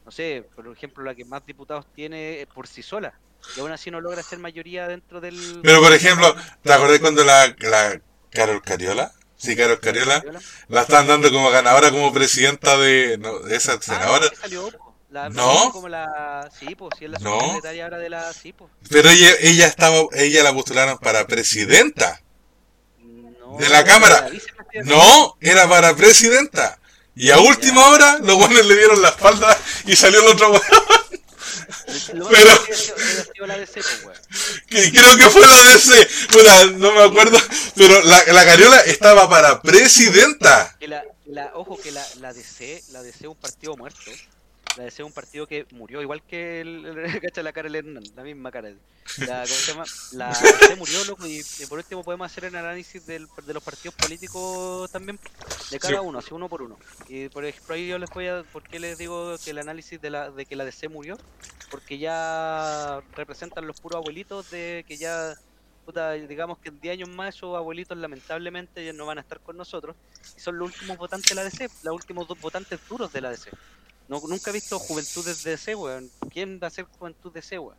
[0.04, 3.12] no sé, por ejemplo, la que más diputados tiene eh, por sí sola.
[3.56, 5.58] Y aún así no logra ser mayoría dentro del...
[5.64, 8.00] Pero por ejemplo, ¿te acordás cuando la, la
[8.30, 9.10] Carol Cariola?
[9.36, 10.22] Sí, Carol Cariola.
[10.68, 14.28] La están dando como ganadora, como presidenta de, no, de esa Ah, senadora.
[14.40, 14.94] salió, po.
[15.10, 15.72] La, ¿No?
[15.72, 17.40] Como la, sí, pues, sí, es la ¿No?
[17.40, 18.70] ahora de la, sí, pues.
[18.88, 22.23] Pero ella, ella estaba, ella la postularon para presidenta.
[23.54, 24.28] No, ¿De la Cámara?
[24.84, 26.78] No, era para presidenta.
[27.16, 29.56] Y a última hora, los buenos le dieron la espalda
[29.86, 30.62] y salió el otro weón.
[32.30, 32.74] Pero- que
[34.68, 36.08] pues, creo que fue la DC.
[36.78, 37.38] No me acuerdo.
[37.76, 40.74] Pero la, la Cariola estaba para presidenta.
[40.80, 44.10] Que la, la- ojo que la, la DC, la DC es un partido muerto.
[44.76, 48.02] La DC es un partido que murió, igual que el, el- cacha la cara Hernán,
[48.16, 48.70] la misma cara.
[49.18, 49.84] La, ¿cómo se llama?
[50.12, 50.28] La
[50.60, 53.94] DC murió, loco, y, y por último podemos hacer un análisis del, de los partidos
[53.94, 55.18] políticos también,
[55.70, 56.00] de cada Sí.
[56.02, 56.78] uno, así uno por uno.
[57.08, 60.00] Y por ejemplo ahí yo les voy a, ¿por qué les digo que el análisis
[60.00, 61.16] de la de que la DC murió?
[61.70, 65.34] Porque ya representan los puros abuelitos de que ya
[65.84, 69.38] puta, digamos que en 10 años más esos abuelitos lamentablemente ya no van a estar
[69.40, 69.94] con nosotros
[70.36, 73.30] y son los últimos votantes de la DC, los últimos dos votantes duros de la
[73.30, 73.50] DC.
[74.08, 76.10] No, nunca he visto juventudes de DC, weón.
[76.32, 77.76] ¿Quién va a ser juventud de DC, weón?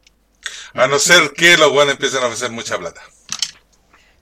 [0.73, 3.01] A no ser que los buenos empiecen a ofrecer mucha plata.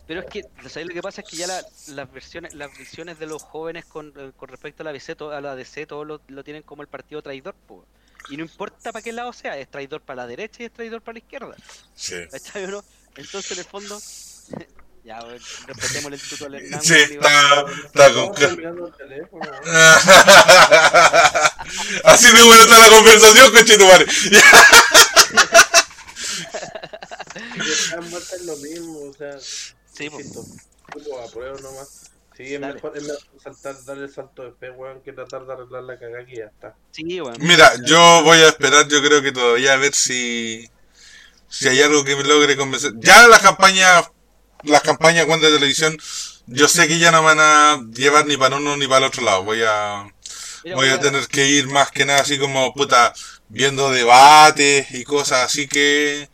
[0.06, 1.22] Pero es que, ¿sabes lo que pasa?
[1.22, 4.84] Es que ya la- las versiones, las visiones de los jóvenes con, eh, con respecto
[4.84, 7.86] a la DC, a la DC, todos lo, lo tienen como el partido traidor, po.
[8.30, 11.02] Y no importa para qué lado sea, es traidor para la derecha y es traidor
[11.02, 11.56] para la izquierda.
[11.96, 12.16] Sí.
[12.30, 12.84] ¿Cachai o no?
[13.16, 14.00] Entonces, en el fondo,
[15.06, 18.34] ya, weón, respetemos el tuto al Hernán, Sí, está, está con...
[22.04, 24.06] Así de buena está la conversación, conchetumare.
[28.14, 29.38] Están lo mismo, o sea,
[29.94, 30.44] Sí, puto
[31.24, 32.12] apruebo nomás.
[32.36, 32.76] Sí, es Dale.
[32.76, 36.00] mejor, es mejor saltar, darle el salto de fe, weón, que tratar de arreglar la
[36.00, 36.76] cagada que ya está.
[36.92, 37.36] Sí, weón.
[37.40, 40.68] Mira, yo voy a esperar, yo creo que todavía a ver si
[41.48, 42.94] si hay algo que me logre convencer.
[42.98, 44.10] Ya las campañas,
[44.64, 45.96] las campañas cuando de televisión,
[46.48, 49.24] yo sé que ya no van a llevar ni para uno ni para el otro
[49.24, 49.44] lado.
[49.44, 50.12] Voy a
[50.64, 53.14] voy a tener que ir más que nada así como puta
[53.50, 56.30] viendo debates y cosas así que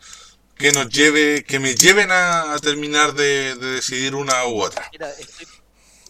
[0.56, 4.90] que nos lleve, que me lleven a, a terminar de, de decidir una u otra.
[4.92, 5.48] Mira, estoy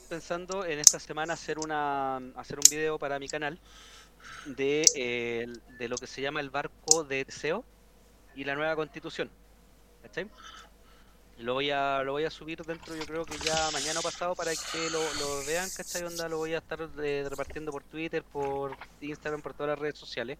[0.07, 3.59] pensando en esta semana hacer una hacer un video para mi canal
[4.45, 5.47] de, eh,
[5.77, 7.63] de lo que se llama el barco de Teseo
[8.35, 9.29] y la nueva constitución.
[10.01, 10.29] ¿Cachai?
[11.40, 14.52] Lo voy a lo voy a subir dentro, yo creo que ya mañana pasado para
[14.52, 16.03] que lo, lo vean, ¿cachai?
[16.03, 19.98] Onda lo voy a estar eh, repartiendo por Twitter, por Instagram, por todas las redes
[19.98, 20.38] sociales,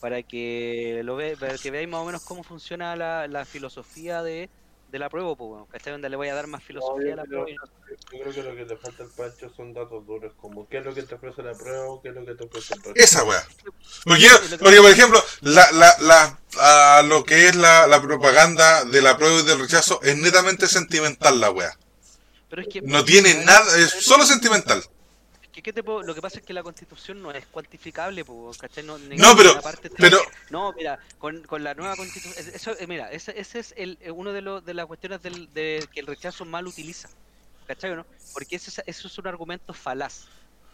[0.00, 4.22] para que lo ve, para que veáis más o menos cómo funciona la, la filosofía
[4.22, 4.50] de,
[4.94, 5.90] de la prueba, pues, bueno, ¿cachai?
[5.92, 7.50] Donde le voy a dar más filosofía a la yo, prueba.
[7.50, 7.64] y no-
[8.12, 10.84] yo creo que lo que te falta al Pancho son datos duros, como qué es
[10.84, 13.02] lo que te ofrece la prueba, qué es lo que te ofrece el resto.
[13.02, 13.44] Esa weá.
[14.04, 14.28] Porque,
[14.60, 16.38] porque, por ejemplo, la, la, la,
[16.98, 20.68] a lo que es la, la propaganda de la prueba y del rechazo es netamente
[20.68, 21.76] sentimental la weá.
[22.48, 24.84] Pero es que No tiene nada, es solo sentimental.
[25.54, 28.50] Que, ¿qué te puedo- lo que pasa es que la constitución no es cuantificable, po,
[28.58, 28.82] ¿cachai?
[28.82, 30.20] No, No, pero- parte pero-
[30.50, 32.44] No, mira, con, con la nueva constitución...
[32.52, 35.48] Eso, eh, mira, ese, ese es el, eh, uno de, los de las cuestiones del,
[35.54, 37.08] de que el rechazo mal utiliza,
[37.68, 38.06] ¿cachai o no?
[38.32, 40.24] Porque ese, es- eso es un argumento falaz.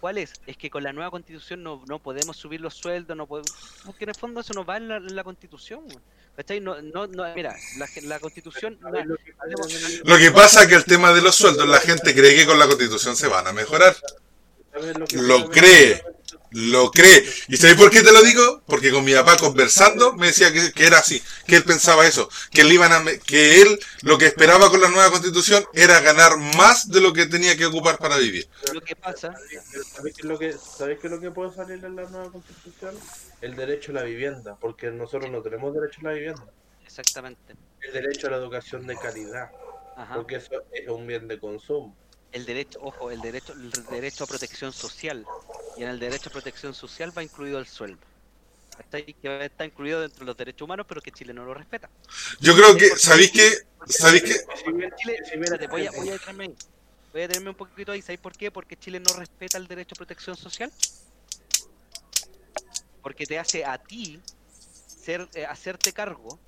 [0.01, 0.33] ¿Cuál es?
[0.47, 3.51] Es que con la nueva constitución no, no podemos subir los sueldos, no podemos...
[3.85, 5.85] Porque en el fondo eso no va en la, en la constitución,
[6.35, 6.59] ¿cachai?
[6.61, 8.79] No, no, no, mira, la, la constitución...
[8.81, 10.01] no- ¿Sabes lo que pasa?
[10.05, 12.59] Lo que pasa es que el tema de los sueldos, la gente cree que con
[12.59, 13.95] la constitución se van a mejorar.
[14.73, 16.03] ¿Sabes lo cree.
[16.53, 17.25] Lo cree.
[17.49, 18.63] ¿Y sabéis por qué te lo digo?
[18.67, 22.29] Porque con mi papá conversando me decía que, que era así, que él pensaba eso,
[22.51, 26.39] que él iban a, que él lo que esperaba con la nueva constitución era ganar
[26.39, 28.49] más de lo que tenía que ocupar para vivir.
[28.73, 29.33] Lo que pasa...
[29.95, 32.33] ¿Sabes qué es lo que, ¿sabes qué es lo que puede salir en la nueva
[32.33, 32.97] constitución?
[33.41, 36.45] El derecho a la vivienda, porque nosotros no tenemos derecho a la vivienda.
[36.85, 37.55] Exactamente.
[37.81, 39.53] El derecho a la educación de calidad,
[39.97, 40.17] Ajá.
[40.17, 41.97] porque eso es un bien de consumo.
[42.33, 45.27] El derecho, ojo, el derecho, el derecho a protección social.
[45.77, 47.99] Y en el derecho a protección social va incluido el sueldo.
[48.77, 49.13] ¿Cachai?
[49.15, 51.91] Que está incluido dentro de los derechos humanos, pero que Chile no lo respeta.
[52.41, 53.53] Yo creo que, ¿sabéis qué?
[53.87, 54.41] ¿Sabéis Chile,
[54.75, 54.93] bien-
[55.25, 56.55] espérate, voy a, voy a detenerme.
[57.13, 58.01] Voy a detenerme un poquito ahí.
[58.01, 58.51] ¿Sabéis por qué?
[58.51, 60.73] Porque Chile no respeta el derecho a protección social.
[63.03, 64.21] Porque te hace a ti
[64.87, 66.39] ser, eh, hacerte cargo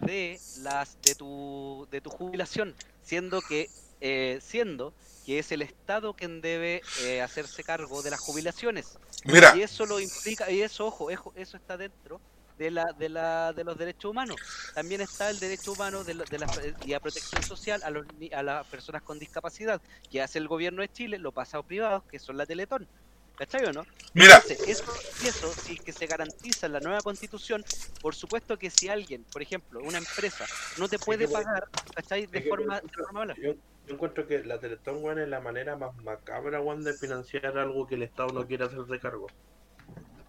[0.00, 3.68] de las de tu de tu jubilación, siendo que
[4.00, 9.00] eh, siendo que es el Estado quien debe eh, hacerse cargo de las jubilaciones.
[9.24, 12.22] Mira, Y eso lo implica, y eso, ojo, ejo- eso está dentro
[12.54, 14.40] de la, de la, de los derechos humanos.
[14.72, 16.50] También está el derecho humano de, la- de la,
[16.80, 20.48] y a protección social a, los, ni- a las personas con discapacidad, que hace el
[20.48, 22.88] gobierno de Chile, lo pasa a privados, que son la Teletón.
[23.36, 23.88] ¿Cachai o no?
[24.14, 24.82] mira, Entonces, eso,
[25.16, 27.64] y eso, si es que se garantiza en la nueva constitución,
[28.00, 31.62] por supuesto que si alguien, por ejemplo, una empresa, no te puede pagar,
[31.94, 32.26] ¿cachai?
[32.26, 33.40] De forma, de forma mala.
[33.88, 37.86] Yo, encuentro que la Teletón, weón, es la manera más macabra, weón, de financiar algo
[37.86, 39.26] que el Estado no quiere hacerse cargo.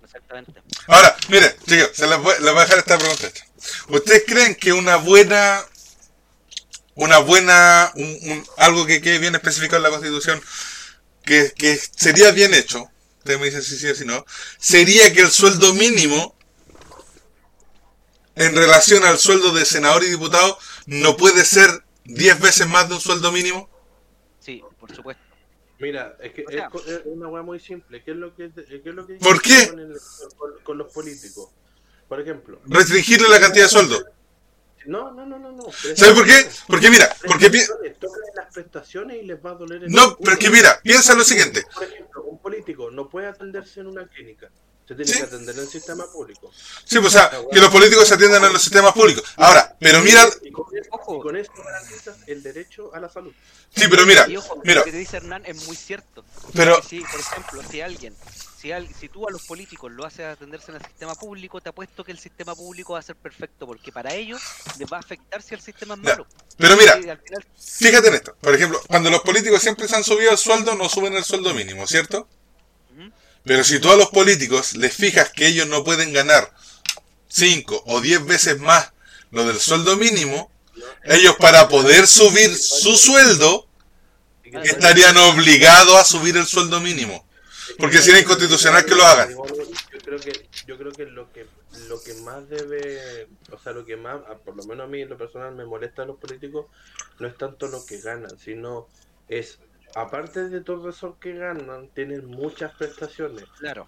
[0.03, 0.53] Exactamente.
[0.87, 3.27] Ahora, mire, chicos, se les voy, les voy a dejar esta pregunta.
[3.27, 3.45] hecha.
[3.89, 5.61] ¿Ustedes creen que una buena,
[6.95, 10.41] una buena, un- un- algo que quede bien especificado en la Constitución,
[11.23, 14.25] que, que sería bien hecho, ustedes me dicen si sí o si no,
[14.57, 16.35] sería que el sueldo mínimo,
[18.35, 22.95] en relación al sueldo de senador y diputado, no puede ser 10 veces más de
[22.95, 23.69] un sueldo mínimo?
[24.39, 25.23] Sí, por supuesto.
[25.79, 28.03] Mira, es que O sea- es, co- es una weá muy simple.
[28.03, 29.69] ¿Qué es lo que, qué es lo que ¿Por qué?
[29.69, 29.97] Con, el-
[30.37, 31.49] con- con los políticos?
[32.07, 32.59] Por ejemplo.
[32.65, 34.03] Restringirle la cantidad de sueldo.
[34.85, 35.51] No, no, no, no.
[35.51, 35.71] no.
[35.71, 36.49] ¿Sabes por qué?
[36.67, 37.61] Porque mira, porque pi-
[38.35, 41.23] las prestaciones y les va a doler el No, pero es que mira, piensa lo
[41.23, 41.63] siguiente.
[41.73, 44.49] Por ejemplo, un político no puede atenderse en una clínica.
[44.89, 45.17] Se tiene Sí.
[45.19, 46.51] que atender en el sistema público.
[46.83, 49.23] Sí, pues, o sea, que los políticos se atiendan en los sistemas públicos.
[49.35, 53.31] Ahora, pero mira, Y con y con eso garantizas el derecho a la salud.
[53.75, 56.25] sí, pero mira, Y ojo, mira, lo que dice Hernán es muy cierto.
[56.55, 58.15] pero, Si, por ejemplo, si alguien,
[58.59, 61.69] si, al- si tú a los políticos lo haces atenderse en el sistema público, te
[61.69, 64.41] apuesto que el sistema público va a ser perfecto, porque para ellos
[64.79, 66.25] les va a afectar si el sistema es Ya, malo.
[66.57, 67.21] pero mira, final,
[67.59, 68.35] fíjate en esto.
[68.41, 71.53] Por ejemplo, cuando los políticos siempre se han subido el sueldo, no suben el sueldo
[71.53, 72.27] mínimo, ¿cierto?
[73.43, 76.53] Pero si tú a los políticos les fijas que ellos no pueden ganar
[77.29, 78.91] 5 o 10 veces más
[79.31, 80.51] lo del sueldo mínimo,
[81.03, 83.67] ellos para poder subir su sueldo
[84.63, 87.25] estarían obligados a subir el sueldo mínimo.
[87.77, 89.29] Porque sería inconstitucional que lo hagan.
[89.31, 91.45] Yo creo que, yo creo que lo que
[91.87, 95.09] lo que más debe, o sea, lo que más, por lo menos a mí en
[95.09, 96.65] lo personal me molesta a los políticos,
[97.19, 98.87] no es tanto lo que ganan, sino
[99.27, 99.59] es,
[99.95, 103.45] aparte de todo eso que ganan, tienen muchas prestaciones.
[103.59, 103.87] claro.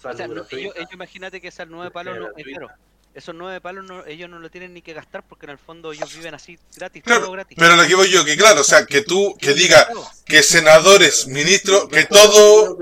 [0.00, 2.68] Salud O sea, no- ellos, gratuita, ellos imagínate que esos nueve palos, no, eh, claro,
[3.14, 5.92] esos nueve palos no- ellos no lo tienen ni que gastar porque en el fondo
[5.92, 7.56] ellos viven así gratis, Claro, todo gratis.
[7.58, 9.88] pero lo que voy yo, que claro, o sea, que tú, que diga
[10.24, 12.78] que senadores, ministros, que todo...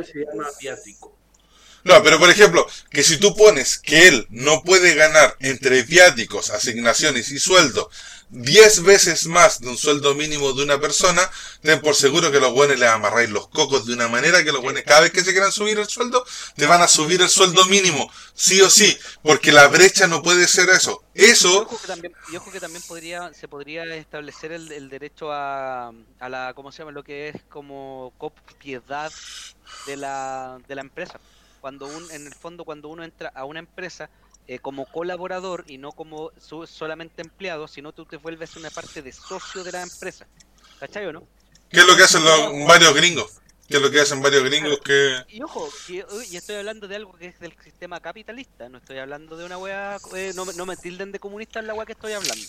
[1.85, 6.51] No, pero por ejemplo, que si tú pones que él no puede ganar entre viáticos,
[6.51, 7.89] asignaciones y sueldo
[8.31, 11.31] 10 veces más de un sueldo mínimo de una persona,
[11.63, 14.63] ten por seguro que los buenos le amarráis los cocos de una manera que los
[14.63, 16.25] buenos cada vez que se quieran subir el sueldo,
[16.57, 20.49] te van a subir el sueldo mínimo, sí o sí, porque la brecha no puede
[20.49, 21.03] ser eso.
[21.15, 25.33] Eso, ojo que también, y ojo que también podría, se podría establecer el, el derecho
[25.33, 26.93] a, a la, ¿cómo se llama?
[26.93, 29.13] Lo que es como copiedad
[29.87, 31.21] de la, de la empresa.
[31.61, 34.11] Cuando un, en el fondo, cuando uno entra a una empresa
[34.49, 39.03] eh, como colaborador y no como su- solamente empleado, sino tú te vuelves una parte
[39.03, 40.27] de socio de la empresa.
[40.81, 41.23] ¿Cachai o no?
[41.71, 43.41] ¿qué es lo que hacen los, varios gringos?
[43.69, 45.25] ¿Qué es lo que hacen varios gringos que...
[45.29, 48.99] Y ojo, que, y estoy hablando de algo que es del sistema capitalista, no estoy
[48.99, 51.85] hablando de una wea, eh, no, me- no me tilden de comunista en la wea
[51.85, 52.47] que estoy hablando.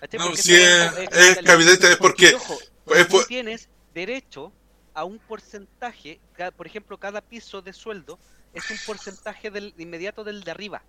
[0.00, 0.18] ¿Cachai?
[0.18, 0.60] No, Porque si es,
[0.92, 2.30] wea es capitalista es porque...
[2.30, 2.58] Y ojo,
[2.94, 4.52] es tú tienes derecho
[4.92, 6.20] a un porcentaje,
[6.56, 8.18] por ejemplo, cada piso de sueldo
[8.52, 10.82] es un porcentaje del inmediato del de arriba.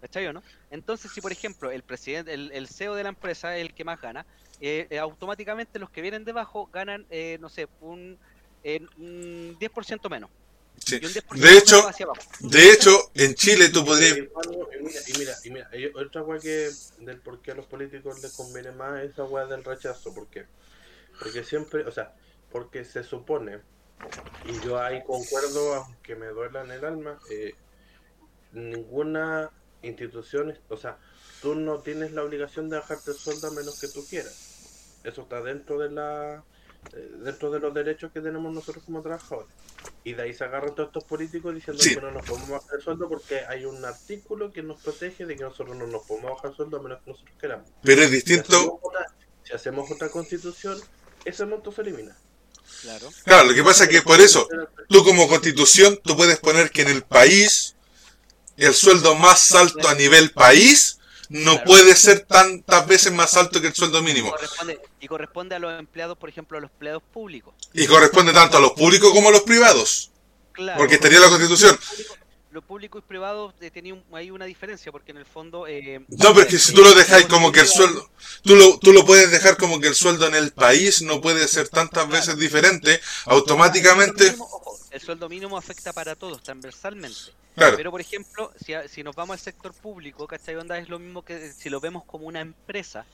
[0.00, 0.42] ¿Cachai o no?
[0.70, 3.84] Entonces, si por ejemplo el presidente, el, el CEO de la empresa es el que
[3.84, 4.26] más gana,
[4.60, 8.18] eh, eh, automáticamente los que vienen debajo ganan, eh, no sé, un,
[8.62, 10.30] eh, un 10% menos.
[10.78, 10.98] sí.
[11.00, 12.22] Y un 10% De hecho, menos hacia abajo.
[12.40, 14.16] de hecho, en Chile tú podrías...
[15.06, 18.32] Y, mira, y mira, y otra weá que del por qué a los políticos les
[18.32, 20.46] conviene más esa weá del rechazo, ¿por qué?
[21.18, 22.14] Porque siempre, o sea,
[22.50, 23.60] porque se supone,
[24.44, 27.54] y yo ahí concuerdo, aunque me duela en el alma, eh,
[28.52, 29.50] ninguna
[29.82, 30.98] institución, es- o sea,
[31.42, 34.98] tú no tienes la obligación de bajarte el sueldo a menos que tú quieras.
[35.04, 36.44] Eso está dentro de la
[36.94, 39.50] eh, dentro de los derechos que tenemos nosotros como trabajadores.
[40.04, 41.96] Y de ahí se agarran todos estos políticos diciendo Sí.
[41.96, 45.34] que no nos podemos bajar el sueldo porque hay un artículo que nos protege de
[45.36, 47.68] que nosotros no nos podemos bajar el sueldo a menos que nosotros queramos.
[47.82, 48.56] Pero es Si distinto...
[48.56, 49.06] hacemos otra,
[49.42, 50.80] si hacemos otra constitución,
[51.24, 52.16] ese monto se elimina.
[52.82, 53.08] Claro.
[53.24, 54.48] Claro, lo que pasa es que por eso,
[54.88, 57.74] tú como constitución, tú puedes poner que en el país,
[58.56, 61.64] el sueldo más alto a nivel país, no Claro.
[61.64, 64.30] puede ser tantas veces más alto que el sueldo mínimo.
[64.30, 67.54] Corresponde, y corresponde a los empleados, por ejemplo, a los empleados públicos.
[67.72, 70.10] Y corresponde tanto a los públicos como a los privados.
[70.52, 70.78] Claro.
[70.78, 71.78] Porque estaría la constitución.
[72.56, 75.66] Lo público y privado eh, tenía un- hay una diferencia, porque en el fondo...
[75.66, 78.08] eh, No, pero es que si tú lo dejáis como que el sueldo,
[78.42, 81.46] tú lo, tú lo puedes dejar como que el sueldo en el país no puede
[81.48, 84.34] ser tantas veces diferente, automáticamente,
[84.90, 87.34] El sueldo mínimo, afecta para todos, transversalmente.
[87.54, 90.56] claro, Pero, por ejemplo, si, a- si nos vamos al sector público, ¿cachai?
[90.56, 93.04] Onda es lo mismo que si lo vemos como una empresa,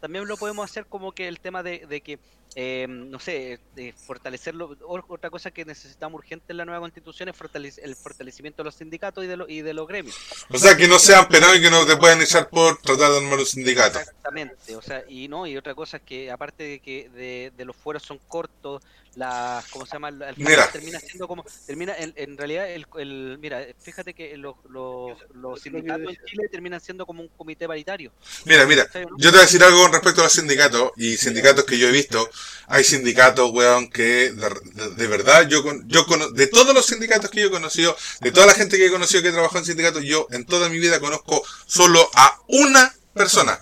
[0.00, 2.20] también lo podemos hacer como que el tema de, de que,
[2.54, 4.76] eh, no sé, de fortalecerlo.
[4.86, 8.74] Otra cosa que necesitamos urgente en la nueva constitución es fortale- el fortalecimiento de los
[8.74, 10.16] sindicatos y de, lo- y de los gremios.
[10.50, 13.16] o sea que no sean penados y que no te puedan echar por tratar de
[13.18, 13.98] armar un sindicato.
[13.98, 17.64] Exactamente, o sea, y no, y otra cosa es que aparte de que de, de
[17.64, 18.82] los fueros son cortos,
[19.14, 20.10] las ¿cómo se llama?
[20.34, 25.18] Final termina siendo como, termina, en, en realidad, el, el- mira, fíjate que los, los,
[25.34, 28.10] los sindicatos en Chile terminan siendo como un comité paritario.
[28.46, 28.86] Mira, mira,
[29.18, 31.88] yo te voy a decir algo con respecto a los sindicatos y sindicatos que yo
[31.88, 32.28] he visto.
[32.68, 36.86] Hay sindicatos, weón, que de, de- de verdad yo, con- yo cono- de todos los
[36.86, 39.64] sindicatos que yo he conocido, de toda la gente que he conocido que trabajó en
[39.64, 43.60] sindicatos, yo en toda mi vida conozco solo a una persona.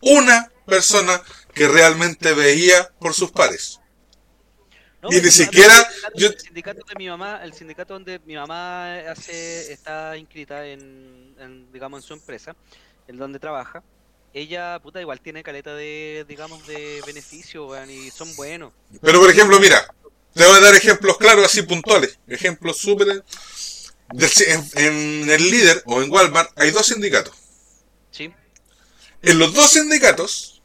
[0.00, 1.22] Una persona
[1.54, 3.78] que realmente veía por sus pares.
[5.02, 8.20] No, Y ni siquiera el sindicato, yo- el sindicato de mi mamá, el sindicato donde
[8.20, 12.54] mi mamá hace, está inscrita en, en, digamos, en su empresa,
[13.08, 13.82] en donde trabaja,
[14.34, 18.72] ella, puta, igual tiene caleta de, digamos, de beneficio, weón, y son buenos.
[19.00, 19.86] Pero por ejemplo, mira,
[20.34, 22.18] te voy a dar ejemplos claros, así puntuales.
[22.26, 23.24] Ejemplos súper...
[24.14, 27.34] En, en el líder o en Walmart hay dos sindicatos.
[28.10, 28.30] Sí,
[29.22, 30.62] En los dos sindicatos,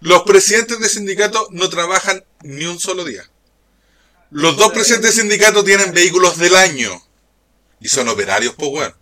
[0.00, 3.30] los presidentes de sindicato no trabajan ni un solo día.
[4.30, 7.00] Los dos presidentes de sindicato tienen vehículos del año.
[7.78, 8.94] Y son operarios, pues, weón.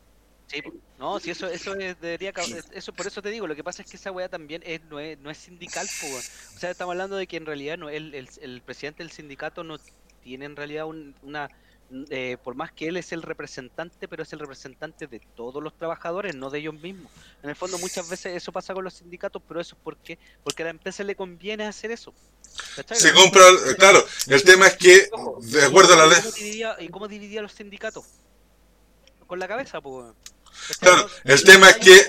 [0.49, 0.63] sí.
[1.03, 2.33] No, si eso, eso es- debería,
[2.73, 5.01] eso por eso te digo, lo que pasa es que esa weá también es, no
[5.01, 6.07] es, no es sindical, po.
[6.07, 9.65] O sea, estamos hablando de que en realidad no, el, el, el presidente del sindicato
[9.65, 9.79] no
[10.23, 11.49] tiene en realidad un- una,
[12.09, 15.77] eh, por más que él es el representante, pero es el representante de todos los
[15.77, 17.11] trabajadores, no de ellos mismos.
[17.43, 20.63] En el fondo muchas veces eso pasa con los sindicatos, pero eso es porque, porque
[20.63, 22.15] a la empresa le conviene hacer eso.
[22.95, 23.43] Se compra,
[23.77, 25.09] claro, el tema es que,
[25.41, 28.05] de acuerdo a la ley, ¿Cómo dividía, ¿Y cómo dividía los sindicatos?
[29.27, 30.15] Con la cabeza, pues.
[30.81, 32.07] Claro, el tema es que-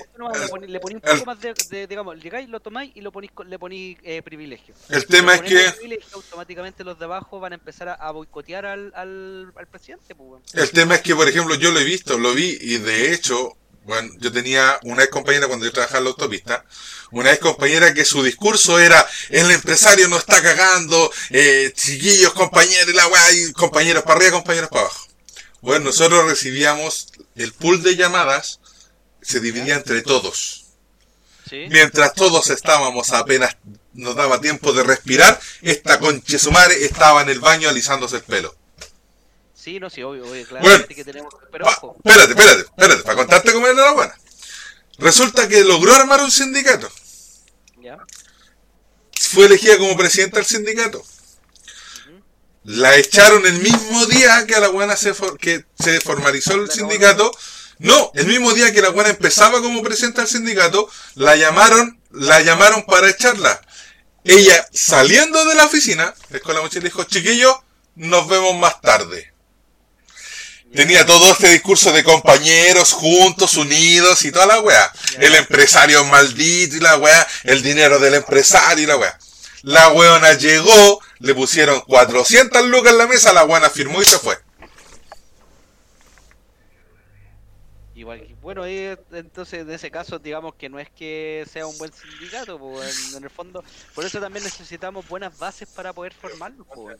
[0.66, 3.98] Le poní un poco más de, digamos, llegáis, lo tomáis y lo ponís, le ponís
[4.02, 4.74] eh, privilegio.
[4.88, 5.72] el tema es que,
[6.12, 10.42] automáticamente los de abajo van a empezar a, boicotear al, al, al presidente, pues.
[10.54, 13.56] el tema es que, por ejemplo, yo lo he visto, lo vi, y de hecho,
[13.84, 16.64] bueno, yo tenía una ex compañera cuando yo trabajaba en la autopista,
[17.10, 22.94] una ex compañera que su discurso era, el empresario no está cagando, eh, chiquillos, compañeros,
[22.94, 23.22] la weá,
[23.54, 25.06] compañeros para arriba, compañeros para abajo.
[25.64, 28.60] Bueno, nosotros recibíamos el pool de llamadas,
[29.22, 30.66] se dividía entre todos.
[31.48, 31.64] Sí.
[31.70, 33.56] Mientras todos estábamos apenas
[33.94, 38.22] nos daba tiempo de respirar, esta conche su madre estaba en el baño alisándose el
[38.24, 38.54] pelo.
[39.54, 40.86] Sí, no, sí, obvio, obvio, claro Bueno.
[40.86, 41.32] que tenemos.
[41.50, 44.18] Pero ojo, espérate, espérate, espérate, para contarte cómo era la buena.
[44.98, 46.92] Resulta que logró armar un sindicato.
[47.80, 47.96] ya.
[49.18, 51.02] Fue elegida como presidenta del sindicato.
[52.64, 56.70] La echaron el mismo día que a la buena se, for- que se formalizó el
[56.70, 57.30] sindicato.
[57.78, 62.40] No, el mismo día que la buena empezaba como presidenta del sindicato, la llamaron, la
[62.40, 63.60] llamaron para echarla.
[64.24, 67.54] Ella saliendo de la oficina, con la mochila dijo, chiquillos,
[67.96, 69.32] nos vemos más tarde.
[70.74, 74.90] Tenía todo este discurso de compañeros juntos, unidos y toda la weá.
[75.18, 79.18] El empresario maldito y la weá, el dinero del empresario y la weá.
[79.62, 84.18] La weona llegó, le pusieron 400 lucas en la mesa, la weona firmó y se
[84.18, 84.36] fue.
[87.94, 92.58] Igual bueno, entonces en ese caso, digamos que no es que sea un buen sindicato,
[92.58, 93.64] pues, en, el fondo,
[93.94, 96.66] por eso también necesitamos buenas bases para poder formarnos.
[96.74, 96.98] Pues.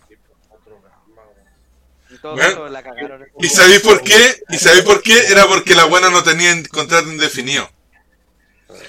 [2.10, 3.26] En todo Bueno, caso, la cagaron.
[3.40, 4.42] ¿Y sabéis por qué?
[4.48, 5.18] ¿Y sabéis por qué?
[5.26, 7.68] Era porque la buena no tenía en- contrato indefinido.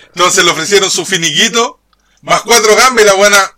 [0.08, 1.82] Entonces le ofrecieron su finiquito,
[2.22, 3.54] más cuatro gambas y la buena...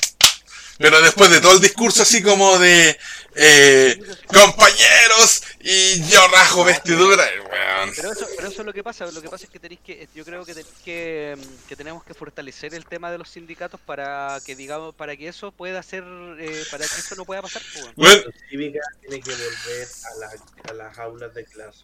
[0.80, 2.98] Pero después de todo el discurso así como de...
[3.36, 7.24] eh, compañeros y yo rajo vestidura.
[7.50, 7.92] weón.
[7.96, 10.08] Pero eso, pero eso es lo que pasa, lo que pasa es que tenéis que,
[10.16, 13.80] yo creo que, tenéis que, mm, que tenemos que fortalecer el tema de los sindicatos
[13.80, 16.04] para que digamos, para que eso pueda ser,
[16.40, 17.62] eh, para que eso no pueda pasar.
[17.74, 17.96] pues.
[17.96, 21.84] Bueno, La cívica tiene que volver a, las- a las aulas de clase.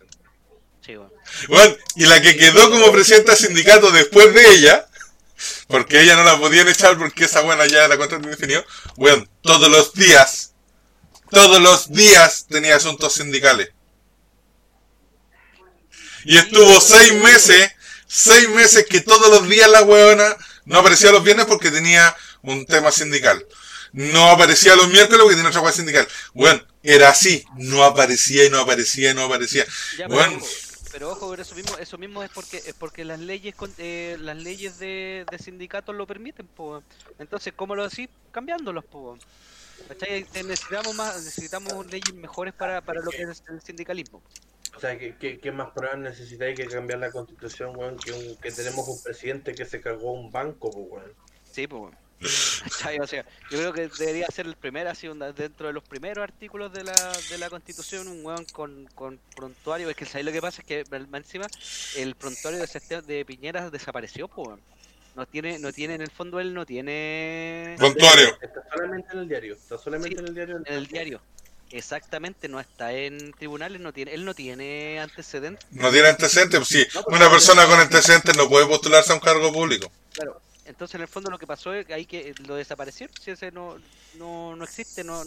[0.86, 1.12] Sí, weón.
[1.48, 4.88] Bueno, y la que quedó como presidenta del sindicato después de ella,
[5.68, 8.66] porque ella no la podían echar porque esa buena ya era contrato indefinido,
[8.96, 10.54] bueno, todos los días,
[11.30, 13.70] todos los días tenía asuntos sindicales.
[16.26, 17.72] Y estuvo seis meses,
[18.08, 22.66] seis meses que todos los días la huevona no aparecía los viernes porque tenía un
[22.66, 23.46] tema sindical.
[23.92, 26.08] No aparecía los miércoles porque tenía otra hueá sindical.
[26.34, 29.66] Bueno, era así, no aparecía y no aparecía y no aparecía.
[29.98, 30.08] Ya,
[30.94, 34.16] pero, ojo, pero eso mismo, eso mismo es porque es porque las leyes con- eh,
[34.20, 36.84] las leyes de, de sindicatos lo permiten, pues.
[37.20, 38.08] Entonces, ¿cómo lo decís?
[38.32, 39.22] Cambiándolos, pues.
[39.88, 40.22] ¿Cachai?
[40.34, 44.22] Eh, Necesitamos más, necesitamos leyes mejores para, para lo que es el sindicalismo.
[44.76, 47.98] O sea, ¿qué, qué, qué más pruebas necesitáis que cambiar la constitución, weón?
[47.98, 51.14] Que, un- que tenemos un presidente que se cagó un banco, pues, weón.
[51.52, 51.94] Sí, pues.
[52.64, 53.00] ¿Cachai?
[53.00, 56.72] O sea, yo creo que debería ser el primer, así, dentro de los primeros artículos
[56.74, 59.90] de la, de la Constitución, un weón con, con prontuario.
[59.90, 60.62] Es que ¿sabes lo que pasa?
[60.62, 60.84] Es que
[61.14, 61.48] encima
[61.98, 64.60] el prontuario de, de Piñera desapareció, pues.
[65.16, 68.36] No tiene, no tiene, en el fondo él no tiene Prontuario.
[68.42, 69.54] Está solamente en el diario.
[69.54, 70.58] Está solamente Sí, en el diario.
[70.66, 71.22] en el diario.
[71.70, 75.66] Exactamente, no está en tribunales, no tiene, él no tiene antecedentes.
[75.72, 76.60] No tiene antecedentes.
[76.60, 77.70] pues sí, No, una persona no.
[77.70, 79.92] con antecedentes no puede postularse a un cargo público.
[80.14, 80.42] Claro.
[80.66, 83.52] Entonces en el fondo lo que pasó es que ahí que lo desaparecieron, si ese
[83.52, 83.78] no,
[84.16, 85.22] no, no existe, no,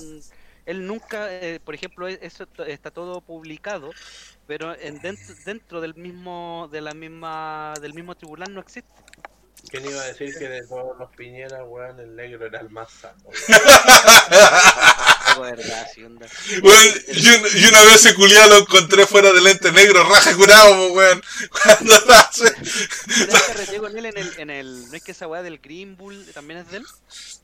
[0.66, 3.90] él nunca, eh, por ejemplo, e- eso está todo publicado,
[4.46, 8.90] pero en dentro, dentro del mismo, de la misma, del mismo tribunal no existe.
[9.68, 12.90] ¿Quién iba a decir que de todos los piñeras, weón, el negro era el más
[12.92, 13.22] sano?
[15.40, 16.26] Verdad, sí, onda.
[16.62, 20.34] Weón, y, un- y una vez ese culiado lo encontré fuera de lente negro, raja
[20.36, 21.22] curado, weón.
[21.64, 22.52] Cuando nace.
[23.50, 26.26] Arreglé con él en el, en el, no es que esa weá del Green Bull
[26.32, 26.86] también es de él.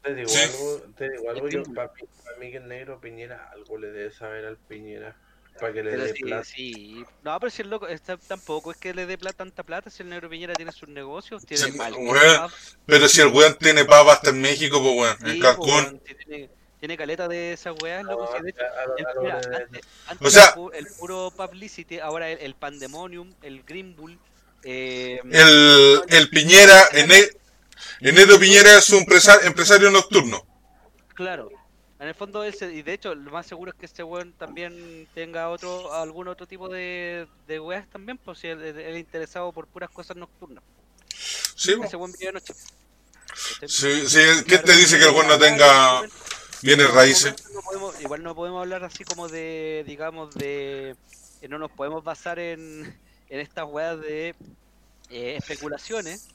[0.02, 0.38] Te digo Sí.
[0.40, 1.74] algo, te digo algo, yo, Entiendo.
[1.74, 1.92] para
[2.40, 5.16] mí, que el negro Piñera algo le debe saber al Piñera.
[5.60, 6.44] Para que le Pero dé sí, plata.
[6.44, 7.04] sí.
[7.22, 10.02] No, pero si el loco, está, tampoco es que le dé plata, tanta plata, si
[10.02, 11.92] el negro Piñera tiene sus negocios, tiene Sí, mal.
[11.92, 12.50] weón.
[12.86, 15.68] Pero si el weón tiene papa hasta en México, pues weón, en Cancún.
[15.68, 16.50] weón, sí tiene,
[16.82, 18.24] tiene caleta de esas weas, loco.
[18.28, 21.30] No, sí, de hecho, a- a- a antes, antes O sea- el, pu- el puro
[21.30, 24.18] publicity, ahora el, el pandemonium, el Green Bull.
[24.64, 27.30] Eh, El, el Piñera, Ene-
[28.00, 30.44] Enedo Piñera es un empresa- empresario nocturno.
[31.14, 31.50] Claro.
[32.00, 34.32] En el fondo, él se- y de hecho, lo más seguro es que este weón
[34.32, 39.52] también tenga otro algún otro tipo de, de weas también, pues si él es interesado
[39.52, 40.64] por puras cosas nocturnas.
[41.54, 41.76] Sí.
[41.84, 42.54] Ese weón vive de noche.
[43.68, 44.18] Sí, sí,
[44.48, 46.02] ¿quién te dice que el weón no tenga
[46.62, 47.34] bienes raíces?
[47.52, 50.96] No podemos- igual no podemos hablar así como de, digamos, de...
[51.40, 52.98] eh, no nos podemos basar en,
[53.28, 54.34] en estas weas de
[55.10, 56.28] eh, especulaciones,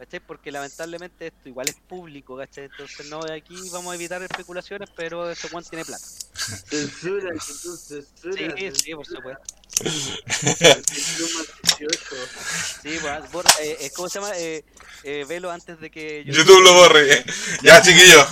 [0.00, 0.18] ¿cachai?
[0.20, 2.64] Porque lamentablemente esto igual es público, ¿cachai?
[2.64, 6.04] Entonces no, aquí vamos a evitar especulaciones, pero ese weón tiene plata.
[6.68, 7.30] Censura,
[7.62, 9.44] tú, censura, Sí, sí, por supuesto.
[10.38, 11.44] censura,
[11.78, 11.98] 18.
[12.82, 14.32] Sí, pues, borra- eh, eh, ¿cómo se llama?
[14.38, 14.64] Eh,
[15.04, 17.24] eh, velo antes de que YouTube lo borre.
[17.62, 18.26] Ya, chiquillos.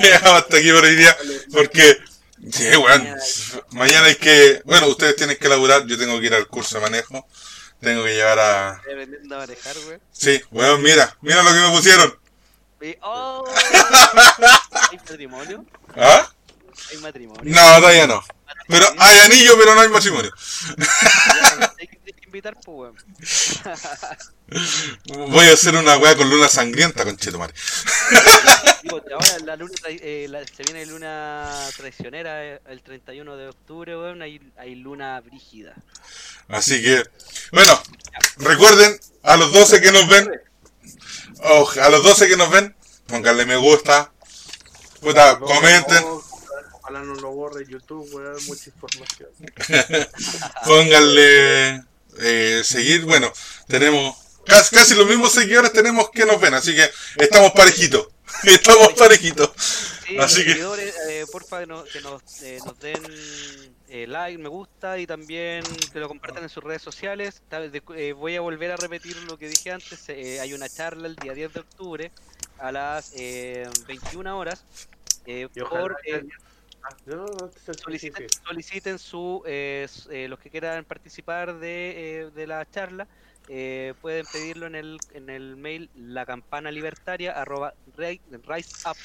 [0.00, 1.16] Llegamos hasta aquí por hoy día.
[1.52, 1.98] Porque,
[2.52, 3.08] sí, weón.
[3.72, 4.62] Mañana hay que.
[4.64, 5.86] Bueno, ustedes tienen que laburar.
[5.86, 7.26] Yo tengo que ir al curso de manejo.
[7.80, 8.70] Tengo que llevar a.
[8.70, 9.98] Aprendiendo a manejar, güey.
[10.10, 11.16] Sí, weón, mira.
[11.20, 12.18] Mira lo que me pusieron.
[13.02, 13.44] ¡Oh!
[14.90, 15.64] ¿Hay matrimonio?
[15.96, 16.30] ¿Ah?
[16.90, 17.42] ¿Hay matrimonio?
[17.44, 18.22] No, todavía no.
[18.68, 20.30] Pero hay anillo, pero no hay matrimonio.
[20.76, 22.96] Ya, Hay que, hay que invitar, pues, weón.
[25.06, 27.52] Voy a hacer una weá con luna sangrienta, con Chetumare.
[28.82, 33.96] Digo, ahora la luna eh, la- se viene luna traicionera eh, el 31 de octubre,
[33.96, 34.22] weón.
[34.22, 35.74] Hay, hay luna brígida.
[36.48, 37.02] Así que,
[37.50, 37.82] bueno,
[38.36, 40.30] recuerden a los 12 que nos ven,
[41.42, 44.12] o a los 12 que nos ven, pónganle me gusta,
[45.00, 46.22] puta, comenten, Oh,
[46.74, 49.28] Ojalá no lo borre YouTube, weón, mucha información.
[50.64, 51.82] pónganle
[52.20, 53.04] eh, seguir.
[53.04, 53.32] Bueno,
[53.66, 54.16] tenemos
[54.46, 58.08] casi, casi los mismos seguidores tenemos que nos ven, así que estamos parejitos.
[58.44, 59.50] Estamos parejitos.
[60.06, 63.00] Sí, Así que- seguidores, eh, porfa, que, nos, que nos, eh, nos den
[63.88, 65.62] eh, like, me gusta y también
[65.92, 67.40] que lo compartan en sus redes sociales.
[67.96, 70.08] Eh, voy a volver a repetir lo que dije antes.
[70.08, 72.12] eh, hay una charla el día 10 de octubre
[72.58, 74.64] a las eh, 21 horas.
[75.26, 76.24] eh, por, eh,
[76.82, 81.58] Ah, no, no, no, sí, sí, soliciten, soliciten su eh, eh, los que quieran participar
[81.58, 83.08] de, eh, de la charla
[83.48, 88.96] eh, pueden pedirlo en el en el mail la campana libertaria arroba ri- riseup,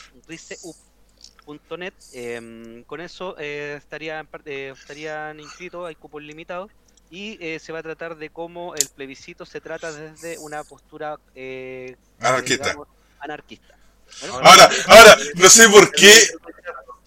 [1.46, 1.94] riseup.net.
[2.12, 6.72] Em, con eso eh, estarían eh, estarían inscritos hay cupos limitados
[7.10, 11.18] y eh, se va a tratar de cómo el plebiscito se trata desde una postura
[11.36, 12.66] eh, Anarquista.
[12.66, 12.88] digamos,
[13.20, 13.76] anarquista
[14.22, 16.12] Bueno, Ahora, ahora, no sé por qué.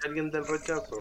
[0.05, 1.01] Alguien del rechazo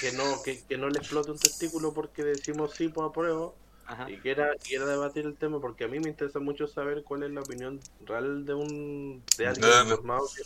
[0.00, 3.56] que no, que, que no le explote un testículo porque decimos sí por apruebo
[3.88, 4.10] ajá.
[4.10, 7.30] y quiera, quiera debatir el tema porque a mí me interesa mucho saber cuál es
[7.30, 10.42] la opinión real de un de alguien de- informado que,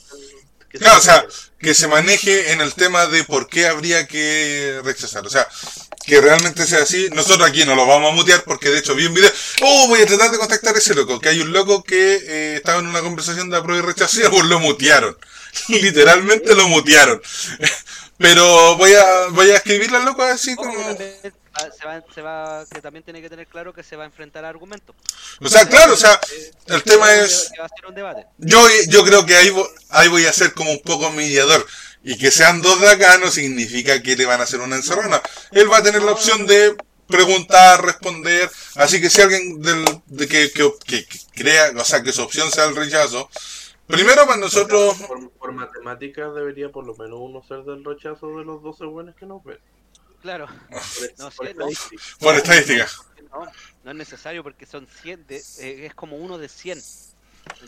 [0.70, 1.26] que Claro, o sea,
[1.58, 5.26] que se maneje en el tema de por qué habría que rechazar.
[5.26, 5.46] O sea,
[6.06, 7.10] que realmente sea así.
[7.10, 9.30] Nosotros aquí no lo vamos a mutear porque de hecho vi un video.
[9.62, 11.20] Oh, voy a tratar de contactar a ese loco.
[11.20, 14.28] Que hay un loco que eh, estaba en una conversación de apruebo y rechazo y
[14.30, 15.16] pues lo mutearon.
[15.68, 17.20] Literalmente lo mutearon.
[18.18, 20.72] Pero voy a, voy a escribirle al loco así como...
[21.70, 23.96] que también va- se va, se va, que también tiene que tener claro que se
[23.96, 24.94] va a enfrentar a argumentos.
[25.40, 26.18] O sea, claro, o sea,
[26.66, 27.50] el tema es...
[27.54, 28.26] Que va a ser un debate.
[28.38, 29.52] Yo, yo creo que ahí,
[29.90, 31.66] ahí voy a ser como un poco mediador.
[32.04, 35.22] Y que sean dos de acá no significa que le van a hacer una encerrona.
[35.52, 36.76] Él va a tener la opción de
[37.06, 38.50] preguntar, responder.
[38.76, 42.22] Así que si alguien del, de que, que, que- que crea, o sea, que su
[42.22, 43.28] opción sea el rechazo,
[43.86, 48.44] primero para nosotros, por, por matemáticas debería por lo menos uno ser del rechazo de
[48.44, 49.58] los 12 buenos que nos ven.
[50.22, 50.46] Claro.
[50.46, 51.68] Por, No, por sí, no.
[51.68, 52.02] estadística.
[52.20, 52.88] por estadística.
[53.32, 53.46] No,
[53.84, 56.82] no es necesario porque son 100, de, eh, es como uno de 100.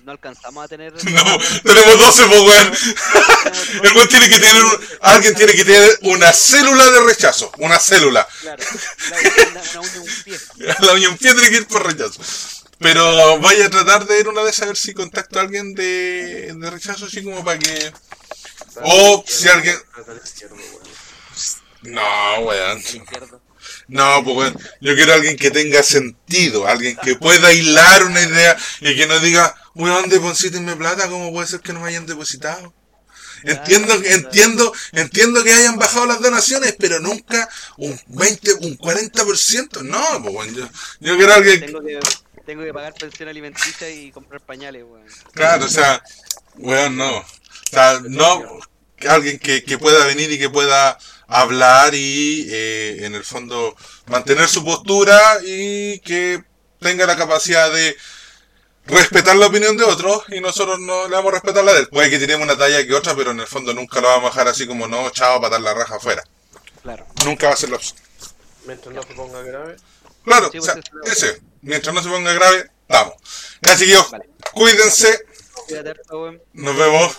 [0.05, 0.93] no alcanzamos a tener.
[1.05, 3.85] No, tenemos 12, pues, weón.
[3.85, 7.78] El weón tiene que tener, un- alguien tiene que tener una célula de rechazo, una
[7.78, 8.26] célula.
[8.40, 8.62] Claro,
[9.51, 10.39] una uña un pie.
[10.81, 12.20] La uña pie tiene que ir por rechazo.
[12.78, 16.52] Pero vaya a tratar de ir una vez a ver si contacto a alguien de,
[16.55, 17.93] de rechazo, así como para que...
[18.82, 19.76] O si alguien...
[21.85, 22.82] No, weón.
[23.89, 24.59] No, pues weón.
[24.81, 29.06] Yo quiero a alguien que tenga sentido, alguien que pueda hilar una idea y que
[29.06, 32.73] no diga, weón, deposítenme plata, ¿cómo puede ser que no me hayan depositado?
[33.43, 37.47] Entiendo, entiendo, entiendo que hayan bajado las donaciones, pero nunca
[37.77, 39.82] un 20, un 40%.
[39.82, 40.69] No, pues weón, yo,
[41.01, 42.01] yo quiero a alguien Tengo que,
[42.47, 45.06] tengo que pagar pensión alimenticia y comprar pañales, weón.
[45.35, 46.02] Claro, o sea,
[46.56, 47.19] weón, no.
[47.19, 47.24] O
[47.70, 48.61] sea, no,
[49.09, 50.98] alguien que, que pueda venir y que pueda
[51.28, 53.76] hablar y eh, en el fondo
[54.06, 56.42] mantener su postura y que
[56.80, 57.96] tenga la capacidad de
[58.86, 61.88] respetar la opinión de otros y nosotros no le vamos a respetar la de él.
[61.88, 64.30] Puede que tiremos una talla que otra, pero en el fondo nunca lo vamos a
[64.30, 66.22] dejar así como no, chao, patar la raja afuera.
[66.82, 67.06] Claro.
[67.24, 67.98] Nunca va a ser la opción.
[68.66, 69.76] Mientras no se ponga grave.
[70.24, 73.14] Claro, Sí, o sea, pues, ese, mientras no se ponga grave, vamos.
[73.62, 74.28] Ya, chiquillos, Vale.
[74.52, 75.24] cuídense,
[76.52, 77.18] nos vemos.